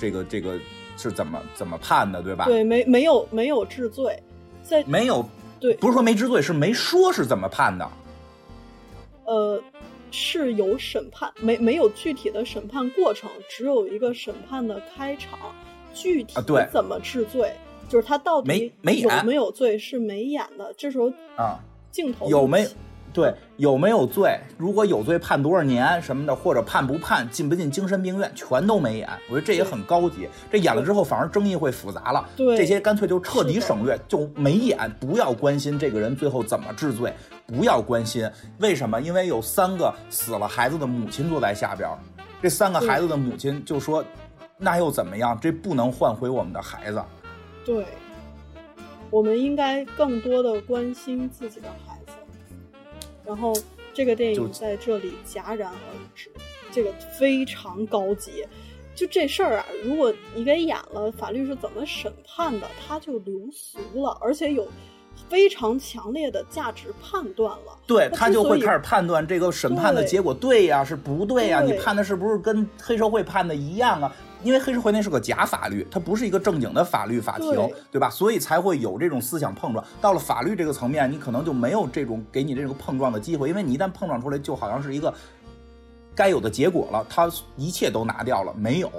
[0.00, 0.58] 这个这个
[0.96, 2.46] 是怎么怎么判的，对吧？
[2.46, 4.18] 对，没没有没有治罪，
[4.62, 5.24] 在没有，
[5.60, 7.86] 对，不是说没治罪，是没说是怎么判的。
[9.26, 9.62] 呃，
[10.10, 15.38] 是有审判，没没有具体的审判过程，只有一个审判的开场，
[15.92, 16.34] 具体
[16.72, 17.52] 怎么治罪，
[17.88, 20.74] 就是他到底没没有没有罪是没演的。
[20.76, 21.60] 这时候啊，
[21.92, 22.66] 镜头有没
[23.12, 24.38] 对有没有罪？
[24.56, 29.08] 如果有罪判多少年什么的，或者判不判，进不进精神病院，全都没演。
[29.28, 30.28] 我觉得这也很高级。
[30.50, 32.28] 这演了之后，反而争议会复杂了。
[32.36, 37.12] 对这些干脆就彻底省略，就没演，不要关心这个人最后怎么治罪，
[37.46, 38.28] 不要关心。
[38.58, 39.00] 为什么？
[39.00, 41.98] 因为有三个死了孩子的母亲坐在下边儿，
[42.40, 44.04] 这三个孩子的母亲就说
[44.56, 45.38] ：“那又怎么样？
[45.40, 47.02] 这不能换回我们的孩子。”
[47.66, 47.84] 对，
[49.10, 51.89] 我们应该更多的关心自己的孩子。
[53.30, 53.54] 然后
[53.94, 55.76] 这个电影在这里戛然而
[56.16, 56.28] 止，
[56.72, 58.44] 这个非常高级。
[58.92, 64.66] 就这事儿啊，如果你给演了，法律是怎么审判的，它就流俗了，而且有
[65.28, 67.78] 非常强烈的价值判断了。
[67.86, 74.12] 对他就会开始判断这个审判的结果对呀、是不对呀、对你判的是不是跟黑社会判的一样啊？
[74.42, 78.08] 因为黑社会那是个假法律，它不是一个正经的法律法庭，对对吧？
[78.10, 79.84] 所以才会有这种思想碰撞。
[80.00, 85.12] 到了法律这个层面，你可能就没有这种给你这种碰撞的机会，因为你一旦碰撞出来，就好像是一个
[86.14, 88.90] 该有的结果了，它一切都拿掉了，没有。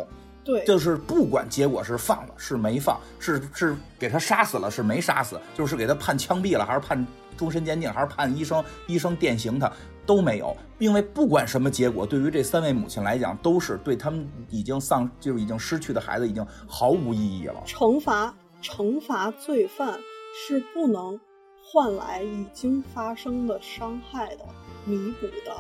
[0.44, 7.06] 对，就是不管结果是放了是没放，是是给他杀死了是没杀死，就是给他判枪毙了还是判
[7.38, 9.72] 终身监禁，还是判医生医生电刑他
[10.06, 17.64] 都没有，因为不管什么结果，对于这三位母亲来讲，都是对他们已经丧就是已经失去的孩子已经毫无意义了。
[17.66, 20.00] 惩罚惩罚罪犯
[20.34, 21.20] 是不能
[21.64, 24.46] 换来已经发生的伤害的
[24.86, 25.56] 弥补的，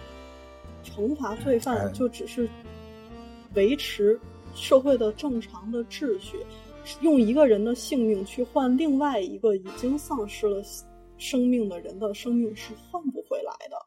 [0.83, 2.49] 惩罚罪哎犯就只是
[3.53, 4.19] 维持
[4.55, 6.37] 社会的正常的秩序，
[7.01, 10.61] 用一个人的性命去换另外一个已经丧失了
[11.17, 13.77] 生命的人的生命是换不回来的。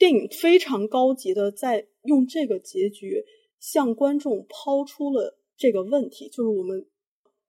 [0.00, 3.22] 电影非常高级的在用这个结局
[3.58, 6.86] 向观众抛出了这个问题，就是我们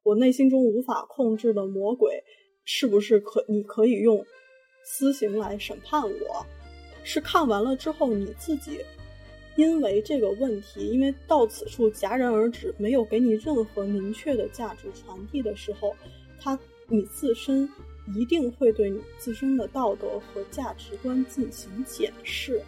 [0.04, 2.22] 我内心中无法控制的魔鬼，
[2.66, 4.26] 是不是可你可以用
[4.84, 6.46] 私刑来审判我？
[7.06, 8.82] 是看完了之后你自己
[9.56, 15.96] 因为这个问题，因为到此处戛然而止，没有给你任何明确的价值传递的时候，
[16.38, 16.60] 他
[16.90, 17.70] 你自身
[18.08, 22.62] 一定会对你自身的道德和价值观进行检视。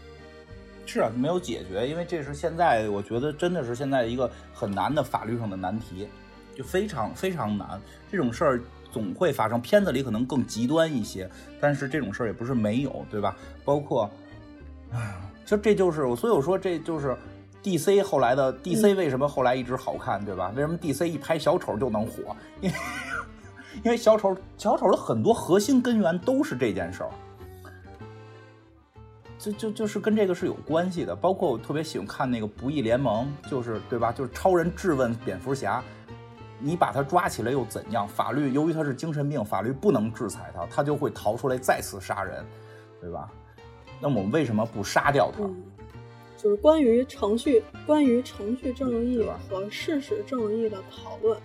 [0.85, 6.07] 是啊，没有解决，因为这是现在我觉得真的是现在一个很难的法律上的难题，
[6.55, 7.81] 就非常非常难。
[8.11, 8.61] 这种事儿
[8.91, 11.29] 总会发生，片子里可能更极端一些，
[11.59, 13.35] 但是这种事儿也不是没有，对吧？
[13.63, 14.11] 包括，
[14.91, 15.15] 唉，
[15.45, 17.15] 就这就是我，所以我说这就是
[17.63, 20.51] DC 后来的 DC 为什么后来一直好看，对吧？
[20.53, 22.35] 为什么 DC 一拍小丑就能火？
[22.59, 22.75] 因为
[23.83, 27.09] 因为小丑小丑的很多核心根源都是这件事儿。
[29.39, 34.09] 就就就是跟这个是有关系的，包括我特别喜欢看那个《不义联盟》，就是对吧？
[34.11, 35.83] 就是超人质问蝙蝠侠，
[36.59, 38.07] 你把他抓起来又怎样？
[38.07, 42.45] 法律由于他是精神病，法律不能制裁他，他就会逃出来再次杀人，
[43.01, 43.29] 对吧？
[43.99, 45.43] 那我们为什么不杀掉他？
[45.43, 45.61] 嗯，
[46.37, 51.37] 就是关于程序、关于程序正义和事实正义的讨论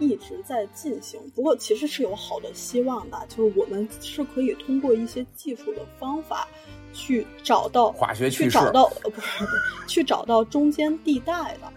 [0.00, 1.20] 一直在进行。
[1.32, 6.48] 不过，其实是有好的希望的，就是我们是可以通过一些技术的方法
[6.92, 9.44] 去找到化学去找到呃不是
[9.86, 11.72] 去找到中间地带的，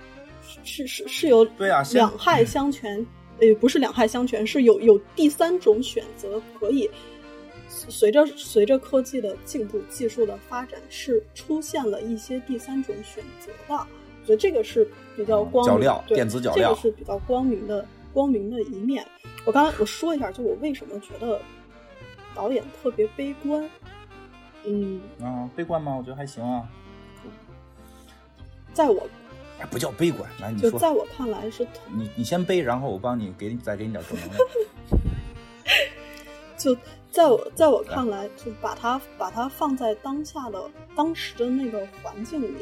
[0.64, 3.06] 是是是有对啊两害相权，
[3.40, 6.90] 呃不是两害相权，是有有第三种选择可以。
[7.90, 13.76] 随着随着科技的进步、技术的发展，是出现了一些第三种选择的。
[13.76, 14.88] 我觉得这个是
[15.18, 19.06] 比较光明嗯脚镣对电子脚镣这个是比较光明的光明的一面。
[19.45, 21.41] 我刚才我说一下，就我为什么觉得
[22.34, 23.69] 导演特别悲观。
[24.65, 25.95] 嗯，啊，悲观吗？
[25.98, 26.69] 我觉得还行啊。
[28.73, 29.07] 在我
[29.60, 34.40] 哎，不叫悲观，来你就说，在我看来是同你你先悲，然后我帮你给你再给你点正能量。
[36.57, 36.76] 就
[37.11, 42.56] 在我在我看来，就把它把它放在当下的当时的那个环境里，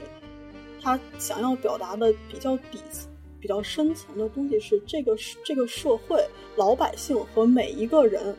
[0.82, 3.08] 他想要表达的比较底层、
[3.42, 6.24] 比较深层的东西是这个这个社会
[6.56, 8.36] 老百姓和每一个人，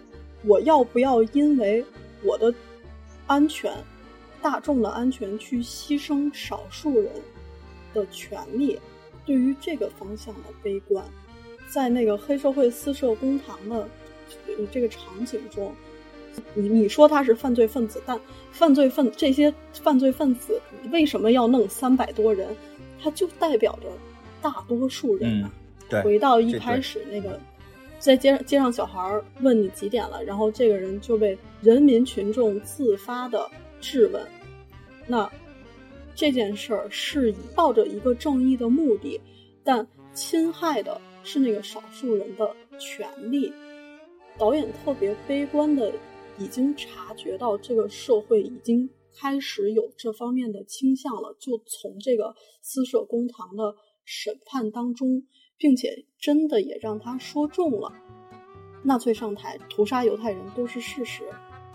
[0.46, 1.84] 我要不要因为
[2.22, 2.54] 我的
[3.26, 3.72] 安全、
[4.40, 7.10] 大众的安全去牺牲少数人
[7.92, 8.78] 的权利？
[9.26, 11.04] 对于这个方向的悲观，
[11.68, 13.88] 在那个黑社会私设公堂的
[14.70, 15.72] 这个场景中。
[16.54, 18.18] 你你说他是犯罪分子，但
[18.50, 20.60] 犯罪分这些犯罪分子
[20.90, 22.48] 为什么要弄三百多人？
[23.02, 23.88] 他就代表着
[24.42, 25.52] 大多数人啊。
[25.88, 27.40] 对，回到一开始那个，
[27.98, 33.50] 在街上街上小孩问你几点了，然后这个人就被人民群众自发的
[33.80, 34.22] 质问。
[35.06, 35.30] 那
[36.14, 39.20] 这件事儿是以抱着一个正义的目的，
[39.64, 43.52] 但侵害的是那个少数人的权利。
[44.36, 45.90] 导演特别悲观的。
[46.38, 53.74] 已经察觉到这个社会已经开始有这方面的倾向了，就从这个私设公堂的
[54.04, 55.24] 审判当中，
[55.56, 57.92] 并且真的也让他说中了，
[58.82, 61.22] 纳粹上台屠杀犹太人都是事实，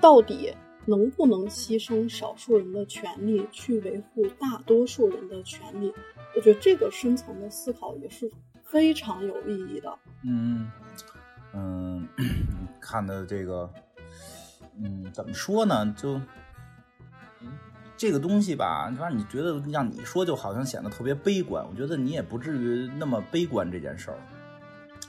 [0.02, 0.54] 到底
[0.86, 5.94] 能不能牺牲少数人的权利去维护大多数人的权利？
[6.36, 8.32] 我觉得这个深层的思考也是
[8.64, 9.98] 非常有意义的。
[10.24, 10.72] 嗯
[11.54, 12.08] 嗯，
[12.82, 13.72] 看的这个。
[14.80, 15.92] 嗯，怎么说呢？
[15.98, 16.22] 就
[17.98, 21.66] 这个东西吧，反正你觉得让你说，就好像显得特别悲观。
[21.70, 24.18] 我觉得你也不至于那么悲观这件事儿，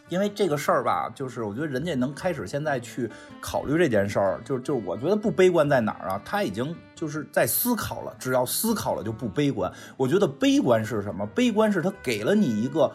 [0.09, 3.11] 因为这个事儿吧，就是我觉得人家能开始现在去
[3.41, 6.23] 考虑这件事儿，就就是我觉得不悲观在哪儿啊？
[6.25, 9.71] 他已经就是在思考了，只要思考了就不悲观。
[9.97, 11.27] 我觉得悲观是什么？
[11.27, 12.91] 悲观是他给了你一个。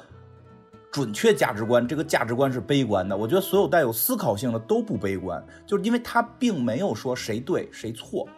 [0.91, 3.17] 准确价值观，这个价值观是悲观的。
[3.17, 8.29] 我觉得所有带有思考性的都不悲观，就是因为他并没有说谁对谁错。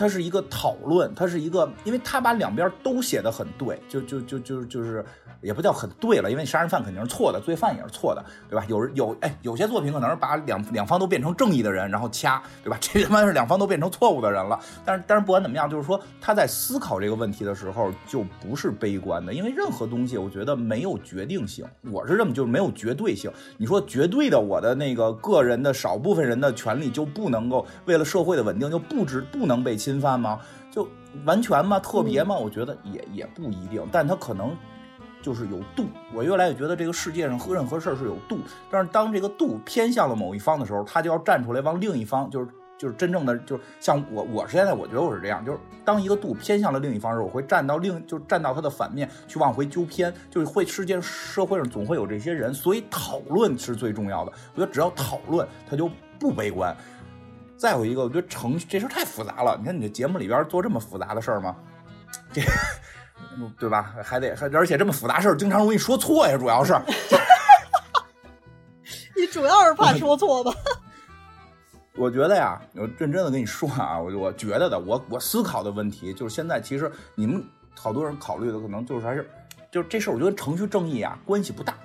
[0.00, 5.04] 它是一个讨论，它是一个，因为他把两边都写的很对，就就就就就是，
[5.42, 8.64] 也不叫很对了，因为杀人犯肯定是错的，罪犯也是错的，对吧？
[8.66, 12.78] 有人有哎，有些作品可能是把两两方都变成正义的人，然后掐，对吧？
[12.80, 14.58] 这他妈是两方都变成错误的人了。
[14.86, 23.30] 但是但是不管怎么样，就是说他在思考这个问题的时候就不是悲观的，因为任何东西我觉得没有决定性，我是这么就是没有绝对性。
[23.58, 29.89] 你说绝对的，我的那个个人的少部分人的权利就不能够为了社会的稳定就不知不能被侵。
[29.90, 30.38] 侵犯吗？
[30.70, 30.88] 就
[31.24, 31.80] 完全吗？
[31.80, 32.36] 特别吗？
[32.36, 34.56] 我觉得也也不一定，但他可能
[35.20, 35.86] 就是有度。
[36.14, 38.38] 我越来越觉得这个世界上任何事儿是有度，
[38.70, 42.48] 但是当这个度偏向了某一方的时候，他就要站出来往另一方，就是
[42.78, 54.32] 就是真正的，就是像我，我现在我觉得我是这样，就是当一个度偏向了另一方时候，我会站到另，就站到他的反面去往回纠偏，就是会世界社会上总会有这些人，所以讨论是最重要的。
[54.54, 56.74] 我觉得只要讨论，他就不悲观。
[57.60, 59.54] 再有一个，我觉得程序这事太复杂了。
[59.58, 61.54] 你看你这节目里边做这么复杂的事儿吗？
[62.32, 62.40] 这，
[63.58, 63.94] 对吧？
[64.02, 66.38] 还得还而且这么复杂事儿，经常容易说错呀。
[66.38, 66.72] 主要是，
[69.14, 70.50] 你主要是怕说错吧？
[71.96, 77.44] 我觉得呀，我认真的跟你说啊，我我觉得的，我我思考的问题就是现在，其实你们
[77.78, 79.28] 好多人考虑的可能就是还是，
[79.70, 81.76] 就是这事儿，我觉得程序正义啊关系不大。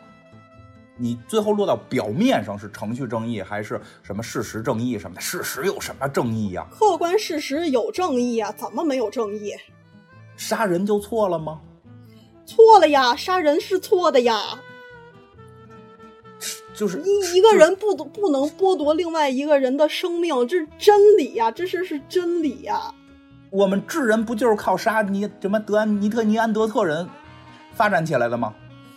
[0.97, 5.21] 你最后落到表面上是程序正义还是什么事实正义什么的？
[5.21, 6.65] 事实有什么正义呀？
[6.71, 8.53] 客观事实有正义呀？
[8.57, 9.53] 怎么没有正义？
[10.37, 11.59] 杀人就错了吗？
[12.45, 14.39] 错了呀，杀人是错的呀。
[16.73, 22.93] 就是一一个人不不能剥夺另外一个人的生命，这是真理呀，这是是真理呀。
[23.49, 27.07] 我们智人不就是靠杀尼什么德安尼特尼安德特人
[27.73, 28.53] 发展起来的吗？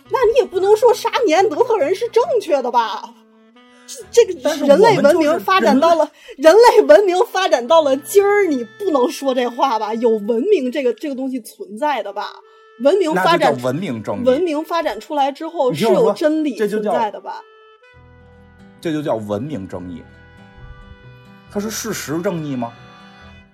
[0.09, 3.13] 那你也不能说杀尼安德特人是正确的吧？
[4.11, 4.33] 这个
[4.67, 9.93] 人类文明发展到了人类文明发展到了今儿，你不能说这话吧？
[9.95, 12.29] 有文明这个这个东西存在的吧？
[12.81, 17.43] 文明发展文明正义，文明发展出来之后是有真理存在的吧？
[18.79, 20.03] 这就叫文明正义，
[21.51, 22.71] 它是事实正义吗？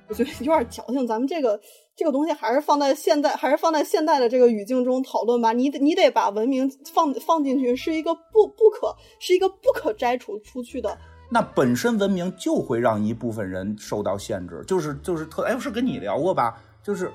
[0.07, 1.59] 我觉得有点矫情，咱们这个。
[1.95, 5.53] 这个东西还是放在现代，还是放在现代的这个语境中讨论吧。
[5.53, 10.97] 你得你得把文明放放进去，是一个不不可，是一个不可摘除出去的。
[11.29, 16.61] 那本身文明就会让一部分人受到限制，就是就是特哎，是跟你聊过吧？
[16.83, 17.09] 就是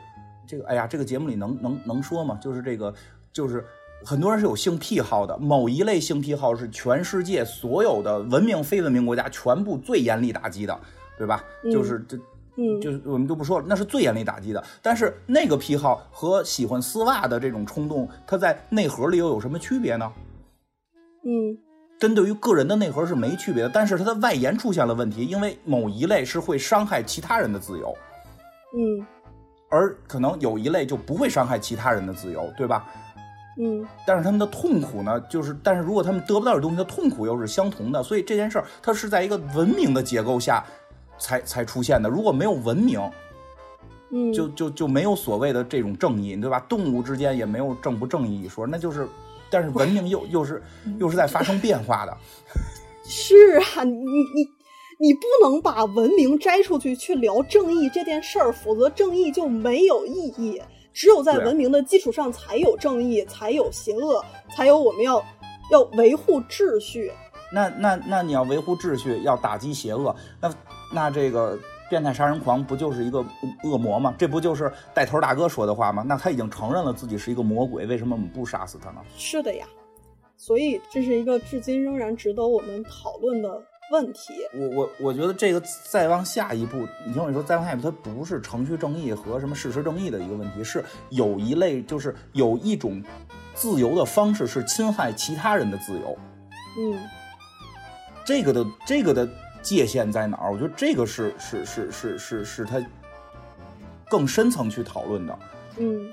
[0.47, 2.39] 这个哎呀，这个节目里能能能说吗？
[2.43, 2.95] 就是这个
[3.35, 3.63] 就是
[4.03, 10.81] 很多人是有性癖好的，某一类性癖好是全世界所有的文明非文明国家全部最严厉打击的，
[11.19, 11.45] 对吧？
[11.71, 12.19] 就是这。
[12.57, 14.63] 嗯，就是我们就不说了，那是最严厉打击的。
[14.83, 20.13] 但是那个癖好和喜欢丝袜的这种冲动，它在内核里又有什么区别呢？
[21.25, 21.57] 嗯，
[21.99, 27.97] 针对于个人的内核是没区别的，但是它的外延出现了问题，因为某一类是会伤害其他人的自由，
[28.75, 29.07] 嗯
[29.71, 32.87] 而可能有一类就不会伤害其他人的自由，对吧？
[33.59, 40.65] 嗯但是他们的痛苦呢，就是但是如果他们得不到的东西的痛苦又是相同的，所以这件事儿它是在一个文明的结构下
[41.21, 42.09] 才才出现的。
[42.09, 42.99] 如果没有文明，
[44.11, 46.59] 嗯，就就就没有所谓的这种正义，对吧？
[46.69, 49.07] 动物之间也没有正不正义一说，那就是，
[49.49, 50.61] 但是文明又又是
[50.99, 52.17] 又是在发生变化的。
[53.07, 54.49] 是啊，你你
[54.99, 60.61] 你不能把文明摘出去去聊正义这件事儿，否则正义就没有意义。
[60.93, 64.25] 只有在文明的基础上，才有正义，才有邪恶，
[64.57, 65.25] 才有我们要
[65.71, 67.13] 要维护秩序。
[67.53, 70.53] 那那那你要维护秩序，要打击邪恶，那
[70.93, 71.59] 那这个
[71.89, 73.25] 变态杀人狂不就是一个
[73.65, 74.15] 恶魔吗？
[74.19, 76.05] 这不就是带头大哥说的话吗？
[76.07, 79.01] 那他已经承认了自己是一个魔鬼，为什么我们不杀死他呢？
[79.17, 79.67] 是的呀，
[80.37, 83.63] 所以这是一个至今仍然值得我们讨论的
[83.93, 84.35] 问题。
[84.55, 93.03] 我我我觉得这个再往下一步，你听我说，再往下一步，它不是程序正义和什么事实正义的一个问题，是有一类就是有一种
[93.55, 96.17] 自由的方式是侵害其他人的自由，
[96.79, 96.99] 嗯
[98.25, 99.29] 这个的这个的
[99.63, 100.53] 界限在哪儿？
[100.53, 102.85] 我觉得这个是是是是是是他
[104.09, 105.39] 更深层去讨论的，
[105.79, 106.09] 嗯，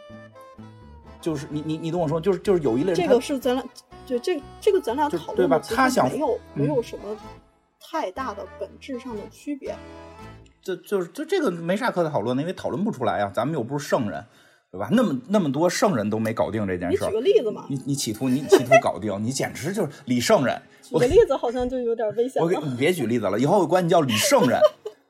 [1.19, 3.63] 就是你你你懂我说，就是就是有一类人这个是咱俩
[4.05, 7.17] 对这这个咱俩就对吧讨论的其实他想没有没嗯有什么
[7.79, 9.75] 太大的本质上的区别。
[10.61, 14.21] 就就是就这个没啥可讨论的，因为讨论不出来啊，咱们又不是圣人，
[14.69, 14.89] 对吧？
[14.91, 17.65] 那么那么多圣人都没搞定这件事儿你举个，例子嘛？
[17.69, 20.61] 你你企图你企图搞定，你简直就是李圣人。
[20.89, 22.45] 举个例子好像就有点危险了。
[22.45, 24.59] 我给你别举例子了，以后我管你叫李圣人。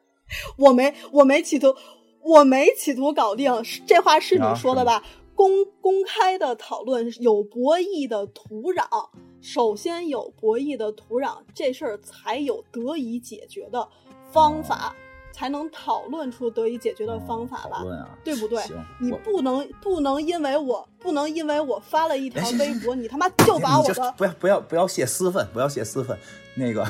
[0.57, 1.73] 我没我没企图，
[2.21, 5.03] 我没企图搞定，是这话是啊你说的吧？
[5.35, 9.09] 公公开的讨论有博弈的土壤，
[9.39, 13.87] 首先有博弈的土壤，这事儿才有得以解决的
[14.31, 14.95] 方法，
[15.37, 17.85] 才能讨论出得以解决的方法吧
[18.23, 18.59] 对不对？
[18.99, 26.17] 你不能不能因为我不能因为我发了一条微博，你他妈就把我的不要不要不要泄私愤，不要泄私愤，
[26.55, 26.83] 那个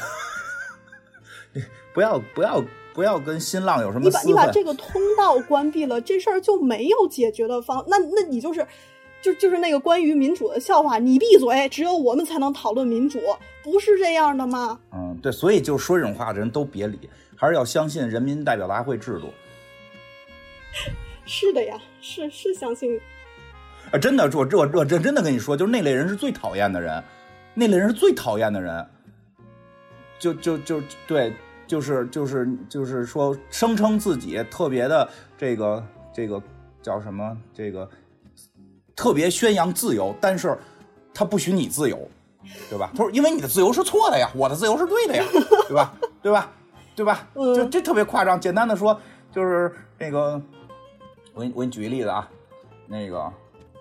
[1.94, 2.64] 不要不要
[2.94, 4.50] 不要跟新浪有什么你把你把。
[4.50, 7.84] 这个通道关闭了，这事儿就没有解决的方。
[7.90, 8.66] 那那你就是，
[9.22, 13.20] 就就是那个关于民主的笑话，你闭嘴，只有我们才能讨论民主，
[13.62, 14.80] 不是这样的吗？
[14.94, 19.34] 嗯，对，所以就说这种话的人都别理，还是要相信人民代表大会制度。
[21.26, 23.00] 是的呀，是是相信，
[23.92, 27.04] 啊，真的，我我我真真的跟你说，就是那类人是最讨厌的人，
[27.54, 28.86] 那类人是最讨厌的人。
[30.20, 31.32] 就就就对，
[31.68, 35.08] 就是就是就是说，声称自己特别的
[35.38, 36.42] 这个这个
[36.82, 37.38] 叫什么？
[37.54, 37.88] 这个
[38.96, 40.58] 特别宣扬自由，但是
[41.14, 42.10] 他不许你自由，
[42.68, 42.90] 对吧？
[42.96, 45.24] 他说，因为你的自由是错的呀，我的自由是对的呀，
[45.68, 45.94] 对吧？
[46.24, 46.52] 对吧？
[46.98, 47.28] 对吧？
[47.36, 48.42] 嗯就这特别夸张。
[48.42, 49.00] 简单的说，
[49.32, 50.42] 就是那个，
[51.36, 52.28] 我给你我给你举一例子啊，
[52.88, 53.32] 那个，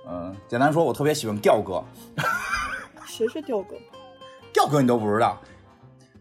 [0.07, 1.83] 嗯、简单说，我特别喜欢调 哥，
[3.07, 3.75] 谁是调哥？
[4.53, 5.41] 调哥你都不知道，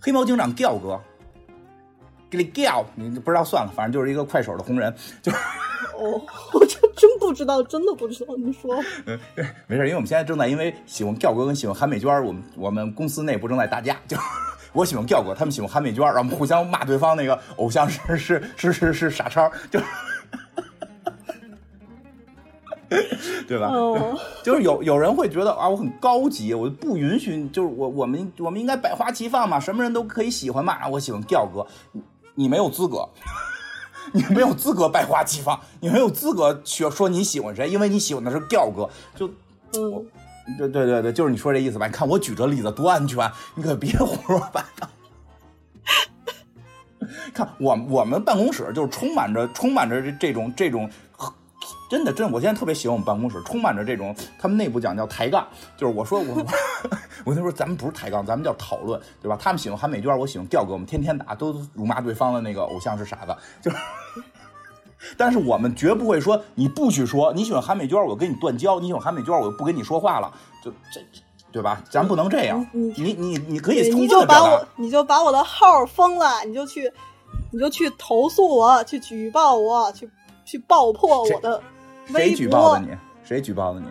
[0.02, 0.98] 黑猫警长调哥，
[2.30, 5.38] 给你调，你不知道算了，反正就是一个快手的红人，就是
[5.98, 6.22] 哦，
[6.54, 8.34] 我这真不知道，真的不知道。
[8.38, 8.74] 你说，
[9.68, 14.18] 没事，因为我们现在正在因为喜欢调哥跟喜欢韩美娟，我们我们公司内部正在打架，就
[14.76, 19.80] 我喜欢调哥，他们喜欢韩美娟，然后我们互相骂对方那个偶像是是是是是傻叉，就。
[23.48, 23.72] 对吧？
[23.74, 30.88] 嗯， 就是有有人会觉得啊，我很高级，我不允许，就是我我们我们应该百花齐放嘛，什么人都可以喜欢嘛。
[30.88, 32.02] 我喜欢调哥，你
[32.36, 33.10] 你没有资格，
[34.14, 38.88] 你没有资格百花齐放，你没有资格说说你喜欢谁，因为你喜欢的是调哥。
[39.16, 39.28] 就
[39.74, 40.06] 嗯，
[40.58, 41.88] 对对对对，就是你说这意思吧？
[41.88, 44.88] 你看我举这例子多安全，你可别胡说八道。
[47.34, 50.90] 看我我们办公室就是充满着充满着这这种这种，
[51.90, 55.46] 真的真的，我现在特别喜欢我们办公室，充满着这种他们内部讲叫抬杠，
[55.76, 56.36] 就是我说我
[57.26, 59.38] 我跟他说咱们不是抬杠，咱们叫讨论，对吧？
[59.42, 63.78] 他们喜欢韩美娟，我喜欢调哥，我们天天打，都辱骂对方的那个偶像是傻子，就是。
[65.18, 70.32] 但是我们绝不会说你不许说你喜欢韩美娟，我跟你断交；你喜欢韩美娟，我就不跟你说话了。
[70.64, 71.02] 就这，
[71.52, 71.82] 对吧？
[71.90, 72.66] 咱不能这样。
[72.72, 74.68] 你你你你可以你就把我，。
[74.76, 76.92] 你就把我的号封了，你就去，
[77.52, 80.10] 你就去投诉我，去举报我，去
[80.44, 81.62] 去爆破我的
[82.10, 82.20] 微博。
[82.20, 82.88] 谁举报的你？
[83.24, 83.88] 谁举报的你？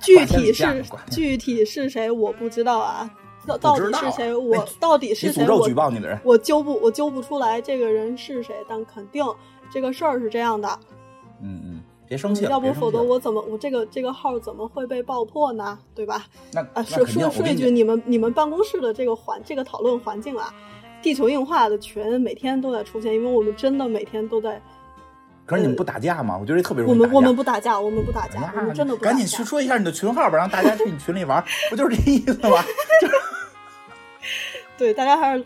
[0.00, 3.10] 具体是具体是谁我不知道啊，
[3.46, 9.24] 到到底是谁我哎到底是谁我举报你的人，我揪不我揪不出来这个人是谁，但肯定
[9.70, 10.68] 这个事儿是这样的。
[11.42, 15.78] 嗯嗯，别生气了，要不否则我怎么我这个这个号怎么会被爆破呢？
[15.94, 16.24] 对吧？
[16.52, 20.54] 那啊，说说说一句，你们你们办公室的这个环这个讨论环境啊，
[21.02, 24.62] 地球硬化的群每天都在出现，因为我们真的每天都在，
[25.46, 26.38] 可是你们不打架吗？
[26.40, 26.98] 我觉得特别容易。
[26.98, 29.16] 我们我们不打架，我们不打架，我们真的不打架。
[29.16, 32.64] 赶紧去说一下你的群号吧，让大家去你群里玩， 不就是这意思吗？
[34.78, 35.44] 对，大家还是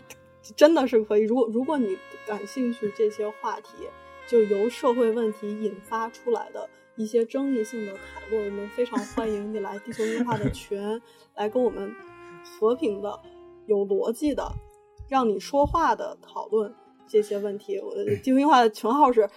[0.55, 1.23] 真的是可以。
[1.23, 3.87] 如果如果你感兴趣这些话题，
[4.27, 7.99] 就由社会问题引发出来的一些争议性的讨
[8.29, 10.79] 论，我们非常欢迎你来地球文化的群，
[11.35, 11.93] 来跟我们
[12.43, 13.19] 和平的、
[13.67, 14.51] 有逻辑的、
[15.07, 16.73] 让你说话的讨论
[17.07, 17.79] 这些问题。
[17.79, 19.29] 我的地球硬化的群号是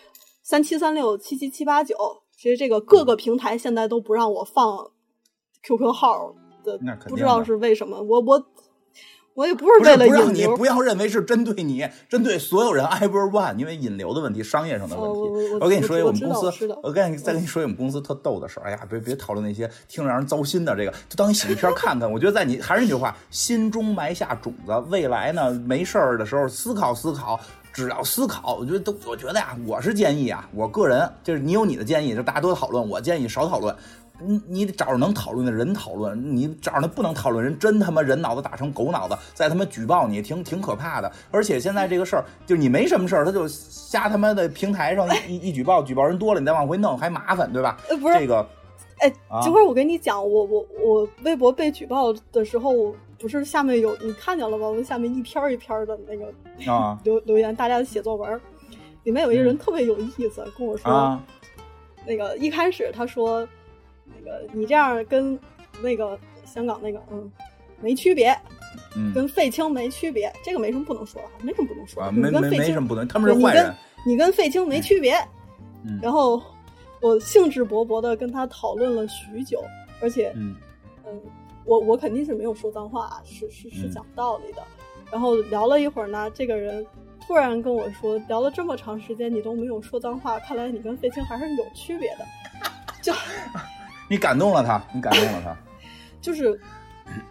[0.42, 1.96] 三七三六七七七八九。
[2.36, 4.90] 其实这个各个平台现在都不让我放
[5.62, 8.02] QQ 号的那肯定的，不知道是为什么。
[8.02, 8.44] 我我
[9.34, 15.20] 我也不是为了不让你不要认为是针对你，针对所有人 everyone，因为引流的问题，商业上的问题。
[15.20, 18.64] 哦我我跟你说一我们公司道我跟你再跟你说一我们公司特逗的事儿。
[18.66, 22.10] 哎呀，别别讨论那些听着让人糟心的这个，就当一喜剧片看看。
[22.10, 27.38] 我觉得在你还是那句话，心中埋下种子，未来呢没事儿的时候思考思考。
[27.72, 33.74] 只要思考，我觉得都，我觉得呀，我是建议啊，我个人就是你有你的建议，就大家多讨论，我建议少讨论。
[34.24, 41.10] 你你得找着能讨论的人讨论，你找着那不能讨论人，真他妈人脑子打成狗脑子，再他妈举报你，挺挺可怕的。
[41.32, 47.76] 而且现在这个事儿，就是你没什么事儿，他就瞎他妈的平台上一一举报，举报人多了，你再往回弄还麻烦，对吧？
[47.88, 48.46] 呃不是这个
[49.00, 54.66] 哎啊，这会儿我跟你讲，我我我微博被举报的时候，不是下面有你看见了吗？
[54.66, 56.98] 我们下面一篇儿一篇儿的那个啊。
[57.04, 58.40] 留留言，大家写作文儿，
[59.04, 61.18] 里面有一个人特别有意思，跟我说，
[62.04, 63.46] 那个一开始他说，
[64.04, 65.38] 那个你这样跟
[65.80, 67.30] 那个香港那个嗯
[67.80, 68.36] 没区别，
[68.96, 69.12] 嗯。
[69.14, 73.74] 跟废青没区别，这个没什么不能说的，没什么不能说的，啊，没没没什么不能，他们是对你跟坏人。
[74.04, 75.14] 你跟废青没区别。
[75.84, 76.00] 嗯。
[76.02, 76.42] 然后
[77.00, 79.62] 我兴致勃勃的跟他讨论了许久，
[80.00, 80.56] 而且嗯。
[81.04, 81.20] 嗯，
[81.64, 84.62] 我我肯定是没有说脏话，是是是嗯讲道理的。
[85.10, 86.84] 然后聊了一会儿呢，这个人
[87.26, 92.26] 突然跟我说，聊了这么长时间你都没有说脏话，看来你跟费青还是有区别的。
[93.02, 93.12] 就
[94.08, 95.56] 你感动了他，你感动了他，
[96.20, 96.58] 就是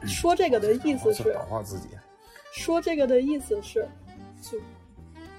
[0.04, 1.88] 说这个的意思是保护自己。
[2.54, 3.88] 说这个的意思是，
[4.42, 4.58] 就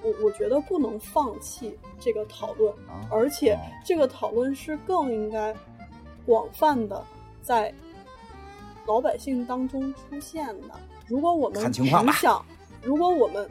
[0.02, 5.55] 我我觉得不能放弃这个讨论，啊而且哦这个讨论是更应该
[6.24, 7.05] 广泛的
[7.43, 7.73] 在
[8.87, 10.75] 老百姓当中出现的。
[11.07, 12.45] 如果我们看情况吧只想，
[12.83, 13.49] 如果我们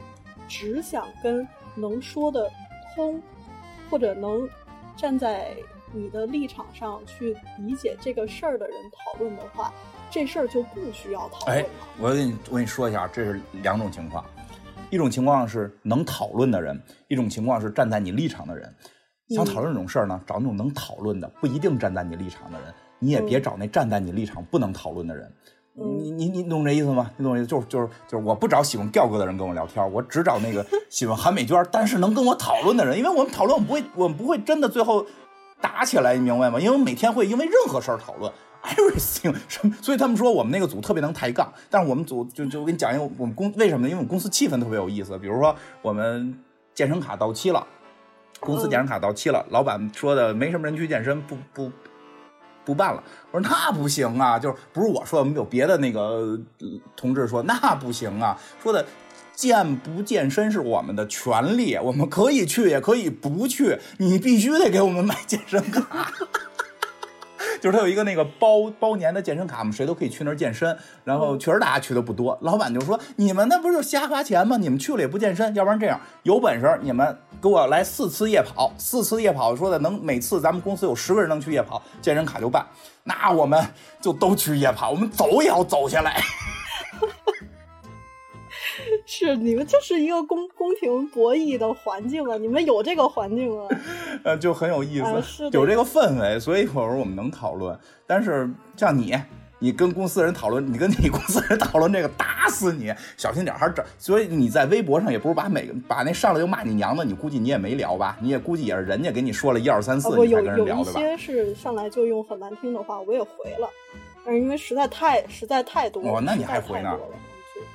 [0.48, 2.50] 只想跟能说得
[2.94, 3.20] 通，
[3.90, 4.48] 或者能
[4.96, 5.54] 站在
[5.92, 9.72] 你的立场上去理解这个事儿的人讨论的话，
[10.10, 11.64] 这事儿就不需要讨论
[11.98, 14.24] 我跟你我跟你说一下，这是两种情况，
[14.90, 18.74] 一种情况是能讨论的人，一种情况是站在你立场的人。
[19.28, 22.74] 想讨论这种事儿呢，找那种能讨论的，不一定站在你立场的人。
[23.02, 25.30] 你也别找那站在你立场不能讨论的人。
[25.74, 27.10] 嗯你你你懂这意思吗？
[27.16, 27.48] 你懂这意思？
[27.48, 35.04] 就是就是就是，我不找喜欢调哥的人跟我聊天，我只找那个 喜欢韩美娟，但是能跟我讨论的人，因为我们讨论，我们不会，我们不会真的最后
[35.60, 36.60] 打起来，你明白吗？
[36.60, 38.32] 因为我们每天会因为任何事儿讨论。
[38.62, 43.88] everything 什么，所以他们说我们那个组特别能抬杠，但是我们组就就我跟你讲一个我们公为什么呢？
[43.88, 45.18] 因为我们公司气氛特别有意思。
[45.18, 46.38] 比如说我们
[46.72, 47.66] 健身卡到期了，
[48.38, 51.72] 公司健身卡到期了，老板说的没什么人去健身，不不
[52.64, 53.02] 不办了。
[53.30, 56.38] 我说那不行啊，就是不是我说，我们有别的那个
[56.96, 58.84] 同志说那不行啊，说的。
[59.34, 66.12] 健不健身是我们的权利，我们可以去，也可以不去，你必须得给我们买健身卡。
[67.58, 70.76] 就是他有一个那个包包年的健身卡，我们谁都可以去那儿健身。
[71.02, 74.58] 然后确实大家去的不多，老板就说：“你们那不是就瞎花钱吗？
[74.58, 82.64] 你们去了也不健身，要不然这样，有本事你们给我来四次夜跑，四次夜跑说的能每次咱们公司有十个人能去夜跑，健身卡就办。
[83.02, 83.60] 那我们
[84.00, 86.22] 就都去夜跑，我们走也要走下来。
[89.04, 92.36] 是你们这是一个公公平博弈的环境啊！
[92.38, 93.66] 你们有这个环境啊？
[94.22, 97.76] 呃，就很有意思，有这个氛围，所以有时候我们能讨论。
[98.06, 99.14] 但是像你，
[99.62, 103.84] 你跟公司人讨论，你跟你公司人讨论这个，打死你，小心点儿还是这。
[103.96, 108.18] 所以你在微博上也不是把每个把那上来就骂你娘的，你估计你也没聊吧？
[108.20, 110.98] 你也估计也是人家给你说了一二三四，啊你才跟人有一聊对吧？
[111.00, 113.70] 些是上来就用很难听的话，我也回了，
[114.24, 116.98] 但是因为实在太实在太多了，哦那你还回呢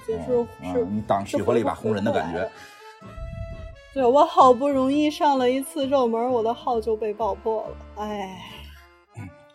[0.05, 2.51] 就就是哦是啊你当是取回了一把红人的感觉。
[3.93, 8.37] 对我好不容易上了一次热门，我的号就被爆破了，哎，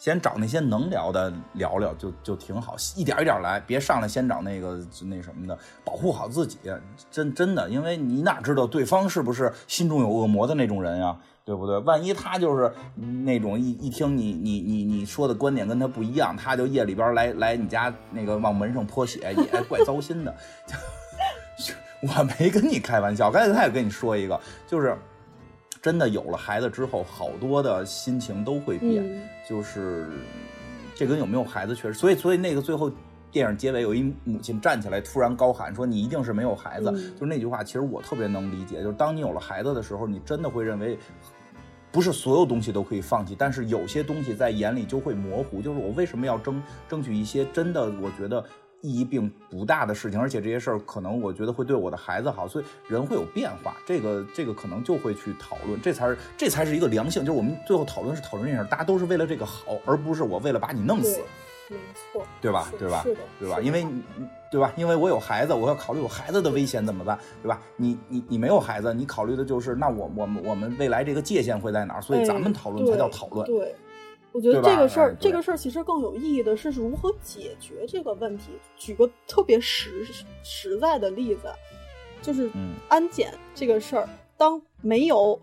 [0.03, 6.59] 先找那些能聊的聊聊，就就挺好，一点一点来，别上来先找那个那什么的，保护好自己，
[7.09, 11.79] 真真的，因为你哪知道对方是不是心中有恶魔的那种人呀，对不对？
[11.79, 12.73] 万一他就是
[13.25, 20.35] 那种一一听你你你你说的观点跟他不一样，他就夜里边来来你家那个往门上泼血，也怪糟心的。
[22.03, 24.99] 我没跟你开玩笑，刚才他也跟你说一个，就是。
[25.83, 29.05] 真的有了孩子之后，好多的心情都会变，
[29.49, 30.09] 就是
[30.95, 32.89] 这跟有没有孩子确实，所以所以那个最后
[33.33, 36.85] 电影结尾有一母亲站起来突然高喊说你一定是没有孩子，
[37.15, 40.97] 就是那句话，其实我特别能理解，就是当你有了孩子的时候，你真的会认为
[41.91, 48.45] 不是所有东西都可以放弃，但是有些东西在眼里就会模糊，就是我为什么要争争取一些真的我觉得。
[48.83, 61.21] 意义并不大的事情，而且这些事儿可能我觉得会对我的孩子好，所以人会有变化，这个这个可能就会去讨论，这才是这才是一个良性，就是我们最后讨论是讨论这事儿，大家都是为了这个好，而不是我为了把你弄死，
[61.71, 62.69] 没错，对吧？
[62.77, 63.05] 对吧？
[63.39, 63.61] 对吧？
[63.61, 63.87] 因为
[64.51, 64.73] 对吧？
[64.77, 67.61] 因为我有孩子，我要考虑我孩子的危险怎么办，对吧？
[67.77, 72.03] 你你你没有孩子，你考虑的就是那我我们我们未来这个界限会在哪儿？
[72.03, 73.77] 所以咱们讨论才叫讨论，对。
[74.33, 78.53] 我觉得这个事儿，这个事儿其实更有意义的是如何解决这个问题。
[78.77, 80.05] 举个特别实
[80.43, 81.53] 实在的例子，
[82.23, 82.51] 就是
[82.89, 84.09] 安检这个事儿。
[84.39, 85.39] 当没有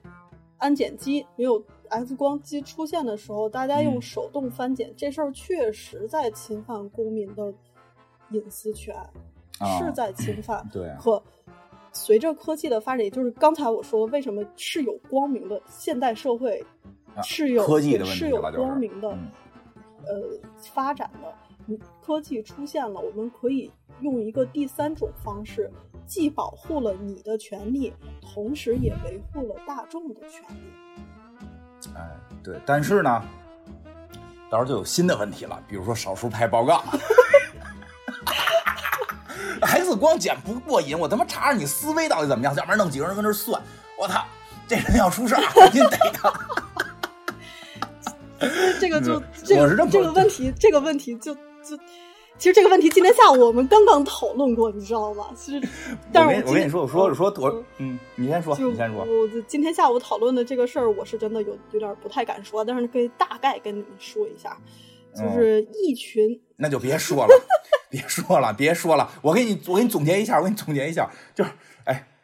[0.57, 7.53] 安检机、没有 X 光机出现的时候，大家用手动翻检，这事儿确实在侵犯公民的
[8.31, 8.95] 隐私权，
[9.77, 10.67] 是在侵犯。
[10.73, 10.91] 对。
[10.99, 11.21] 可
[11.93, 16.65] 随着科技的发展，也就是刚才我说，为什么是有光明的现代社会？
[17.23, 20.39] 是有是有光明的，呃，
[20.73, 23.71] 发展的，科技出现了，我们可以
[24.01, 25.71] 用一个第三种方式，
[26.05, 30.73] 既保护了你的权利，同时也维护了大众的权利。
[31.95, 32.09] 哎，
[32.43, 33.23] 对，但是呢，
[34.49, 36.83] 到时候就有新的问题了，比如说少数派报告，
[39.61, 43.61] X 光检不过瘾，我他妈查查你思维到底怎么样，要不然弄几个人跟这算，
[43.97, 44.25] 我操，
[44.67, 46.31] 这人要出事儿，赶紧逮他。
[48.79, 51.77] 这个就 这个这个问题，这个问题就就，
[52.37, 55.27] 其实这个问题今天下午我们刚刚讨论过，你知道吗？
[55.35, 55.67] 其实，
[56.11, 59.05] 但是我跟你说，我说我说我嗯，你先说，你先说。
[59.05, 64.57] 我今天下午讨论的这个事儿，我是真的有有点不太敢说，但是可以大概跟你们说一下，
[65.15, 67.47] 就是一群，那就别说了，
[67.91, 71.78] 别说了，别说了，我给你我给你总结一下，我给你总结一下，就是哎。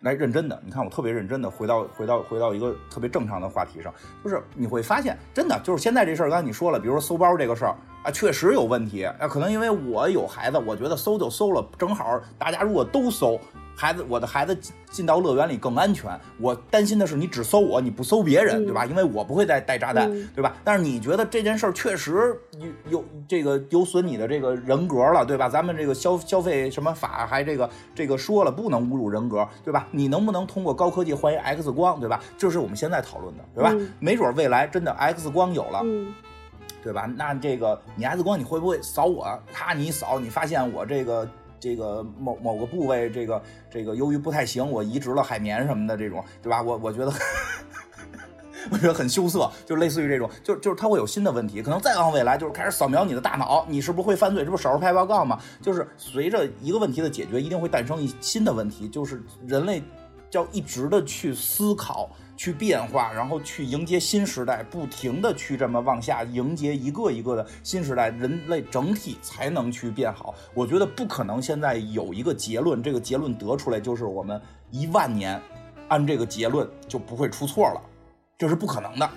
[0.05, 3.91] 来认真的，你看我特别认真的回到回到回到一个特别正常的话题上，
[4.23, 13.39] 就是你会发现，真的就是现在这事儿，刚才你说了，比如说搜包这个事儿啊，确实有问题啊，可能因为我有孩子，我觉得搜就搜了，正好大家如果都搜。
[13.75, 14.57] 孩子，我的孩子
[14.89, 16.17] 进到乐园里更安全。
[16.39, 18.85] 我担心的是，你只搜我，你不搜别人，对吧？
[18.85, 20.55] 因为我不会再带炸弹，对吧？
[20.63, 25.49] 但是你觉得这件事儿确实有有这个有损你的这个人格了，对吧？
[25.49, 29.85] 咱们这个消消费什么法还这个这个说了，不能侮辱人格，对吧？
[29.91, 32.21] 你能不能通过高科技换一 X 光，对吧？
[32.37, 33.75] 这是我们现在讨论的，对吧？
[33.99, 35.83] 没准未来真的 X 光有了，
[36.81, 37.09] 对吧？
[37.17, 39.27] 那这个你 X 光你会不会扫我？
[39.51, 41.27] 咔，你一扫，你发现我这个。
[41.65, 46.61] 这个某某个部位，这个这个由于不太行，我移植了海绵什么的，这种对吧？
[46.61, 47.11] 我我觉得，
[48.69, 54.45] 我觉得很羞涩，就类似于这种，就就是它会有新的问题，可能再往未来就是开始扫描你的大脑，你是不是会犯罪？
[54.45, 55.41] 这不少数派报告吗？
[55.59, 59.81] 就是随着一个问题的解决，一定会诞生一新的问题，就是人类
[60.29, 62.11] 要一直的去思考。
[62.37, 70.35] 去变化，然后去迎接新时代，不停的去这么往下迎接一个一个的新时代，人类整体才能去变好。
[70.53, 74.41] 我觉得不可能现在有一个结论，这个结论得出来就是我们
[74.71, 75.41] 一万年
[75.87, 77.81] 按这个结论就不会出错了，
[78.37, 79.09] 这是不可能的。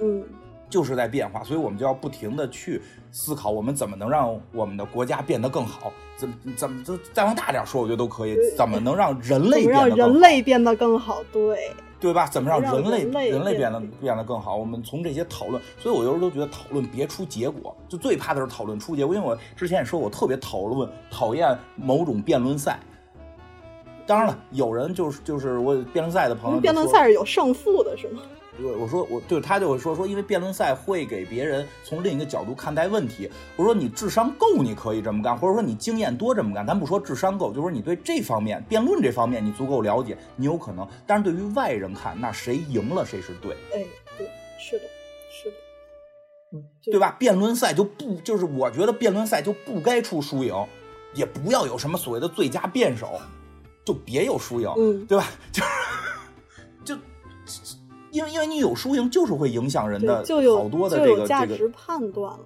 [0.00, 0.24] 嗯，
[0.68, 2.82] 就是在变化，所以我们就要不停的去
[3.12, 5.92] 思考，我们怎么能让我们的国家变得更好？
[6.16, 8.36] 怎怎么就再往大点说，我觉得都可以。
[8.56, 11.22] 怎么能让人类让人类变得更好？
[11.32, 11.72] 对。
[12.00, 12.26] 对吧？
[12.26, 14.56] 怎么让人类人类变得变得更好？
[14.56, 19.14] 我们从这些讨论，所以我有时候都觉得讨论别出结果，就最怕的是讨论出结果。
[19.14, 22.78] 因为我之前也说，我特别讨论讨厌某种辩论赛。
[24.06, 28.22] 当然了，有人就是就是我辩论赛的朋友，辩论赛是有胜负的，是吗？
[28.60, 33.30] 我我说我对他就会说说，因为辩论赛会给别人从另一个角度看待问题。
[33.56, 36.66] 我说你智商够，你可以这么干；或者说你经验多，这么干。
[36.66, 40.86] 咱不说智商够，就说你对这方面辩论这方面你足够了解，你有可能。
[41.06, 43.52] 但是对于外人看，那谁赢了谁是对。
[43.72, 43.84] 哎，
[44.16, 44.28] 对，
[44.58, 44.84] 是的，
[45.30, 45.56] 是的，
[46.54, 47.14] 嗯，对吧？
[47.18, 50.54] 辩论赛就不就是我觉得辩论赛就不该出输赢，
[51.14, 53.20] 也不要有什么所谓的最佳辩手，
[53.84, 55.26] 就别有输赢，嗯，对吧？
[55.52, 55.62] 就
[56.84, 57.00] 就。
[58.18, 60.16] 因为因为你有输赢，就是会影响人的
[60.56, 62.44] 好多的这个这个价值判断了。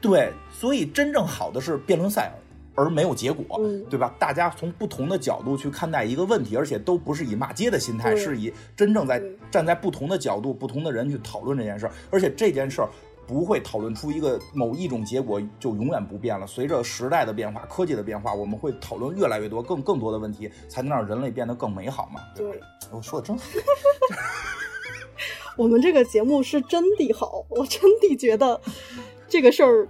[0.00, 2.32] 对，所以真正好的是辩论赛，
[2.74, 4.14] 而没有结果，嗯对吧？
[4.18, 12.88] 大家从不同的角度去看待一个问题，而且都不是以骂街的心态，是以真正在站在不同的角度、不同的人去讨论这件事儿，而且这件事儿。
[13.26, 16.46] 不会讨论出一个某一种结果就永远不变了。
[16.46, 22.20] 随着时代的变化、科技的变化，我们会讨论越来越多、更更多的问题，才能让人类变得更美好嘛。
[22.34, 23.44] 对，我说的真好。
[25.56, 28.58] 我们这个节目是真的好，我真的觉得
[29.28, 29.86] 这个事儿，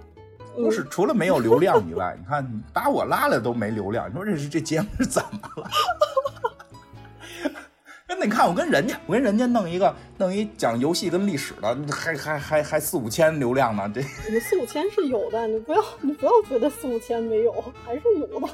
[0.55, 5.69] 不是除了没有流量以外，你看你把我拉了都没流量，你说这是这节目是怎么了？
[8.07, 14.01] 那你看我跟人家，我跟人家弄一个弄一讲游戏跟历史的，还还还还四五千流量呢，这
[14.39, 17.51] 四五千是有的，你不要你不要觉得四五千没有，
[17.85, 18.49] 还是有的，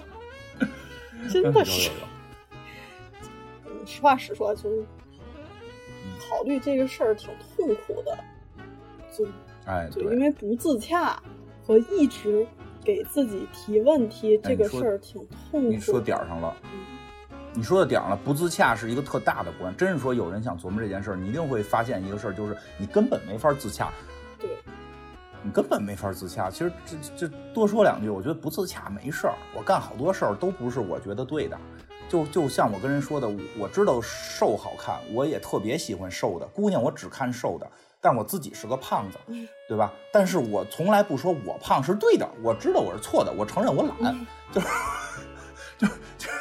[1.32, 1.92] 真的是
[3.86, 4.86] 实话实说，就是
[6.30, 8.18] 考虑这个事儿挺痛苦的，
[9.18, 9.26] 就
[9.66, 11.22] 哎，就对，因为不自洽
[11.66, 12.46] 和一直
[12.84, 15.76] 给自己提问题这个事儿挺痛苦的。
[15.76, 16.56] 你说点儿上了。
[16.64, 16.99] 嗯
[17.54, 19.76] 你说的点儿上了，不自洽是一个特大的关。
[19.76, 23.92] 真是说有人想琢磨这件事儿，你一定会发现一个事儿，就是你根本没法自洽，
[24.40, 24.50] 对，
[25.44, 26.50] 你根本没法自洽。
[26.50, 29.34] 其实这这多说两句，我觉得不自洽没事儿。
[29.56, 31.58] 我干好多事儿都不是我觉得对的，
[32.08, 33.28] 就就像我跟人说的，
[33.58, 37.70] 我知道瘦好看，我也特别喜欢瘦的姑娘，我只看瘦的。
[38.02, 39.18] 但我自己是个胖子，
[39.68, 39.92] 对吧？
[40.14, 44.18] 但是我从来不说我胖是对的，我知道我是错的，我承认我懒，
[44.54, 44.68] 就是
[45.78, 46.39] 就就就是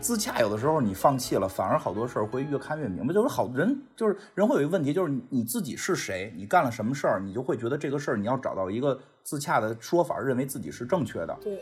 [0.00, 0.40] 自洽。
[0.40, 3.12] 有的时候你放弃了，反而好多事儿会越看越明白。
[3.12, 11.56] 就是好人，就是人会有一个问题，就是你你自己是谁，你干了什么事儿，你就会觉得这个事儿你要找到一个自洽的说法，认为自己是正确的，对，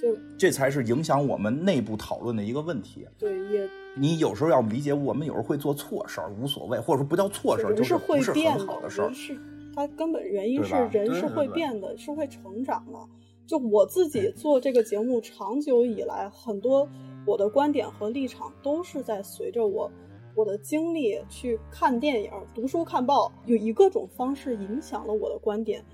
[0.00, 3.06] 就这才是影响我们内部讨论的一个问题。
[3.18, 9.12] 对也你有时候要理解，我们有时候会做错事儿，无所谓，或者说不叫错事儿，就是会不是变很好的事儿。
[9.12, 9.36] 是
[9.74, 12.98] 它根本原因是人是会变的，是会成长的。
[13.46, 16.86] 就我自己做这个节目，长久以来，很多
[17.28, 19.90] 我的观点和立场都是在随着我
[20.34, 25.84] 我的经历去看电影、读书、看报，有以各种方式影响了我的观点。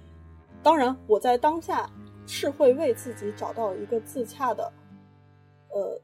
[0.63, 1.91] 当然，我在当下
[2.25, 4.73] 是会为自己找到一个自洽的，
[5.71, 6.01] 呃，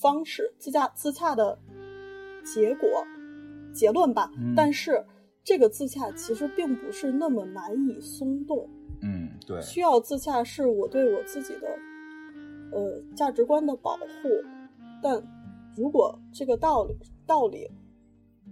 [0.00, 1.58] 方式，自洽自洽的
[2.44, 2.88] 结果
[3.74, 4.30] 结论吧。
[4.36, 5.04] 嗯但是
[5.42, 8.70] 这个自洽其实并不是那么难以松动，
[9.02, 11.66] 嗯，对，需要自洽是我对我自己的
[12.72, 14.08] 呃价值观的保护。
[15.02, 15.22] 但
[15.76, 16.96] 如果这个道理
[17.26, 17.70] 道理，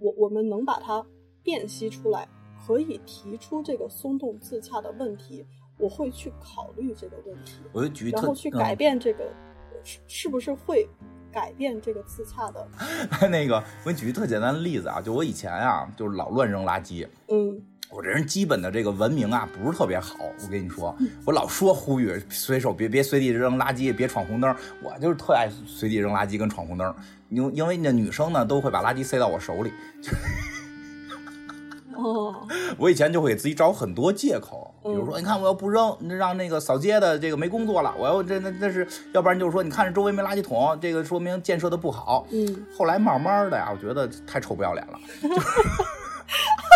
[0.00, 1.04] 我我们能把它
[1.42, 2.28] 辨析出来，
[2.66, 5.44] 可以提出这个松动自洽的问题，
[5.78, 9.32] 我会去考虑这个问题，我就举然后去改变这个、
[9.82, 10.88] 是是不是会
[11.32, 12.68] 改变这个自洽的。
[13.30, 17.06] 那个，我给你举一特简单的例子啊，就我以前啊，就是老乱扔垃圾。
[17.28, 17.62] 嗯
[17.92, 20.14] 我这人基本的这个文明啊，不是特别好。
[20.20, 20.96] 我跟你说，
[21.26, 24.54] 我老说呼吁随手别别随地扔垃圾，别闯红灯。
[24.80, 26.94] 我就是特爱随地扔垃圾跟闯红灯，
[27.30, 29.72] 因因为那女生呢都会把垃圾塞到我手里。
[31.96, 32.46] 哦，
[32.78, 42.24] 我以前就会给自己找很多借口，比如说，你看我要不扔，那让那个扫街的这个没工作了，我要这那那是，要不然就是说，你看这周围没垃圾桶，这个说明建设的不好。
[42.30, 44.98] 嗯，后来慢慢的呀，我觉得太臭不要脸了。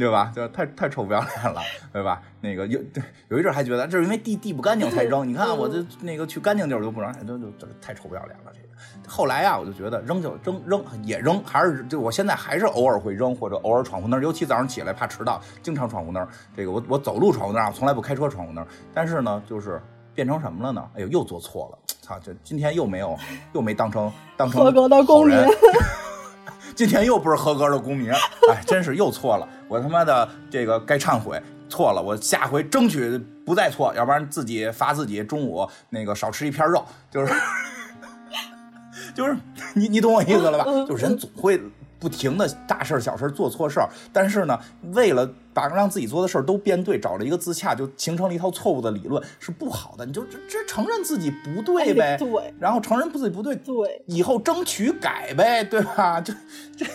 [0.00, 0.32] 对吧？
[0.34, 1.60] 就太太臭不要脸了，
[1.92, 2.22] 对吧？
[2.40, 8.50] 那个有对有一阵儿还觉得这是因为地地不干净才扔，你看我这那个去干净地儿我就不扔，就就就太臭不要脸了。
[8.52, 8.68] 这个
[9.06, 16.26] 后来啊，我就觉得扔就扔扔也扔，还是就我现在还是偶尔会扔，或者偶尔闯红灯，尤其早上起来怕迟到，经常闯红灯。
[16.56, 18.66] 这个我我走路闯红灯，我从来不开车闯红灯。
[18.94, 19.80] 但是呢，就是
[20.14, 20.88] 变成什么了呢？
[20.96, 22.18] 哎呦，又做错了，操！
[22.22, 23.16] 这今天又没有
[23.52, 25.50] 又没当成当成合格的公民好人
[26.74, 28.10] 今天又不是合格的公民，
[28.50, 29.48] 哎，真是又错了。
[29.68, 37.32] 我他妈的这个该忏悔，错了，我下回争取不再错，要不然自己罚自己中午那个少吃一片肉，就是
[39.14, 39.36] 就是
[39.74, 40.64] 你你懂我意思了吧？
[40.86, 41.60] 就是人总会
[42.00, 44.58] 不停的大事儿小事儿做错事儿，但是呢，
[44.92, 50.06] 为了把让自己做的事儿都变对，找了一个自洽，就形成了一套错误的理论，是不好的。
[50.06, 56.20] 你就这这承认自己不对呗，哎对然后承认自己不对，对，以后争取改呗，对吧？
[56.20, 56.32] 就
[56.76, 56.86] 这，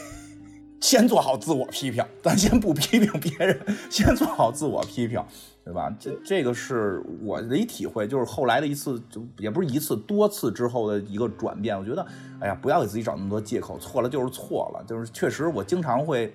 [0.82, 3.60] 先做好自我批评，咱先不批评别人，
[3.90, 5.24] 先做好自我批评，
[5.66, 5.92] 对吧？
[6.00, 11.78] 这这个是我的一体会，就是后来的一次，就也不是一次，多次之后的一个转变。
[11.78, 12.06] 我觉得，
[12.40, 16.32] 哎呀，不要给自己找那么多借口，错了就是错了，就是确实我经常会，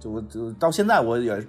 [0.00, 1.46] 就就到现在我也。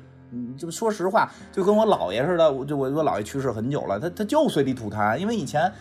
[0.58, 5.72] 就说实话，就跟我姥爷似的，我就我我姥爷去世很久了，他他就随地吐痰，因为以前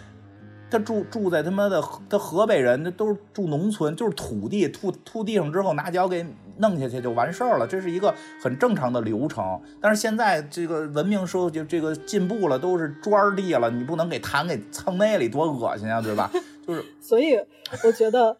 [0.70, 6.24] 他住住在他妈的他河北人，那都是住农村，就是土地吐吐地上之后拿脚给
[6.58, 9.60] 弄下去就完事儿了，这是一个很正常的流程。
[9.80, 16.30] 但是现在这个文明社会就这个进步了，都是砖地了，你不能给痰给蹭那里，多恶心啊，对吧？
[16.66, 17.36] 就是，所以
[17.84, 18.36] 我觉得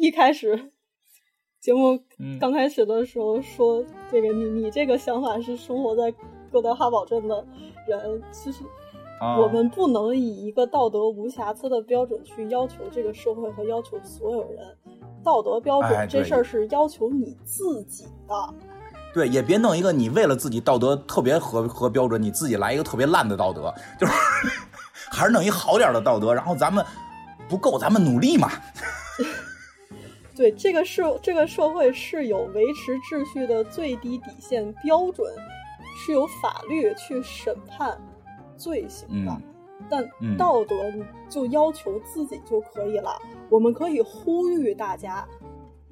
[0.00, 0.72] 一开始
[1.60, 1.98] 节目
[2.40, 6.12] 刚开始的时候说这个你你这个想法是生活在
[6.50, 7.46] 哥德哈堡镇的
[7.88, 8.64] 人，其实。
[9.38, 14.76] 我们不能以一个道德无瑕疵的标准去要求这个社会和要求所有人。
[15.24, 18.54] 道德标准这事儿是要求你自己的。
[19.12, 24.12] 对，也别弄一个你为了自己道德特别合合标准，你自己来一个特别烂的道德，就是
[25.10, 26.34] 还是弄一好点的道德。
[26.34, 26.84] 然后咱们
[27.48, 28.50] 不够，咱们努力嘛。
[30.36, 35.32] 对，这个社这个社会是有维持秩序的最低底线标准，
[36.04, 37.96] 是有法律去审判。
[38.56, 39.36] 罪行的，
[39.90, 40.74] 但道德
[41.28, 43.10] 就要求自己就可以了。
[43.48, 45.26] 我们可以呼吁大家，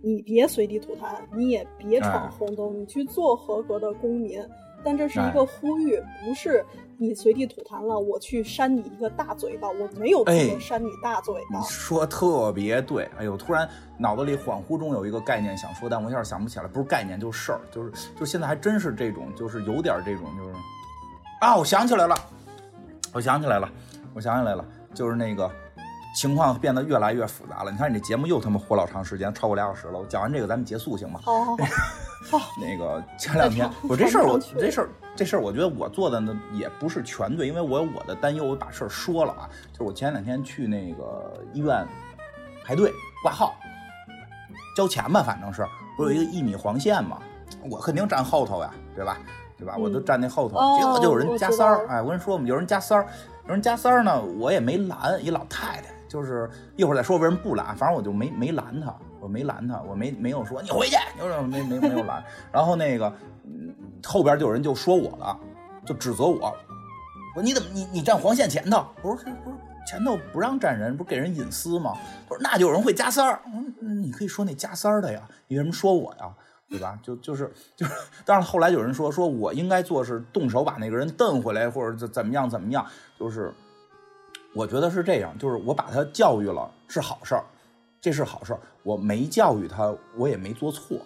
[0.01, 4.43] 你别随地吐痰，你也别闯红灯，你去做合格的公民。
[4.85, 6.65] 但这是一个呼吁，不是
[6.99, 9.69] 你随地吐痰了，我去扇你一个大嘴巴。
[9.69, 11.61] 我没有资格扇你大嘴巴。
[11.61, 20.51] 说特别对，哎呦，突然脑子里恍惚中有一个概念想说，但我一下想不起来，不是概念就是事儿，就是就现在还真是这种，就是有点这种，就是
[21.41, 22.17] 啊，我想起来了。
[23.13, 23.69] 我想起来了，
[24.15, 24.65] 我想起来了，
[24.95, 25.51] 就是那个
[26.17, 27.71] 情况变得越来越复杂了。
[27.71, 29.99] 你看，你这节目又他妈活老长时间，超过俩小时了。
[29.99, 31.21] 我讲完这个，咱们结束行吗？
[31.23, 31.57] 好，好，
[32.39, 32.51] 好。
[32.59, 39.49] 那个前两天，我这事儿，我这事儿，这事儿，我觉得我做的呢也不是全对，因为我有我的担忧，我把事儿说了啊。
[39.73, 41.87] 就是我前两天去那个医院
[42.65, 42.91] 排队
[43.23, 43.55] 挂号
[44.75, 45.67] 交钱吧，反正是
[45.99, 47.19] 不是有一个一米黄线嘛？
[47.71, 49.19] 我肯定站后头呀，对吧？
[49.63, 49.77] 对吧？
[49.79, 51.87] 我都站那后头，结果就有人加塞儿。
[51.87, 53.07] 哎，我跟你说嘛，有人加塞儿，
[53.47, 55.25] 有人加塞儿呢，我也没拦。
[55.25, 62.23] 一老太太，就是一会儿再说为什么不拦，反正我就没没拦他，我没拦他，我没没有说你回去，就是没没没有拦。
[62.51, 63.13] 然后那个
[64.05, 65.39] 后边就有人就说我了，
[65.87, 66.53] 就指责我，
[67.35, 68.85] 说你怎么你你站黄线前头？
[69.01, 69.57] 我说不是
[69.87, 71.93] 前头不让站人，不是给人隐私吗？
[72.29, 73.41] 他说那就有人会加塞儿。
[73.45, 76.29] 我说你可以说那加塞儿的呀，你为什么说我呀？
[76.73, 76.99] 对吧？
[77.03, 77.93] 就就是就是，
[78.25, 82.87] 但是后来有人说，说我应该做是动手把那个人蹬回来，或者怎怎么样怎么样。
[83.21, 83.53] 就是
[84.55, 87.45] 我觉得是这样，就是我把他教育了是好事儿，
[88.01, 88.61] 这是好事儿。
[88.83, 90.97] 我没教育他，我也没做错。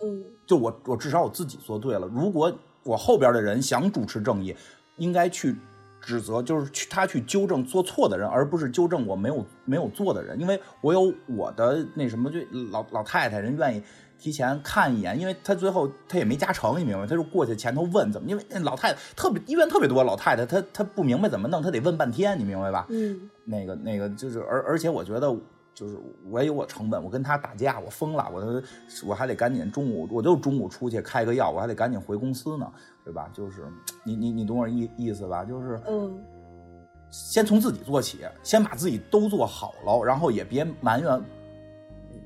[0.00, 2.06] 嗯，就我我至少我自己做对了。
[2.06, 4.54] 如果我后边的人想主持正义，
[4.96, 5.56] 应该去
[6.00, 10.40] 指责，就是去他去纠正做错的人，而不是纠正我没有没有做的人。
[10.40, 12.38] 因为我有我的那什么，就
[12.70, 13.82] 老老太太人愿意。
[14.20, 17.06] 提前看一眼，因为他最后他也没加成，你明白？
[17.06, 22.86] 他就过去前头问怎么，因为那老太太特别医院特别多老太太，她她不明白怎么弄，她得问半天，你明白吧？
[22.90, 25.34] 嗯，那个那个就是，而而且我觉得
[25.72, 25.98] 就是
[26.28, 28.62] 我也有我成本，我跟他打架，我疯了，我
[29.06, 32.70] 我还得赶紧中午，我就中午出去开个药，我还得赶紧回公司呢，
[33.02, 33.30] 对吧？
[33.32, 33.64] 就是
[34.04, 35.42] 你你你懂我意意思吧？
[35.44, 36.18] 就是嗯，
[37.10, 41.22] 先从自己做起，先把自己都做好了，然后也别埋怨。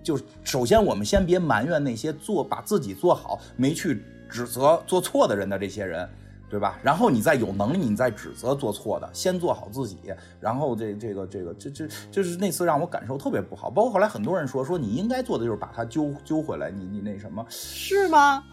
[0.05, 6.09] 就首先，我们先别埋怨那些做把自己做好没去指责做错的人的这些人，
[6.51, 6.79] 对吧？
[6.83, 9.97] 然后你再有能力，你再指责做错的，先做好自己。
[10.39, 13.71] 然后这这个这个这这就是那次让我感受特别不好。
[13.71, 17.45] 包括后来很多人说说你应该做的就是把他揪揪回来，你你那什么？
[17.49, 18.45] 是吗？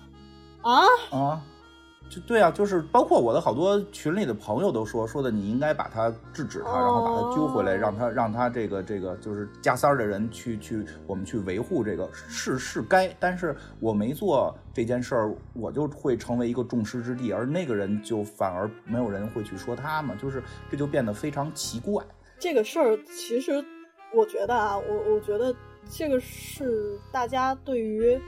[0.62, 1.42] 啊啊！
[2.12, 22.04] 就对啊，就是包括我的好多群里的朋友都说说的，你应该把他制止他，然后把他揪回来，让他让他这个这个就是加塞儿的人去去我们去维护这个是是该，但是我没做这件事儿，我就会成为一个众矢之的，而那个人就反而没有人会去说他嘛，就是这就变得非常奇怪。
[22.38, 23.64] 这个事儿其实
[24.14, 25.56] 我觉得啊，我我觉得
[25.90, 28.20] 这个是大家对于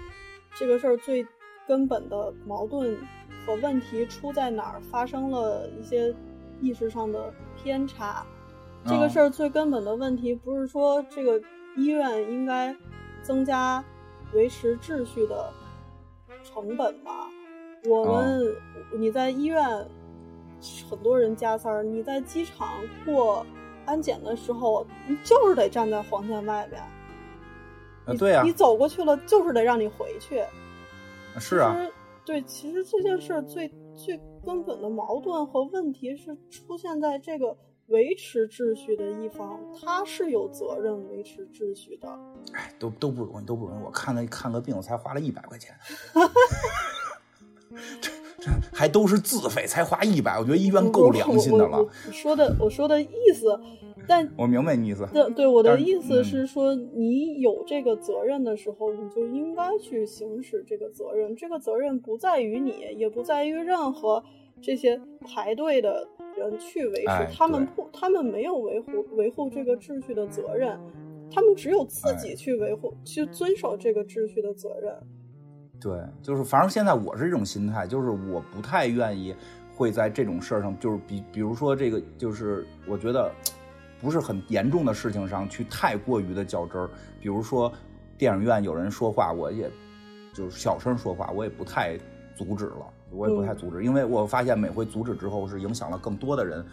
[0.56, 1.26] 这个事儿最
[1.68, 2.98] 根本的矛盾。
[3.46, 4.80] 和问题出在哪儿？
[4.90, 6.16] 发生了一些
[6.62, 8.26] 意识上的偏差。
[8.86, 11.38] 这个事儿最根本的问题不是说这个
[11.76, 12.74] 医院应该
[13.22, 13.84] 增加
[14.34, 15.52] 维持秩序的
[16.42, 17.28] 成本吗？
[17.86, 18.56] 我们
[18.98, 19.62] 你在医院
[20.90, 22.70] 很多人加塞儿，你在机场
[23.04, 23.46] 过
[23.86, 26.82] 安检的时候，你就是得站在黄线外边。
[28.06, 30.42] 啊，对呀，你走过去了，就是得让你回去。
[31.40, 31.76] 是啊。
[32.26, 37.58] 对，其实这件事最最根本的矛盾和问题是出现在这个
[37.88, 42.08] 维持秩序的一方，他是有责任维持秩序的。
[42.54, 43.84] 哎，都都不容易，都不容易。
[43.84, 45.76] 我看了看个病，我才花了一百块钱，
[48.00, 51.86] 这这还都是自费，才花一百，我觉得医院够良心的了。
[52.10, 53.60] 说的我说的意思
[54.08, 55.08] 但我明白你意思。
[55.14, 61.36] 对对，我的意思嗯是说，你有这个责任的时候，你就应该去行使这个责任。
[61.36, 64.24] 这个责任不在于你，也不在于任何
[64.62, 66.08] 这些排队的
[66.38, 70.80] 人去维持，哎他们不，他们没有维护维护这个秩序的责任，
[71.32, 74.96] 他们只有自哎己去维护、去遵守这个秩序的责任。
[75.82, 79.36] 对，就是反正现在我是这种心态，就是我不太愿意
[79.76, 83.30] 会在这种事儿上，就是比比如说这个，就是我觉得
[84.04, 86.90] 不是很严重的事情上去太过于的较真儿。
[87.22, 87.72] 比如说
[88.18, 89.72] 电影院有人说话，我也
[90.34, 91.98] 就是小声说话，我也不太
[92.36, 96.66] 阻止了，我也不太阻止，因为我发现每回阻止之后是影响了更多的人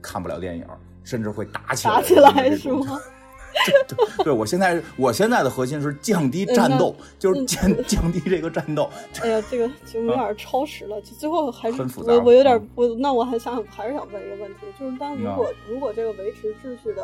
[0.00, 0.64] 看不了电影，
[1.02, 1.94] 甚至会打起来。
[1.94, 3.00] 打起来是吗？
[3.88, 8.88] 对，对我现在我现在的核心是降低战斗，就是嗯降降低这个战斗。
[9.22, 17.02] 哎呀，这个节目有点超时了，就最后还是很复杂我我有点嗯我那我还想还是想问一个问题，就是当如嗯果如果这个维持秩序的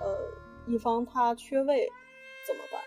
[0.00, 0.06] 呃
[0.66, 1.88] 一方他缺位
[2.46, 2.80] 怎么办？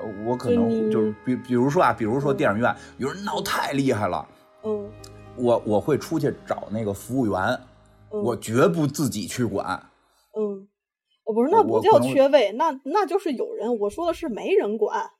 [0.00, 4.26] 呃，我可能就是比比如说啊，比如说嗯电影院有人闹太厉害了，
[4.64, 4.90] 嗯
[5.36, 7.40] 我我会出去找那个服务员，
[8.10, 9.82] 嗯我绝不自己去管。
[10.36, 10.58] 嗯，哦
[11.34, 15.10] 不是，那不叫缺位，那那就是有人，我说的是没人管，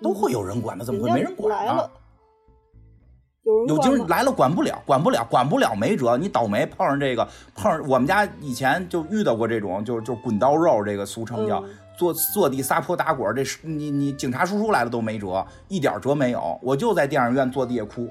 [0.00, 1.90] 都会有人管的，怎么会没人管来了呢？
[3.44, 6.16] 有有人来了管不了，管不了，管不了没辙。
[6.16, 13.32] 你倒霉碰上这个，碰上我们家以前就遇到过这种，就就滚刀肉，这个俗称叫、嗯坐坐地撒泼打滚。
[13.36, 16.58] 这是你你警察叔叔来了都没辙，一点辙没有。
[16.60, 18.06] 我就在电影院坐地下哭。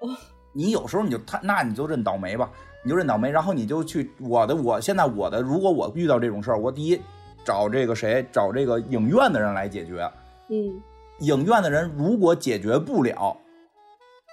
[0.00, 0.14] 哦
[0.52, 2.48] 你有时候你就他那你就认倒霉吧，
[2.86, 7.02] 你就认倒霉，然后你就去我的我现在我的，如果我遇到这种事儿，我第一
[7.44, 10.08] 找这个谁，找这个影院的人来解决。
[10.48, 10.80] 嗯
[11.18, 13.36] 影院的人如果解决不了，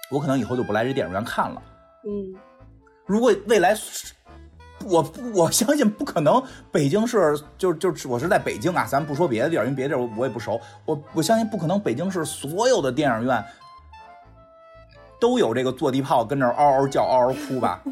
[0.08, 1.60] 我可能以后就不来这电影院看了。
[2.06, 2.38] 嗯
[3.06, 3.76] 如果未来，
[4.84, 5.04] 我
[5.34, 6.40] 我相信不可能，
[6.70, 13.44] 北京市就就是我是在北京啊，咱不说别的地儿，因为别的地儿我我也不熟，我我相信不可能，北京市所有的电影院
[15.20, 17.82] 都有这个坐地炮跟那嗷嗷叫、嗷嗷哭吧。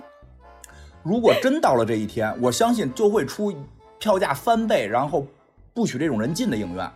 [1.02, 3.54] 如果真到了这一天，我相信就会出
[3.98, 5.26] 票价翻倍，然后
[5.74, 6.90] 不许这种人进的影院。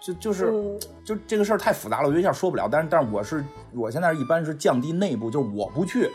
[0.00, 0.50] 就就是。
[0.50, 2.68] 嗯就这个事儿太复杂了，我有一下说不了。
[2.70, 6.08] 但是，但是我是我现在一般是降低内部，就是我不去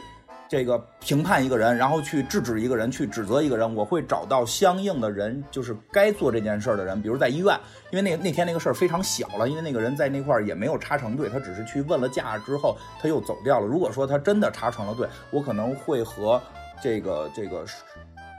[0.49, 7.01] 这个评判一个人，然后去制止一个人，去指责一个人，我会找到相应的人，就是该做这件事儿的人。
[7.01, 7.59] 比如在医院，
[7.91, 13.65] 因为那那天那个事儿非常小了，因为那个人在那块儿也没有插成队，他只是去问了价之后，他又走掉了。
[13.65, 16.41] 如果说他真的插成了队，我可能会和
[16.81, 17.65] 这个这个。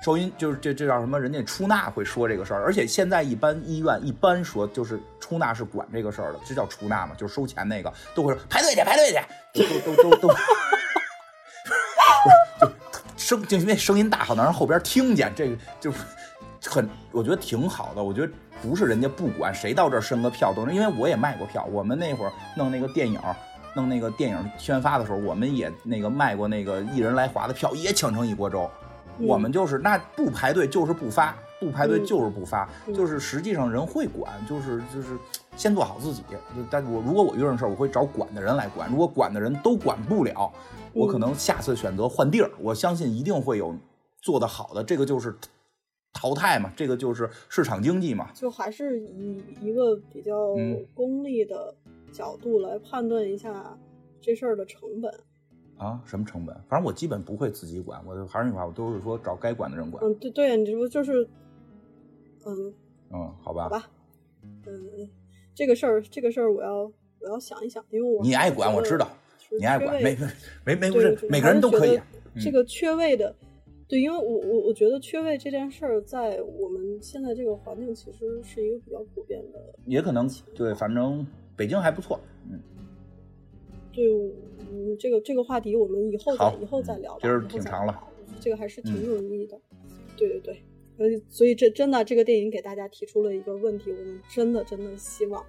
[0.01, 1.19] 收银就是这这叫什么？
[1.19, 9.13] 人家出纳会说这个事儿，而且现在一般医院一般说就是出纳是管这个事儿的，这叫出纳嘛，就是收钱那个都会说排队去排队
[9.55, 10.29] 去，都都都都，
[13.29, 15.93] 声就因为声音大，好能让后边听见，这个就
[16.65, 18.03] 很我觉得挺好的。
[18.03, 18.33] 我觉得
[18.63, 23.21] 不是人家不管谁到这儿申个票都能，因为我也卖过票，我们那会儿弄那个电影。
[23.75, 28.69] 弄那个电影宣发的时候，我们也那个卖过那个一人来华的票，也抢成一锅粥。
[29.19, 35.17] 嗯我们就是那不排队就是不发，不排队嗯就是不发，嗯就是实际上人会管，就是就是
[35.57, 36.23] 先做好自己。
[36.57, 38.89] 就但我如果我遇上事儿，我会找管的人来管。
[38.91, 40.51] 如果管的人都管不了，
[40.99, 42.51] 我可能下次选择换地儿。
[42.61, 43.75] 我相信一定会有
[44.21, 45.35] 做得好的，这个就是
[46.13, 48.31] 淘汰嘛，这个就是市场经济嘛。
[48.35, 51.75] 就还是以一个比较嗯功利的
[52.13, 53.79] 角度来判断一下
[54.21, 55.13] 这事儿的成本。
[55.77, 56.53] 啊，什么成本？
[56.69, 60.05] 反正我基本不会自己管，我还是那句话，我都是说找该管的人管。
[60.05, 61.23] 嗯，对对，你这不就是，
[62.45, 62.75] 嗯，
[63.13, 63.63] 嗯，好吧。
[63.63, 63.89] 好吧，
[64.43, 65.09] 嗯，
[65.55, 66.79] 这个事儿，这个事儿，我要
[67.21, 69.19] 我要想一想，因为我你爱管，我知道，就是
[69.57, 70.27] 你爱管， 没没
[70.65, 71.99] 没没不是每个人都可以
[72.41, 73.35] 这个缺位的，
[73.89, 79.59] 对，因为我我我觉得缺位这件事儿，在我们现在这个环境，其实是一个比较普遍的。
[79.87, 81.27] 也可能对，反正
[81.57, 82.21] 北京还不错。
[82.51, 82.61] 嗯，
[83.93, 84.05] 对，
[84.71, 87.21] 嗯，这个这个话题我们以后再以后再聊吧。
[87.23, 87.99] 今挺长了，
[88.41, 89.59] 这个还是挺嗯有意义的。
[90.17, 90.63] 对对对，
[90.99, 95.45] 呃，所以这真的这个电影给大家提出了一个问题，我们真的真的希望，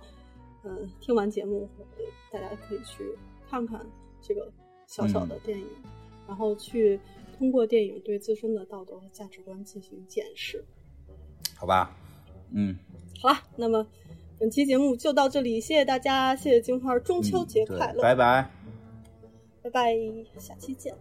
[0.63, 1.67] 嗯、听完节目，
[1.97, 3.03] 呃大家可以去
[3.49, 3.85] 看看
[4.21, 4.51] 这个
[4.85, 5.65] 小小的电影，
[6.27, 6.99] 然后去
[7.37, 10.63] 通过电影对自身的道德和价值观进行检视。
[11.55, 11.95] 好吧。
[12.51, 12.77] 嗯，
[13.21, 13.85] 好了，那么
[14.39, 18.49] 本期节目就到这里，谢谢大家，谢谢金花，中秋节快乐，拜拜。
[19.61, 19.95] 拜拜，
[20.37, 20.95] 下期见。